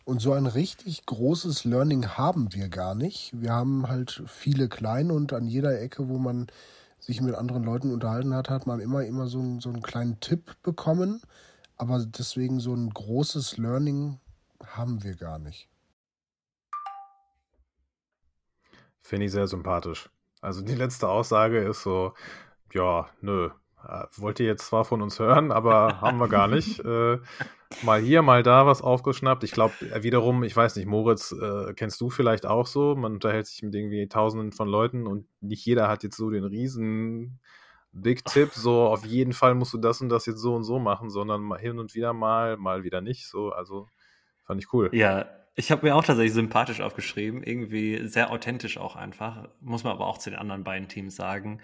Und 0.04 0.20
so 0.20 0.34
ein 0.34 0.48
richtig 0.48 1.06
großes 1.06 1.64
Learning 1.64 2.10
haben 2.18 2.53
wir 2.53 2.68
gar 2.68 2.93
nicht. 2.93 3.32
Wir 3.41 3.53
haben 3.53 3.88
halt 3.88 4.22
viele 4.28 4.68
kleine 4.68 5.14
und 5.14 5.32
an 5.32 5.47
jeder 5.47 5.80
Ecke, 5.80 6.10
wo 6.10 6.18
man 6.18 6.47
sich 6.99 7.22
mit 7.22 7.36
anderen 7.36 7.64
Leuten 7.64 7.93
unterhalten 7.93 8.34
hat, 8.34 8.49
hat 8.49 8.68
man 8.68 8.82
immer, 8.82 9.06
immer 9.06 9.28
so, 9.28 9.62
so 9.62 9.70
einen 9.70 9.82
kleinen 9.82 10.20
Tipp 10.20 10.58
bekommen. 10.62 11.22
Aber 11.78 12.05
deswegen 12.05 12.59
so 12.59 12.73
ein 12.73 12.89
großes 12.89 13.57
Learning 13.57 14.19
haben 14.65 15.03
wir 15.03 15.15
gar 15.15 15.39
nicht. 15.39 15.69
Finde 19.01 19.26
ich 19.26 19.32
sehr 19.32 19.47
sympathisch. 19.47 20.09
Also 20.41 20.61
die 20.61 20.76
letzte 20.76 21.09
Aussage 21.09 21.59
ist 21.59 21.84
so, 21.84 22.13
ja, 22.73 23.09
nö. 23.21 23.49
Äh, 23.88 24.05
Wollt 24.17 24.39
ihr 24.39 24.45
jetzt 24.47 24.67
zwar 24.67 24.86
von 24.86 25.01
uns 25.01 25.19
hören, 25.19 25.51
aber 25.51 26.01
haben 26.01 26.17
wir 26.17 26.28
gar 26.28 26.47
nicht. 26.47 26.80
Äh, 26.80 27.19
mal 27.84 27.99
hier, 27.99 28.21
mal 28.21 28.41
da 28.41 28.65
was 28.65 28.82
aufgeschnappt. 28.82 29.43
Ich 29.43 29.51
glaube, 29.51 29.73
wiederum, 30.01 30.43
ich 30.43 30.55
weiß 30.55 30.76
nicht, 30.78 30.88
Moritz, 30.88 31.32
äh, 31.34 31.73
kennst 31.73 31.99
du 32.01 32.09
vielleicht 32.09 32.45
auch 32.45 32.67
so? 32.67 32.95
Man 32.95 33.13
unterhält 33.13 33.47
sich 33.47 33.61
mit 33.61 33.76
irgendwie 33.76 34.07
tausenden 34.07 34.53
von 34.53 34.67
Leuten 34.67 35.05
und 35.07 35.28
nicht 35.41 35.65
jeder 35.65 35.88
hat 35.88 36.03
jetzt 36.03 36.17
so 36.17 36.30
den 36.30 36.45
riesen 36.45 37.39
Big 37.96 38.26
Tipp, 38.26 38.52
so 38.52 38.88
auf 38.88 39.06
jeden 39.06 39.32
Fall 39.32 39.56
musst 39.56 39.74
du 39.74 39.78
das 39.78 40.02
und 40.02 40.10
das 40.10 40.26
jetzt 40.26 40.39
so 40.39 40.54
und 40.54 40.66
so 40.66 40.80
machen, 40.80 41.10
sondern 41.10 41.56
hin 41.58 41.80
und 41.80 41.96
wieder 41.96 42.12
mal, 42.12 42.58
mal 42.58 42.84
wieder 42.84 43.00
nicht. 43.00 43.28
So, 43.28 43.52
also 43.52 43.88
fand 44.43 44.62
ich 44.62 44.74
cool. 44.74 44.89
Ja, 44.93 45.28
ich 45.56 45.72
habe 45.72 45.86
mir 45.86 45.96
auch 45.96 46.04
tatsächlich 46.04 46.34
sympathisch 46.34 46.82
aufgeschrieben, 46.82 47.41
irgendwie 47.41 48.06
sehr 48.08 48.32
authentisch 48.32 48.78
auch 48.78 48.98
einfach. 48.98 49.48
Muss 49.62 49.86
man 49.86 49.93
aber 49.93 50.08
auch 50.08 50.18
zu 50.18 50.30
den 50.30 50.38
anderen 50.38 50.66
beiden 50.66 50.89
Teams 50.89 51.16
sagen. 51.16 51.62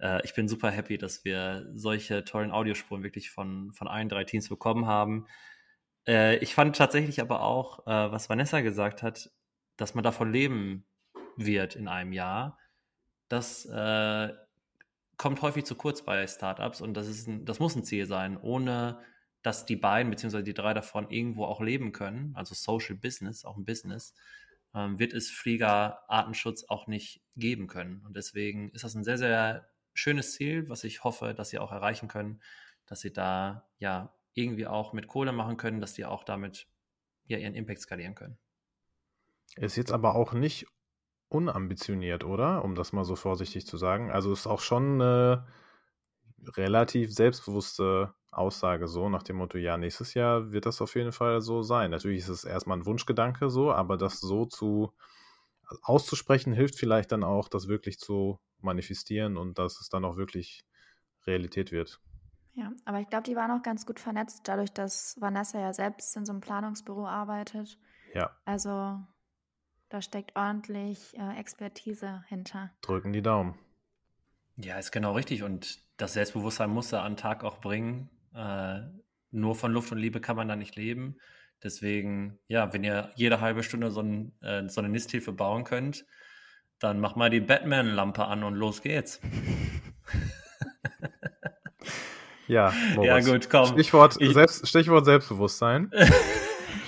Äh, 0.00 0.24
ich 0.24 0.32
bin 0.32 0.48
super 0.48 0.70
happy, 0.70 0.96
dass 0.96 1.26
wir 1.26 1.66
solche 1.74 2.24
tollen 2.24 2.52
Audiospuren 2.52 3.02
wirklich 3.02 3.30
von, 3.30 3.70
von 3.72 3.86
allen 3.86 4.08
drei 4.08 4.24
Teams 4.24 4.48
bekommen 4.48 4.86
haben. 4.86 5.26
Äh, 6.08 6.36
ich 6.38 6.54
fand 6.54 6.74
tatsächlich 6.76 7.20
aber 7.20 7.42
auch, 7.42 7.86
äh, 7.86 8.10
was 8.10 8.30
Vanessa 8.30 8.62
gesagt 8.62 9.02
hat, 9.02 9.30
dass 9.76 9.94
man 9.94 10.04
davon 10.04 10.32
leben 10.32 10.86
wird 11.36 11.76
in 11.76 11.88
einem 11.88 12.14
Jahr. 12.14 12.58
Das 13.28 13.66
äh, 13.66 14.32
kommt 15.16 15.42
häufig 15.42 15.64
zu 15.64 15.74
kurz 15.74 16.02
bei 16.02 16.26
Startups 16.26 16.80
und 16.80 16.94
das, 16.94 17.08
ist 17.08 17.26
ein, 17.26 17.44
das 17.44 17.58
muss 17.58 17.74
ein 17.76 17.84
Ziel 17.84 18.06
sein, 18.06 18.36
ohne 18.36 19.00
dass 19.42 19.64
die 19.64 19.76
beiden 19.76 20.10
beziehungsweise 20.10 20.44
die 20.44 20.54
drei 20.54 20.74
davon 20.74 21.10
irgendwo 21.10 21.44
auch 21.44 21.60
leben 21.60 21.92
können, 21.92 22.32
also 22.34 22.54
Social 22.54 22.96
Business, 22.96 23.44
auch 23.44 23.56
ein 23.56 23.64
Business, 23.64 24.14
ähm, 24.74 24.98
wird 24.98 25.12
es 25.12 25.30
Fliegerartenschutz 25.30 26.64
auch 26.68 26.86
nicht 26.86 27.22
geben 27.36 27.66
können. 27.66 28.02
Und 28.04 28.16
deswegen 28.16 28.70
ist 28.70 28.84
das 28.84 28.94
ein 28.94 29.04
sehr, 29.04 29.18
sehr 29.18 29.68
schönes 29.94 30.32
Ziel, 30.32 30.68
was 30.68 30.84
ich 30.84 31.04
hoffe, 31.04 31.32
dass 31.32 31.50
sie 31.50 31.58
auch 31.58 31.72
erreichen 31.72 32.08
können, 32.08 32.42
dass 32.86 33.00
sie 33.00 33.12
da 33.12 33.68
ja 33.78 34.14
irgendwie 34.34 34.66
auch 34.66 34.92
mit 34.92 35.06
Kohle 35.06 35.32
machen 35.32 35.56
können, 35.56 35.80
dass 35.80 35.94
die 35.94 36.04
auch 36.04 36.24
damit 36.24 36.68
ja 37.24 37.38
ihren 37.38 37.54
Impact 37.54 37.80
skalieren 37.80 38.14
können. 38.14 38.38
Ist 39.56 39.76
jetzt 39.76 39.92
aber 39.92 40.14
auch 40.14 40.34
nicht 40.34 40.66
unambitioniert, 41.28 42.24
oder? 42.24 42.64
Um 42.64 42.74
das 42.74 42.92
mal 42.92 43.04
so 43.04 43.16
vorsichtig 43.16 43.66
zu 43.66 43.76
sagen. 43.76 44.10
Also 44.10 44.32
ist 44.32 44.46
auch 44.46 44.60
schon 44.60 45.00
eine 45.00 45.46
relativ 46.56 47.12
selbstbewusste 47.12 48.14
Aussage 48.30 48.86
so 48.86 49.08
nach 49.08 49.22
dem 49.22 49.36
Motto, 49.36 49.58
ja, 49.58 49.76
nächstes 49.76 50.14
Jahr 50.14 50.52
wird 50.52 50.66
das 50.66 50.82
auf 50.82 50.94
jeden 50.94 51.12
Fall 51.12 51.40
so 51.40 51.62
sein. 51.62 51.90
Natürlich 51.90 52.20
ist 52.20 52.28
es 52.28 52.44
erstmal 52.44 52.78
ein 52.78 52.86
Wunschgedanke 52.86 53.50
so, 53.50 53.72
aber 53.72 53.96
das 53.96 54.20
so 54.20 54.44
zu 54.44 54.92
auszusprechen 55.82 56.52
hilft 56.52 56.78
vielleicht 56.78 57.12
dann 57.12 57.24
auch, 57.24 57.48
das 57.48 57.66
wirklich 57.66 57.98
zu 57.98 58.38
manifestieren 58.60 59.36
und 59.36 59.58
dass 59.58 59.80
es 59.80 59.88
dann 59.88 60.04
auch 60.04 60.16
wirklich 60.16 60.64
Realität 61.26 61.72
wird. 61.72 62.00
Ja, 62.54 62.72
aber 62.84 63.00
ich 63.00 63.08
glaube, 63.08 63.24
die 63.24 63.36
waren 63.36 63.50
auch 63.50 63.62
ganz 63.62 63.84
gut 63.84 64.00
vernetzt, 64.00 64.42
dadurch, 64.44 64.72
dass 64.72 65.16
Vanessa 65.20 65.58
ja 65.58 65.72
selbst 65.72 66.16
in 66.16 66.24
so 66.24 66.32
einem 66.32 66.40
Planungsbüro 66.40 67.06
arbeitet. 67.06 67.78
Ja. 68.14 68.30
Also 68.44 68.98
da 69.88 70.02
steckt 70.02 70.36
ordentlich 70.36 71.16
äh, 71.16 71.38
Expertise 71.38 72.24
hinter. 72.28 72.70
Drücken 72.82 73.12
die 73.12 73.22
Daumen. 73.22 73.54
Ja, 74.56 74.78
ist 74.78 74.90
genau 74.90 75.12
richtig. 75.12 75.42
Und 75.42 75.80
das 75.96 76.14
Selbstbewusstsein 76.14 76.70
muss 76.70 76.92
er 76.92 77.02
an 77.02 77.12
den 77.12 77.18
Tag 77.18 77.44
auch 77.44 77.58
bringen. 77.60 78.10
Äh, 78.34 78.80
nur 79.30 79.54
von 79.54 79.72
Luft 79.72 79.92
und 79.92 79.98
Liebe 79.98 80.20
kann 80.20 80.36
man 80.36 80.48
da 80.48 80.56
nicht 80.56 80.76
leben. 80.76 81.18
Deswegen, 81.62 82.38
ja, 82.48 82.72
wenn 82.72 82.84
ihr 82.84 83.10
jede 83.16 83.40
halbe 83.40 83.62
Stunde 83.62 83.90
so, 83.90 84.00
ein, 84.00 84.32
äh, 84.42 84.68
so 84.68 84.80
eine 84.80 84.88
Nisthilfe 84.88 85.32
bauen 85.32 85.64
könnt, 85.64 86.04
dann 86.78 87.00
mach 87.00 87.16
mal 87.16 87.30
die 87.30 87.40
Batman-Lampe 87.40 88.24
an 88.26 88.44
und 88.44 88.54
los 88.54 88.82
geht's. 88.82 89.20
Ja, 92.48 92.72
Moritz. 92.94 93.26
ja 93.26 93.32
gut, 93.32 93.50
komm. 93.50 93.66
Stichwort, 93.66 94.16
ich, 94.20 94.32
Selbst, 94.32 94.68
Stichwort 94.68 95.04
Selbstbewusstsein. 95.04 95.90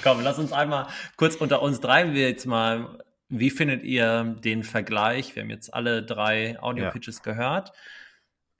komm, 0.08 0.22
lass 0.22 0.38
uns 0.38 0.52
einmal 0.52 0.86
kurz 1.16 1.36
unter 1.36 1.62
uns 1.62 1.80
drei 1.80 2.12
wir 2.14 2.28
jetzt 2.28 2.46
mal, 2.46 2.98
wie 3.28 3.50
findet 3.50 3.82
ihr 3.82 4.36
den 4.42 4.62
Vergleich? 4.62 5.36
Wir 5.36 5.42
haben 5.42 5.50
jetzt 5.50 5.72
alle 5.74 6.02
drei 6.02 6.60
Audio-Pitches 6.60 7.18
ja. 7.18 7.32
gehört. 7.32 7.72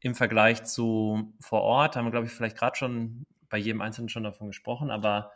Im 0.01 0.15
Vergleich 0.15 0.65
zu 0.65 1.33
vor 1.41 1.63
Ort 1.63 1.97
haben 1.97 2.05
wir, 2.05 2.11
glaube 2.11 2.27
ich, 2.27 2.33
vielleicht 2.33 2.57
gerade 2.57 2.77
schon 2.77 3.25
bei 3.49 3.59
jedem 3.59 3.81
Einzelnen 3.81 4.11
schon 4.11 4.25
davon 4.25 4.49
gesprochen, 4.49 4.91
aber 4.91 5.33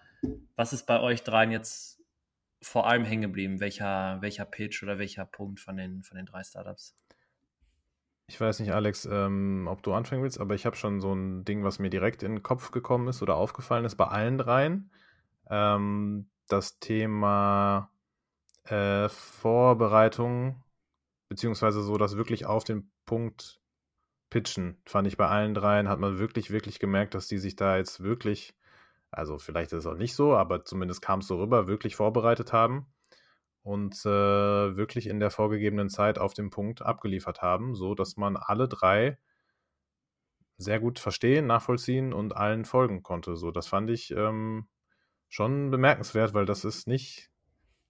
was 0.54 0.72
ist 0.72 0.86
bei 0.86 1.00
euch 1.00 1.22
dreien 1.22 1.50
jetzt 1.50 2.00
vor 2.60 2.86
allem 2.86 3.04
hängen 3.04 3.22
geblieben? 3.22 3.60
Welcher, 3.60 4.18
welcher 4.20 4.44
Pitch 4.44 4.82
oder 4.82 4.98
welcher 4.98 5.24
Punkt 5.24 5.60
von 5.60 5.76
den, 5.76 6.02
von 6.02 6.16
den 6.16 6.26
drei 6.26 6.44
Startups? 6.44 6.94
Ich 8.28 8.40
weiß 8.40 8.60
nicht, 8.60 8.72
Alex, 8.72 9.06
ähm, 9.10 9.66
ob 9.68 9.82
du 9.82 9.94
anfangen 9.94 10.22
willst, 10.22 10.38
aber 10.38 10.54
ich 10.54 10.64
habe 10.64 10.76
schon 10.76 11.00
so 11.00 11.12
ein 11.12 11.44
Ding, 11.44 11.64
was 11.64 11.78
mir 11.78 11.90
direkt 11.90 12.22
in 12.22 12.36
den 12.36 12.42
Kopf 12.42 12.70
gekommen 12.70 13.08
ist 13.08 13.22
oder 13.22 13.36
aufgefallen 13.36 13.84
ist 13.84 13.96
bei 13.96 14.06
allen 14.06 14.38
dreien. 14.38 14.90
Ähm, 15.52 16.30
das 16.48 16.80
Thema 16.80 17.90
äh, 18.64 19.08
Vorbereitung, 19.10 20.64
beziehungsweise 21.28 21.82
so 21.82 21.98
das 21.98 22.16
wirklich 22.16 22.46
auf 22.46 22.64
den 22.64 22.90
Punkt 23.06 23.60
pitchen, 24.30 24.80
fand 24.86 25.08
ich 25.08 25.18
bei 25.18 25.28
allen 25.28 25.54
dreien, 25.54 25.88
hat 25.88 26.00
man 26.00 26.18
wirklich, 26.18 26.50
wirklich 26.50 26.78
gemerkt, 26.78 27.14
dass 27.14 27.28
die 27.28 27.38
sich 27.38 27.56
da 27.56 27.76
jetzt 27.76 28.02
wirklich, 28.02 28.54
also 29.10 29.38
vielleicht 29.38 29.72
ist 29.72 29.80
es 29.80 29.86
auch 29.86 29.96
nicht 29.98 30.14
so, 30.14 30.34
aber 30.36 30.64
zumindest 30.64 31.02
kam 31.02 31.20
es 31.20 31.26
so 31.28 31.38
rüber, 31.38 31.68
wirklich 31.68 31.96
vorbereitet 31.96 32.52
haben 32.54 32.86
und 33.62 33.94
äh, 34.06 34.76
wirklich 34.76 35.06
in 35.08 35.20
der 35.20 35.30
vorgegebenen 35.30 35.90
Zeit 35.90 36.18
auf 36.18 36.34
den 36.34 36.50
Punkt 36.50 36.82
abgeliefert 36.82 37.42
haben, 37.42 37.74
so 37.74 37.94
dass 37.94 38.16
man 38.16 38.36
alle 38.38 38.68
drei 38.68 39.18
sehr 40.56 40.80
gut 40.80 40.98
verstehen, 40.98 41.46
nachvollziehen 41.46 42.12
und 42.14 42.36
allen 42.36 42.64
folgen 42.64 43.02
konnte. 43.02 43.36
So, 43.36 43.50
das 43.50 43.66
fand 43.66 43.90
ich 43.90 44.12
ähm, 44.12 44.66
schon 45.32 45.70
bemerkenswert, 45.70 46.34
weil 46.34 46.44
das 46.44 46.62
ist 46.62 46.86
nicht 46.86 47.30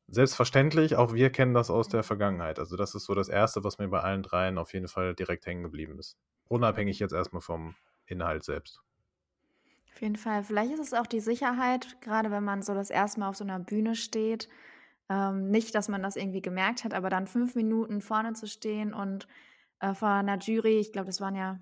selbstverständlich. 0.06 0.94
Auch 0.94 1.12
wir 1.12 1.30
kennen 1.30 1.54
das 1.54 1.70
aus 1.70 1.88
der 1.88 2.04
Vergangenheit. 2.04 2.60
Also 2.60 2.76
das 2.76 2.94
ist 2.94 3.04
so 3.04 3.16
das 3.16 3.28
Erste, 3.28 3.64
was 3.64 3.78
mir 3.78 3.88
bei 3.88 4.00
allen 4.00 4.22
dreien 4.22 4.58
auf 4.58 4.72
jeden 4.72 4.86
Fall 4.86 5.12
direkt 5.16 5.44
hängen 5.46 5.64
geblieben 5.64 5.98
ist. 5.98 6.16
Unabhängig 6.46 7.00
jetzt 7.00 7.12
erstmal 7.12 7.42
vom 7.42 7.74
Inhalt 8.06 8.44
selbst. 8.44 8.80
Auf 9.92 10.00
jeden 10.00 10.14
Fall. 10.14 10.44
Vielleicht 10.44 10.72
ist 10.72 10.78
es 10.78 10.94
auch 10.94 11.06
die 11.06 11.18
Sicherheit, 11.18 12.00
gerade 12.00 12.30
wenn 12.30 12.44
man 12.44 12.62
so 12.62 12.74
das 12.74 12.90
erste 12.90 13.18
Mal 13.18 13.28
auf 13.28 13.36
so 13.36 13.42
einer 13.44 13.58
Bühne 13.58 13.96
steht, 13.96 14.48
ähm, 15.08 15.50
nicht, 15.50 15.74
dass 15.74 15.88
man 15.88 16.00
das 16.00 16.14
irgendwie 16.14 16.42
gemerkt 16.42 16.84
hat, 16.84 16.94
aber 16.94 17.10
dann 17.10 17.26
fünf 17.26 17.56
Minuten 17.56 18.00
vorne 18.00 18.34
zu 18.34 18.46
stehen 18.46 18.94
und 18.94 19.26
äh, 19.80 19.94
vor 19.94 20.10
einer 20.10 20.38
Jury, 20.38 20.78
ich 20.78 20.92
glaube, 20.92 21.06
das 21.06 21.20
waren 21.20 21.34
ja 21.34 21.58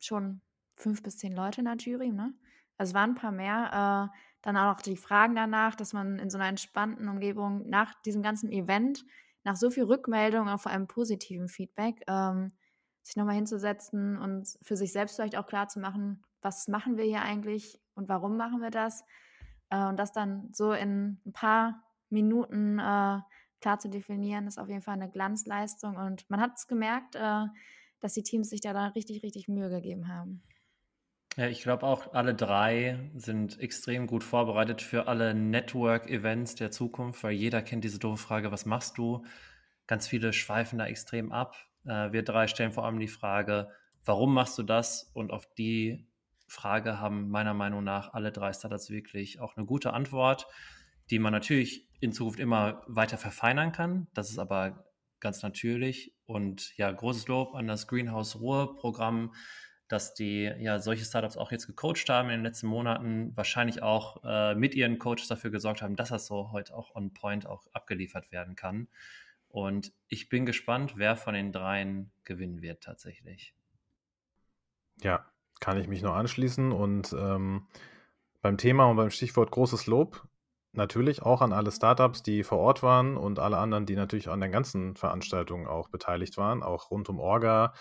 schon 0.00 0.40
fünf 0.74 1.04
bis 1.04 1.18
zehn 1.18 1.36
Leute 1.36 1.60
in 1.60 1.66
der 1.66 1.76
Jury, 1.76 2.10
ne? 2.10 2.34
Also 2.78 2.90
es 2.90 2.94
waren 2.94 3.10
ein 3.10 3.14
paar 3.14 3.30
mehr. 3.30 4.10
Äh, 4.12 4.18
dann 4.44 4.58
auch 4.58 4.74
noch 4.74 4.82
die 4.82 4.96
Fragen 4.96 5.34
danach, 5.34 5.74
dass 5.74 5.94
man 5.94 6.18
in 6.18 6.28
so 6.28 6.36
einer 6.36 6.48
entspannten 6.48 7.08
Umgebung 7.08 7.66
nach 7.66 7.94
diesem 8.02 8.22
ganzen 8.22 8.52
Event, 8.52 9.04
nach 9.42 9.56
so 9.56 9.70
viel 9.70 9.84
Rückmeldung, 9.84 10.48
auch 10.48 10.60
vor 10.60 10.70
allem 10.70 10.86
positiven 10.86 11.48
Feedback, 11.48 12.02
ähm, 12.06 12.52
sich 13.02 13.16
nochmal 13.16 13.36
hinzusetzen 13.36 14.18
und 14.18 14.58
für 14.60 14.76
sich 14.76 14.92
selbst 14.92 15.16
vielleicht 15.16 15.36
auch 15.36 15.46
klar 15.46 15.68
zu 15.68 15.80
machen, 15.80 16.22
was 16.42 16.68
machen 16.68 16.98
wir 16.98 17.04
hier 17.04 17.22
eigentlich 17.22 17.80
und 17.94 18.10
warum 18.10 18.36
machen 18.36 18.60
wir 18.60 18.70
das? 18.70 19.02
Äh, 19.70 19.86
und 19.86 19.98
das 19.98 20.12
dann 20.12 20.50
so 20.52 20.72
in 20.72 21.20
ein 21.24 21.32
paar 21.32 21.82
Minuten 22.10 22.78
äh, 22.78 23.20
klar 23.60 23.78
zu 23.78 23.88
definieren, 23.88 24.46
ist 24.46 24.58
auf 24.58 24.68
jeden 24.68 24.82
Fall 24.82 24.94
eine 24.94 25.10
Glanzleistung. 25.10 25.96
Und 25.96 26.28
man 26.28 26.42
hat 26.42 26.52
es 26.56 26.66
gemerkt, 26.66 27.16
äh, 27.16 27.46
dass 28.00 28.12
die 28.12 28.22
Teams 28.22 28.50
sich 28.50 28.60
da, 28.60 28.74
da 28.74 28.88
richtig, 28.88 29.22
richtig 29.22 29.48
Mühe 29.48 29.70
gegeben 29.70 30.08
haben. 30.08 30.42
Ja, 31.36 31.48
ich 31.48 31.62
glaube 31.62 31.84
auch, 31.84 32.12
alle 32.14 32.32
drei 32.32 33.10
sind 33.16 33.58
extrem 33.58 34.06
gut 34.06 34.22
vorbereitet 34.22 34.80
für 34.80 35.08
alle 35.08 35.34
Network-Events 35.34 36.54
der 36.54 36.70
Zukunft, 36.70 37.24
weil 37.24 37.32
jeder 37.32 37.60
kennt 37.60 37.82
diese 37.82 37.98
doofe 37.98 38.22
Frage, 38.22 38.52
was 38.52 38.66
machst 38.66 38.98
du? 38.98 39.24
Ganz 39.88 40.06
viele 40.06 40.32
schweifen 40.32 40.78
da 40.78 40.86
extrem 40.86 41.32
ab. 41.32 41.56
Äh, 41.86 42.12
wir 42.12 42.22
drei 42.22 42.46
stellen 42.46 42.70
vor 42.70 42.84
allem 42.84 43.00
die 43.00 43.08
Frage, 43.08 43.68
warum 44.04 44.32
machst 44.32 44.56
du 44.58 44.62
das? 44.62 45.10
Und 45.12 45.32
auf 45.32 45.52
die 45.54 46.06
Frage 46.46 47.00
haben 47.00 47.30
meiner 47.30 47.54
Meinung 47.54 47.82
nach 47.82 48.12
alle 48.12 48.30
drei 48.30 48.52
Startups 48.52 48.90
wirklich 48.90 49.40
auch 49.40 49.56
eine 49.56 49.66
gute 49.66 49.92
Antwort, 49.92 50.46
die 51.10 51.18
man 51.18 51.32
natürlich 51.32 51.88
in 51.98 52.12
Zukunft 52.12 52.38
immer 52.38 52.84
weiter 52.86 53.18
verfeinern 53.18 53.72
kann. 53.72 54.06
Das 54.14 54.30
ist 54.30 54.38
aber 54.38 54.84
ganz 55.18 55.42
natürlich. 55.42 56.14
Und 56.26 56.76
ja, 56.76 56.92
großes 56.92 57.26
Lob 57.26 57.56
an 57.56 57.66
das 57.66 57.88
Greenhouse 57.88 58.38
Ruhr 58.38 58.76
Programm, 58.76 59.32
dass 59.94 60.12
die 60.12 60.42
ja 60.58 60.80
solche 60.80 61.04
Startups 61.04 61.36
auch 61.36 61.52
jetzt 61.52 61.68
gecoacht 61.68 62.08
haben 62.08 62.28
in 62.28 62.38
den 62.38 62.42
letzten 62.42 62.66
Monaten, 62.66 63.30
wahrscheinlich 63.36 63.80
auch 63.80 64.24
äh, 64.24 64.56
mit 64.56 64.74
ihren 64.74 64.98
Coaches 64.98 65.28
dafür 65.28 65.52
gesorgt 65.52 65.82
haben, 65.82 65.94
dass 65.94 66.08
das 66.08 66.26
so 66.26 66.50
heute 66.50 66.74
auch 66.74 66.96
on 66.96 67.14
point 67.14 67.46
auch 67.46 67.62
abgeliefert 67.72 68.32
werden 68.32 68.56
kann. 68.56 68.88
Und 69.46 69.92
ich 70.08 70.28
bin 70.28 70.46
gespannt, 70.46 70.94
wer 70.96 71.14
von 71.14 71.34
den 71.34 71.52
dreien 71.52 72.10
gewinnen 72.24 72.60
wird 72.60 72.82
tatsächlich. 72.82 73.54
Ja, 75.00 75.24
kann 75.60 75.78
ich 75.78 75.86
mich 75.86 76.02
nur 76.02 76.14
anschließen. 76.14 76.72
Und 76.72 77.12
ähm, 77.16 77.68
beim 78.42 78.58
Thema 78.58 78.86
und 78.86 78.96
beim 78.96 79.10
Stichwort 79.10 79.52
großes 79.52 79.86
Lob 79.86 80.26
natürlich 80.72 81.22
auch 81.22 81.40
an 81.40 81.52
alle 81.52 81.70
Startups, 81.70 82.24
die 82.24 82.42
vor 82.42 82.58
Ort 82.58 82.82
waren 82.82 83.16
und 83.16 83.38
alle 83.38 83.58
anderen, 83.58 83.86
die 83.86 83.94
natürlich 83.94 84.28
an 84.28 84.40
den 84.40 84.50
ganzen 84.50 84.96
Veranstaltungen 84.96 85.68
auch 85.68 85.88
beteiligt 85.88 86.36
waren, 86.36 86.64
auch 86.64 86.90
rund 86.90 87.08
um 87.08 87.20
Orga. 87.20 87.74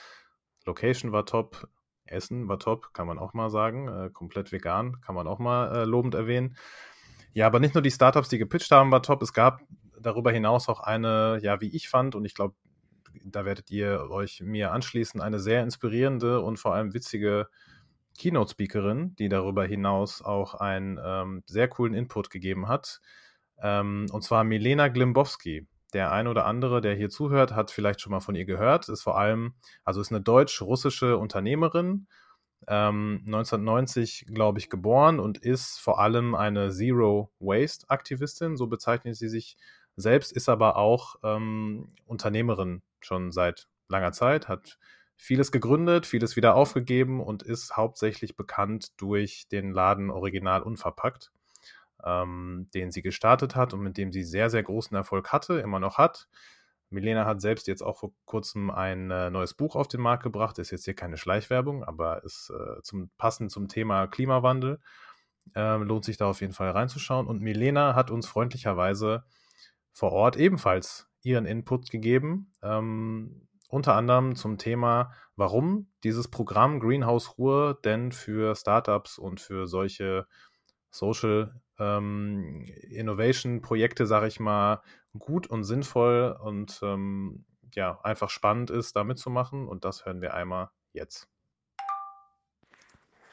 Location 0.66 1.12
war 1.12 1.26
top, 1.26 1.68
Essen 2.06 2.48
war 2.48 2.60
top, 2.60 2.94
kann 2.94 3.08
man 3.08 3.20
auch 3.20 3.34
mal 3.34 3.50
sagen. 3.50 3.88
Äh, 3.88 4.10
komplett 4.12 4.52
vegan, 4.52 5.02
kann 5.02 5.16
man 5.16 5.28
auch 5.28 5.40
mal 5.40 5.76
äh, 5.76 5.84
lobend 5.86 6.16
erwähnen. 6.16 6.56
Ja, 7.34 7.48
aber 7.48 7.60
nicht 7.60 7.74
nur 7.74 7.82
die 7.82 7.92
Startups, 7.92 8.30
die 8.30 8.38
gepitcht 8.38 8.72
haben, 8.72 8.92
war 8.92 9.02
top. 9.02 9.22
Es 9.22 9.34
gab 9.34 9.62
darüber 10.00 10.32
hinaus 10.32 10.70
auch 10.70 10.82
eine, 10.82 11.40
ja, 11.42 11.62
wie 11.62 11.76
ich 11.76 11.90
fand, 11.90 12.16
und 12.16 12.26
ich 12.26 12.36
glaube, 12.36 12.56
da 13.26 13.46
werdet 13.46 13.72
ihr 13.72 14.10
euch 14.10 14.42
mir 14.42 14.72
anschließen, 14.72 15.22
eine 15.22 15.40
sehr 15.40 15.64
inspirierende 15.64 16.42
und 16.42 16.58
vor 16.58 16.74
allem 16.74 16.94
witzige 16.94 17.48
Keynote-Speakerin, 18.18 19.16
die 19.16 19.30
darüber 19.30 19.66
hinaus 19.66 20.22
auch 20.22 20.56
einen 20.56 21.00
ähm, 21.04 21.44
sehr 21.46 21.68
coolen 21.68 21.94
Input 21.94 22.30
gegeben 22.30 22.68
hat. 22.68 23.02
Ähm, 23.62 24.08
und 24.12 24.24
zwar 24.24 24.44
Milena 24.44 24.88
Glimbowski. 24.88 25.68
Der 25.94 26.12
ein 26.12 26.28
oder 26.28 26.46
andere, 26.46 26.82
der 26.82 26.96
hier 26.96 27.10
zuhört, 27.10 27.54
hat 27.54 27.72
vielleicht 27.72 28.02
schon 28.02 28.12
mal 28.12 28.20
von 28.20 28.36
ihr 28.36 28.46
gehört. 28.46 28.90
Ist 28.90 29.04
vor 29.04 29.18
allem, 29.18 29.54
also 29.84 30.02
ist 30.02 30.12
eine 30.12 30.22
deutsch-russische 30.22 31.18
Unternehmerin, 31.18 32.08
ähm, 32.68 33.24
1990, 33.26 34.26
glaube 34.34 34.60
ich, 34.60 34.70
geboren 34.70 35.20
und 35.20 35.38
ist 35.38 35.80
vor 35.80 36.00
allem 36.00 36.36
eine 36.36 36.72
Zero-Waste-Aktivistin. 36.72 38.58
So 38.58 38.68
bezeichnet 38.68 39.16
sie 39.16 39.30
sich 39.30 39.58
selbst, 39.96 40.32
ist 40.32 40.50
aber 40.50 40.78
auch 40.78 41.16
ähm, 41.24 41.88
Unternehmerin 42.06 42.82
schon 43.02 43.32
seit 43.32 43.68
langer 43.90 44.12
Zeit, 44.12 44.48
hat 44.48 44.80
vieles 45.16 45.52
gegründet, 45.52 46.06
vieles 46.06 46.36
wieder 46.36 46.56
aufgegeben 46.56 47.22
und 47.22 47.44
ist 47.44 47.78
hauptsächlich 47.78 48.36
bekannt 48.36 49.00
durch 49.00 49.48
den 49.52 49.72
Laden 49.72 50.10
Original 50.10 50.64
Unverpackt, 50.64 51.32
ähm, 52.06 52.68
den 52.74 52.92
sie 52.92 53.02
gestartet 53.02 53.56
hat 53.56 53.74
und 53.74 53.82
mit 53.82 53.98
dem 53.98 54.12
sie 54.12 54.24
sehr, 54.24 54.50
sehr 54.50 54.64
großen 54.64 54.96
Erfolg 54.96 55.32
hatte, 55.32 55.60
immer 55.60 55.80
noch 55.80 55.98
hat. 55.98 56.28
Milena 56.90 57.26
hat 57.26 57.42
selbst 57.42 57.68
jetzt 57.68 57.82
auch 57.82 57.98
vor 57.98 58.14
kurzem 58.26 58.70
ein 58.70 59.10
äh, 59.12 59.30
neues 59.30 59.54
Buch 59.56 59.76
auf 59.76 59.88
den 59.88 60.02
Markt 60.02 60.24
gebracht. 60.24 60.60
Ist 60.60 60.72
jetzt 60.72 60.86
hier 60.86 60.94
keine 60.94 61.18
Schleichwerbung, 61.18 61.84
aber 61.84 62.24
ist 62.24 62.52
äh, 62.52 62.82
zum, 62.84 63.10
passend 63.18 63.52
zum 63.52 63.68
Thema 63.68 64.08
Klimawandel. 64.08 64.80
Äh, 65.56 65.78
lohnt 65.78 66.06
sich 66.06 66.18
da 66.18 66.28
auf 66.28 66.42
jeden 66.42 66.54
Fall 66.54 66.70
reinzuschauen. 66.70 67.28
Und 67.28 67.42
Milena 67.42 67.96
hat 67.96 68.12
uns 68.12 68.28
freundlicherweise 68.28 69.24
vor 69.92 70.12
Ort 70.12 70.38
ebenfalls 70.38 71.10
ihren 71.24 71.46
Input 71.46 71.90
gegeben. 71.90 72.52
Ähm, 72.62 73.48
unter 73.70 73.96
anderem 73.96 74.36
zum 74.36 74.60
Thema, 74.60 75.12
warum 75.36 75.88
dieses 76.04 76.28
Programm 76.28 76.80
Greenhouse 76.80 77.38
Ruhr 77.40 77.80
denn 77.84 78.12
für 78.12 78.56
Startups 78.56 79.18
und 79.18 79.42
für 79.42 79.66
solche 79.68 80.28
Social 80.92 81.60
ähm, 81.80 82.66
Innovation 82.90 83.62
Projekte, 83.62 84.06
sage 84.06 84.28
ich 84.28 84.40
mal, 84.40 84.82
gut 85.18 85.48
und 85.48 85.64
sinnvoll 85.64 86.38
und 86.42 86.80
ähm, 86.84 87.46
ja, 87.74 88.00
einfach 88.04 88.30
spannend 88.30 88.70
ist, 88.70 88.96
da 88.96 89.04
mitzumachen. 89.04 89.68
Und 89.68 89.86
das 89.86 90.06
hören 90.06 90.22
wir 90.22 90.34
einmal 90.34 90.70
jetzt. 90.92 91.28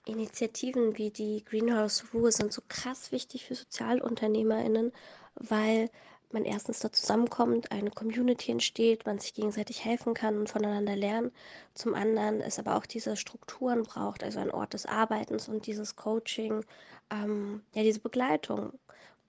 Initiativen 0.07 0.97
wie 0.97 1.11
die 1.11 1.45
Greenhouse 1.45 2.07
Ruhe 2.15 2.33
sind 2.33 2.53
so 2.53 2.63
krass 2.69 3.13
wichtig 3.13 3.45
für 3.45 3.55
SozialunternehmerInnen, 3.55 4.93
weil 5.35 5.91
man 6.33 6.45
erstens 6.45 6.81
da 6.81 6.93
zusammenkommt, 6.93 7.73
eine 7.73 7.91
Community 7.91 8.53
entsteht, 8.53 9.07
man 9.07 9.19
sich 9.19 9.35
gegenseitig 9.35 9.85
helfen 9.85 10.15
kann 10.15 10.39
und 10.39 10.49
voneinander 10.49 10.97
lernen. 10.97 11.33
Zum 11.75 11.95
anderen 11.95 12.41
es 12.41 12.59
aber 12.59 12.77
auch 12.77 12.87
diese 12.87 13.17
Strukturen 13.17 13.83
braucht, 13.83 14.23
also 14.23 14.39
ein 14.41 14.51
Ort 14.51 14.75
des 14.75 14.87
Arbeitens 14.87 15.49
und 15.49 15.67
dieses 15.67 15.97
Coaching, 15.97 16.65
ähm, 17.11 17.63
ja, 17.75 17.83
diese 17.83 18.01
Begleitung. 18.01 18.73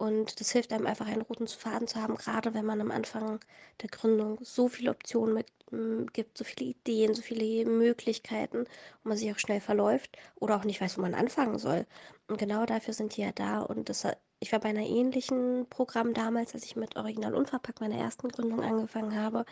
Und 0.02 0.39
das 0.39 0.49
hilft 0.49 0.74
einem 0.74 0.88
einfach, 0.88 1.06
einen 1.06 1.22
roten 1.22 1.47
Faden 1.47 1.88
zu 1.88 2.02
haben, 2.02 2.16
gerade 2.16 2.56
wenn 2.56 2.66
man 2.66 2.82
am 2.82 2.89
Anfang 2.89 3.39
der 3.84 3.89
Gründung 3.89 4.39
so 4.41 4.68
viele 4.68 4.89
Optionen 4.89 5.36
mit, 5.36 5.45
mm, 5.70 6.08
gibt, 6.12 6.39
so 6.39 6.43
viele 6.43 6.72
Ideen, 6.72 7.14
so 7.14 7.22
viele 7.22 7.70
Möglichkeiten 7.70 8.62
und 8.62 8.68
man 9.04 9.16
sich 9.16 9.32
auch 9.32 9.38
schnell 9.38 9.62
verläuft 9.62 10.18
oder 10.38 10.56
auch 10.56 10.64
nicht 10.64 10.82
weiß, 10.82 10.97
wo 10.97 11.02
man 11.04 11.14
anfangen 11.14 11.60
soll. 11.60 11.86
Und 12.28 12.39
genau 12.39 12.66
dafür 12.66 12.95
sind 12.95 13.16
die 13.16 13.22
ja 13.22 13.32
da. 13.32 13.60
Und 13.60 13.89
das, 13.89 14.08
ich 14.39 14.52
war 14.52 14.60
bei 14.60 14.70
einer 14.70 14.88
ähnlichen 14.88 15.68
Programm 15.70 16.16
damals, 16.16 16.56
als 16.56 16.66
ich 16.66 16.76
mit 16.76 16.95
Original 16.95 17.36
Unverpackt 17.36 17.80
meiner 17.80 17.97
ersten 17.97 18.30
Gründung 18.30 18.64
angefangen 18.64 19.16
habe. 19.16 19.45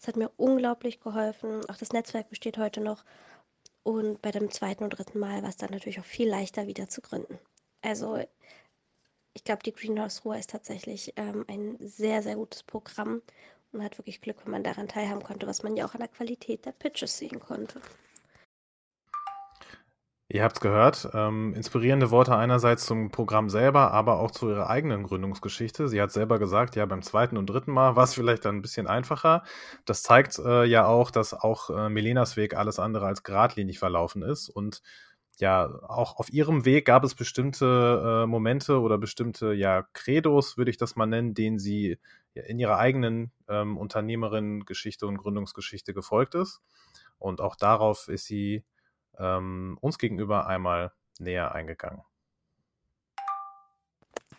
Es 0.00 0.08
hat 0.08 0.16
mir 0.16 0.32
unglaublich 0.36 0.98
geholfen. 0.98 1.60
Auch 1.70 1.76
das 1.76 1.92
Netzwerk 1.92 2.28
besteht 2.28 2.58
heute 2.58 2.80
noch. 2.80 3.04
Und 3.84 4.20
bei 4.20 4.32
dem 4.32 4.50
zweiten 4.50 4.82
und 4.82 4.90
dritten 4.98 5.20
Mal 5.20 5.42
war 5.42 5.50
es 5.50 5.58
dann 5.58 5.70
natürlich 5.70 6.00
auch 6.00 6.04
viel 6.04 6.28
leichter 6.28 6.66
wieder 6.66 6.88
zu 6.88 7.02
gründen. 7.02 7.38
Also 7.82 8.18
ich 9.34 9.44
glaube, 9.44 9.62
die 9.62 9.72
Greenhouse 9.72 10.24
Ruhr 10.24 10.36
ist 10.36 10.50
tatsächlich 10.50 11.12
ähm, 11.16 11.44
ein 11.48 11.76
sehr, 11.80 12.22
sehr 12.22 12.36
gutes 12.36 12.62
Programm. 12.62 13.22
Und 13.72 13.78
man 13.78 13.84
hat 13.84 13.98
wirklich 13.98 14.20
Glück, 14.20 14.36
wenn 14.44 14.52
man 14.52 14.64
daran 14.64 14.88
teilhaben 14.88 15.22
konnte, 15.22 15.46
was 15.46 15.62
man 15.62 15.76
ja 15.76 15.86
auch 15.86 15.94
an 15.94 16.00
der 16.00 16.08
Qualität 16.08 16.66
der 16.66 16.72
Pitches 16.72 17.16
sehen 17.16 17.40
konnte. 17.40 17.80
Ihr 20.28 20.42
habt 20.42 20.56
es 20.56 20.60
gehört. 20.60 21.10
Ähm, 21.12 21.52
inspirierende 21.54 22.10
Worte 22.10 22.34
einerseits 22.34 22.86
zum 22.86 23.10
Programm 23.10 23.50
selber, 23.50 23.90
aber 23.90 24.18
auch 24.18 24.30
zu 24.30 24.48
ihrer 24.48 24.70
eigenen 24.70 25.02
Gründungsgeschichte. 25.02 25.88
Sie 25.88 26.00
hat 26.00 26.10
selber 26.10 26.38
gesagt, 26.38 26.74
ja, 26.74 26.86
beim 26.86 27.02
zweiten 27.02 27.36
und 27.36 27.46
dritten 27.46 27.72
Mal 27.72 27.96
war 27.96 28.04
es 28.04 28.14
vielleicht 28.14 28.46
dann 28.46 28.56
ein 28.56 28.62
bisschen 28.62 28.86
einfacher. 28.86 29.42
Das 29.84 30.02
zeigt 30.02 30.38
äh, 30.38 30.64
ja 30.64 30.86
auch, 30.86 31.10
dass 31.10 31.34
auch 31.34 31.68
äh, 31.68 31.90
Melenas 31.90 32.38
Weg 32.38 32.56
alles 32.56 32.78
andere 32.78 33.06
als 33.06 33.22
geradlinig 33.24 33.78
verlaufen 33.78 34.22
ist 34.22 34.48
und 34.48 34.82
ja, 35.42 35.68
auch 35.88 36.20
auf 36.20 36.32
ihrem 36.32 36.64
Weg 36.64 36.84
gab 36.84 37.02
es 37.02 37.16
bestimmte 37.16 38.22
äh, 38.22 38.26
Momente 38.28 38.80
oder 38.80 38.96
bestimmte 38.96 39.52
ja, 39.52 39.82
Credos, 39.92 40.56
würde 40.56 40.70
ich 40.70 40.76
das 40.76 40.94
mal 40.94 41.06
nennen, 41.06 41.34
denen 41.34 41.58
sie 41.58 41.98
in 42.32 42.60
ihrer 42.60 42.78
eigenen 42.78 43.32
ähm, 43.48 43.76
Unternehmerin-Geschichte 43.76 45.04
und 45.04 45.18
Gründungsgeschichte 45.18 45.94
gefolgt 45.94 46.36
ist. 46.36 46.60
Und 47.18 47.40
auch 47.40 47.56
darauf 47.56 48.06
ist 48.06 48.26
sie 48.26 48.62
ähm, 49.18 49.78
uns 49.80 49.98
gegenüber 49.98 50.46
einmal 50.46 50.92
näher 51.18 51.52
eingegangen. 51.52 52.02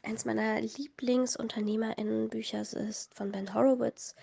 Eins 0.03 0.23
meiner 0.23 0.61
Lieblingsunternehmerinnenbücher 0.61 2.61
ist 2.61 3.13
von 3.13 3.33
Ben 3.33 3.53
Horowitz, 3.53 4.15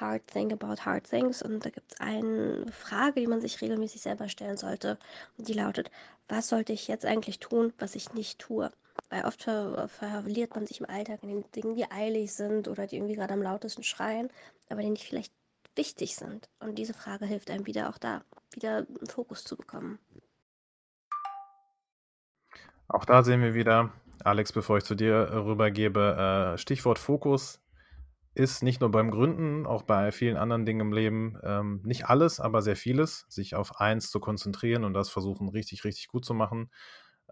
Hard 0.00 0.26
Thing 0.26 0.52
About 0.52 0.84
Hard 0.84 1.08
Things. 1.08 1.42
Und 1.42 1.64
da 1.64 1.70
gibt 1.70 1.92
es 1.92 2.00
eine 2.00 2.66
Frage, 2.70 3.20
die 3.20 3.26
man 3.26 3.40
sich 3.40 3.60
regelmäßig 3.60 4.02
selber 4.02 4.28
stellen 4.28 4.56
sollte. 4.56 4.98
Und 5.38 5.48
die 5.48 5.54
lautet, 5.54 5.90
was 6.28 6.48
sollte 6.48 6.72
ich 6.72 6.88
jetzt 6.88 7.06
eigentlich 7.06 7.38
tun, 7.38 7.72
was 7.78 7.94
ich 7.94 8.14
nicht 8.14 8.38
tue? 8.38 8.70
Weil 9.10 9.24
oft 9.24 9.42
ver 9.42 9.88
verliert 9.88 10.54
man 10.54 10.66
sich 10.66 10.80
im 10.80 10.88
Alltag 10.88 11.22
in 11.22 11.28
den 11.28 11.44
Dingen, 11.52 11.74
die 11.76 11.90
eilig 11.90 12.32
sind 12.32 12.68
oder 12.68 12.86
die 12.86 12.96
irgendwie 12.96 13.14
gerade 13.14 13.34
am 13.34 13.42
lautesten 13.42 13.82
schreien, 13.82 14.30
aber 14.68 14.82
die 14.82 14.90
nicht 14.90 15.04
vielleicht 15.04 15.32
wichtig 15.76 16.16
sind. 16.16 16.48
Und 16.58 16.76
diese 16.76 16.94
Frage 16.94 17.26
hilft 17.26 17.50
einem 17.50 17.66
wieder 17.66 17.88
auch 17.88 17.98
da, 17.98 18.24
wieder 18.52 18.78
einen 18.78 19.06
Fokus 19.08 19.44
zu 19.44 19.56
bekommen. 19.56 19.98
Auch 22.88 23.04
da 23.04 23.22
sehen 23.22 23.42
wir 23.42 23.54
wieder, 23.54 23.92
Alex, 24.24 24.52
bevor 24.52 24.78
ich 24.78 24.84
zu 24.84 24.94
dir 24.94 25.30
rübergebe, 25.32 26.54
äh, 26.54 26.58
Stichwort 26.58 26.98
Fokus 26.98 27.60
ist 28.36 28.62
nicht 28.62 28.80
nur 28.82 28.90
beim 28.90 29.10
Gründen, 29.10 29.66
auch 29.66 29.82
bei 29.82 30.12
vielen 30.12 30.36
anderen 30.36 30.66
Dingen 30.66 30.80
im 30.80 30.92
Leben, 30.92 31.38
ähm, 31.42 31.80
nicht 31.84 32.06
alles, 32.06 32.38
aber 32.38 32.60
sehr 32.60 32.76
vieles, 32.76 33.24
sich 33.28 33.54
auf 33.54 33.80
eins 33.80 34.10
zu 34.10 34.20
konzentrieren 34.20 34.84
und 34.84 34.92
das 34.92 35.08
versuchen 35.08 35.48
richtig, 35.48 35.84
richtig 35.84 36.08
gut 36.08 36.24
zu 36.24 36.34
machen. 36.34 36.70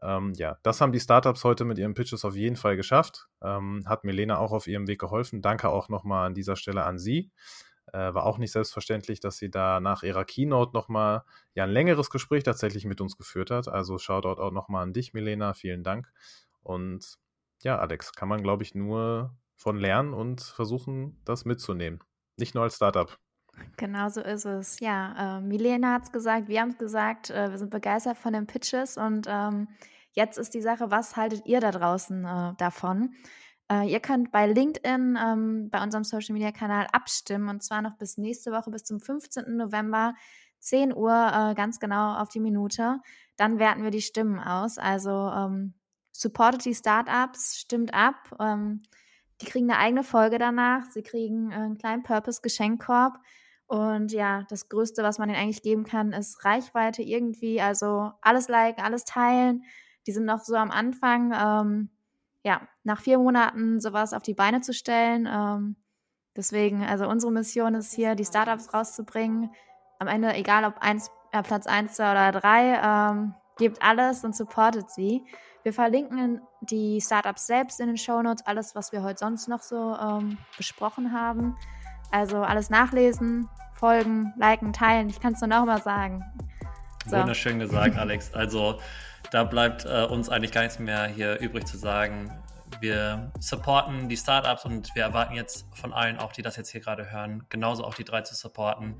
Ähm, 0.00 0.32
ja, 0.36 0.58
das 0.62 0.80
haben 0.80 0.92
die 0.92 1.00
Startups 1.00 1.44
heute 1.44 1.66
mit 1.66 1.78
ihren 1.78 1.94
Pitches 1.94 2.24
auf 2.24 2.34
jeden 2.34 2.56
Fall 2.56 2.76
geschafft. 2.76 3.28
Ähm, 3.42 3.82
hat 3.86 4.04
Milena 4.04 4.38
auch 4.38 4.52
auf 4.52 4.66
ihrem 4.66 4.86
Weg 4.86 4.98
geholfen. 4.98 5.42
Danke 5.42 5.68
auch 5.68 5.90
nochmal 5.90 6.26
an 6.26 6.34
dieser 6.34 6.56
Stelle 6.56 6.84
an 6.84 6.98
Sie. 6.98 7.30
Äh, 7.92 8.14
war 8.14 8.24
auch 8.24 8.38
nicht 8.38 8.52
selbstverständlich, 8.52 9.20
dass 9.20 9.36
sie 9.36 9.50
da 9.50 9.80
nach 9.80 10.02
ihrer 10.02 10.24
Keynote 10.24 10.72
nochmal 10.72 11.22
ja, 11.54 11.64
ein 11.64 11.70
längeres 11.70 12.08
Gespräch 12.08 12.42
tatsächlich 12.42 12.86
mit 12.86 13.02
uns 13.02 13.16
geführt 13.18 13.50
hat. 13.50 13.68
Also 13.68 13.98
Shoutout 13.98 14.40
auch 14.40 14.52
nochmal 14.52 14.82
an 14.82 14.94
dich, 14.94 15.12
Milena. 15.12 15.52
Vielen 15.52 15.84
Dank. 15.84 16.10
Und 16.62 17.18
ja, 17.62 17.78
Alex, 17.78 18.12
kann 18.12 18.28
man, 18.28 18.42
glaube 18.42 18.62
ich, 18.62 18.74
nur 18.74 19.36
von 19.56 19.76
lernen 19.78 20.14
und 20.14 20.40
versuchen, 20.40 21.20
das 21.24 21.44
mitzunehmen. 21.44 22.00
Nicht 22.36 22.54
nur 22.54 22.64
als 22.64 22.76
Startup. 22.76 23.18
Genau 23.76 24.08
so 24.08 24.20
ist 24.20 24.44
es. 24.44 24.80
Ja, 24.80 25.38
äh, 25.38 25.40
Milena 25.40 25.94
hat 25.94 26.04
es 26.04 26.12
gesagt, 26.12 26.48
wir 26.48 26.60
haben 26.60 26.70
es 26.70 26.78
gesagt, 26.78 27.30
äh, 27.30 27.50
wir 27.50 27.58
sind 27.58 27.70
begeistert 27.70 28.18
von 28.18 28.32
den 28.32 28.46
Pitches 28.46 28.96
und 28.96 29.26
ähm, 29.28 29.68
jetzt 30.12 30.38
ist 30.38 30.54
die 30.54 30.62
Sache, 30.62 30.90
was 30.90 31.16
haltet 31.16 31.46
ihr 31.46 31.60
da 31.60 31.70
draußen 31.70 32.24
äh, 32.24 32.54
davon? 32.56 33.14
Äh, 33.70 33.90
ihr 33.90 34.00
könnt 34.00 34.30
bei 34.30 34.46
LinkedIn 34.46 35.18
ähm, 35.20 35.70
bei 35.70 35.82
unserem 35.82 36.04
Social 36.04 36.34
Media 36.34 36.52
Kanal 36.52 36.86
abstimmen 36.92 37.48
und 37.48 37.62
zwar 37.62 37.82
noch 37.82 37.96
bis 37.96 38.18
nächste 38.18 38.52
Woche, 38.52 38.70
bis 38.70 38.84
zum 38.84 39.00
15. 39.00 39.56
November, 39.56 40.14
10 40.58 40.94
Uhr, 40.94 41.12
äh, 41.12 41.54
ganz 41.54 41.80
genau 41.80 42.16
auf 42.16 42.28
die 42.28 42.40
Minute. 42.40 43.00
Dann 43.36 43.58
werten 43.58 43.82
wir 43.82 43.90
die 43.90 44.02
Stimmen 44.02 44.38
aus. 44.38 44.78
Also 44.78 45.10
ähm, 45.10 45.74
supportet 46.12 46.64
die 46.64 46.74
Startups, 46.74 47.58
stimmt 47.58 47.94
ab. 47.94 48.36
Ähm, 48.38 48.82
die 49.44 49.50
kriegen 49.50 49.70
eine 49.70 49.78
eigene 49.78 50.04
Folge 50.04 50.38
danach. 50.38 50.84
Sie 50.90 51.02
kriegen 51.02 51.50
äh, 51.50 51.56
einen 51.56 51.78
kleinen 51.78 52.02
Purpose-Geschenkkorb. 52.02 53.18
Und 53.66 54.12
ja, 54.12 54.44
das 54.48 54.68
Größte, 54.68 55.02
was 55.02 55.18
man 55.18 55.28
ihnen 55.28 55.38
eigentlich 55.38 55.62
geben 55.62 55.84
kann, 55.84 56.12
ist 56.12 56.44
Reichweite 56.44 57.02
irgendwie. 57.02 57.60
Also 57.60 58.12
alles 58.20 58.48
liken, 58.48 58.82
alles 58.82 59.04
teilen. 59.04 59.62
Die 60.06 60.12
sind 60.12 60.24
noch 60.24 60.40
so 60.40 60.54
am 60.56 60.70
Anfang. 60.70 61.32
Ähm, 61.32 61.90
ja, 62.42 62.62
nach 62.84 63.00
vier 63.00 63.18
Monaten 63.18 63.80
sowas 63.80 64.12
auf 64.12 64.22
die 64.22 64.34
Beine 64.34 64.60
zu 64.60 64.72
stellen. 64.72 65.28
Ähm, 65.30 65.76
deswegen, 66.36 66.82
also 66.82 67.06
unsere 67.08 67.32
Mission 67.32 67.74
ist 67.74 67.92
hier, 67.92 68.14
die 68.14 68.24
Startups 68.24 68.72
rauszubringen. 68.72 69.50
Am 69.98 70.08
Ende, 70.08 70.34
egal 70.34 70.64
ob 70.64 70.78
eins, 70.78 71.10
äh, 71.32 71.42
Platz 71.42 71.66
1 71.66 71.98
oder 72.00 72.32
3, 72.32 72.80
ähm, 73.12 73.34
gebt 73.56 73.82
alles 73.82 74.24
und 74.24 74.34
supportet 74.36 74.90
sie. 74.90 75.24
Wir 75.62 75.72
verlinken 75.72 76.42
die 76.60 77.00
Startups 77.00 77.46
selbst 77.46 77.80
in 77.80 77.86
den 77.86 77.96
Show 77.96 78.20
Notes, 78.20 78.44
alles, 78.46 78.74
was 78.74 78.92
wir 78.92 79.02
heute 79.02 79.18
sonst 79.18 79.48
noch 79.48 79.62
so 79.62 79.96
ähm, 79.96 80.36
besprochen 80.56 81.12
haben. 81.12 81.56
Also 82.10 82.42
alles 82.42 82.68
nachlesen, 82.68 83.48
folgen, 83.72 84.34
liken, 84.36 84.72
teilen. 84.72 85.08
Ich 85.08 85.20
kann 85.20 85.32
es 85.32 85.40
nur 85.40 85.48
noch 85.48 85.64
mal 85.64 85.80
sagen. 85.80 86.22
So. 87.06 87.16
Wunderschön 87.16 87.58
gesagt, 87.58 87.96
Alex. 87.96 88.32
Also 88.34 88.78
da 89.30 89.44
bleibt 89.44 89.84
äh, 89.84 90.04
uns 90.04 90.28
eigentlich 90.28 90.52
gar 90.52 90.62
nichts 90.62 90.78
mehr 90.78 91.06
hier 91.06 91.40
übrig 91.40 91.66
zu 91.66 91.76
sagen. 91.76 92.30
Wir 92.80 93.32
supporten 93.40 94.08
die 94.08 94.16
Startups 94.16 94.64
und 94.64 94.94
wir 94.94 95.02
erwarten 95.02 95.34
jetzt 95.34 95.66
von 95.74 95.92
allen, 95.92 96.18
auch 96.18 96.32
die 96.32 96.42
das 96.42 96.56
jetzt 96.56 96.70
hier 96.70 96.80
gerade 96.80 97.10
hören, 97.10 97.46
genauso 97.48 97.84
auch 97.84 97.94
die 97.94 98.04
drei 98.04 98.22
zu 98.22 98.34
supporten. 98.34 98.98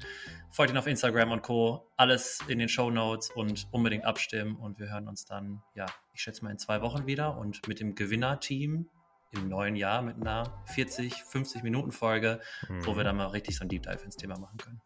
Folgt 0.51 0.71
ihnen 0.71 0.79
auf 0.79 0.87
Instagram 0.87 1.33
und 1.33 1.43
Co. 1.43 1.91
Alles 1.97 2.41
in 2.49 2.59
den 2.59 2.69
Show 2.69 2.91
Notes 2.91 3.31
und 3.31 3.69
unbedingt 3.71 4.05
abstimmen. 4.05 4.57
Und 4.57 4.79
wir 4.79 4.91
hören 4.91 5.09
uns 5.09 5.25
dann, 5.25 5.63
ja, 5.75 5.87
ich 6.13 6.23
schätze 6.23 6.45
mal 6.45 6.51
in 6.51 6.59
zwei 6.59 6.81
Wochen 6.83 7.07
wieder 7.07 7.37
und 7.37 7.67
mit 7.69 7.81
dem 7.81 7.95
Gewinnerteam 7.95 8.89
im 9.33 9.49
neuen 9.49 9.77
Jahr 9.77 10.03
mit 10.03 10.17
einer 10.17 10.63
40, 10.67 11.25
50 11.25 11.63
Minuten 11.63 11.93
Folge, 11.93 12.41
mhm. 12.69 12.87
wo 12.87 12.97
wir 12.97 13.05
dann 13.05 13.17
mal 13.17 13.27
richtig 13.27 13.57
so 13.57 13.65
ein 13.65 13.69
Deep 13.69 13.83
Dive 13.83 14.05
ins 14.05 14.17
Thema 14.17 14.39
machen 14.39 14.59
können. 14.59 14.81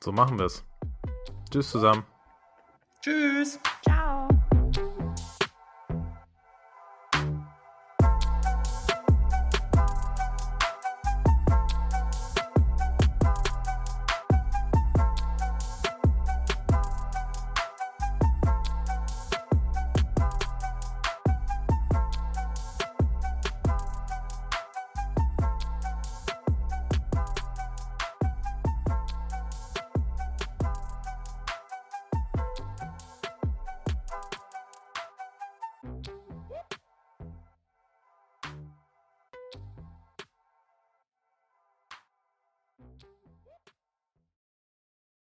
So 0.00 0.12
machen 0.12 0.38
wir 0.38 0.46
es. 0.46 0.64
Tschüss 1.50 1.70
zusammen. 1.70 2.06
Tschüss. 3.02 3.58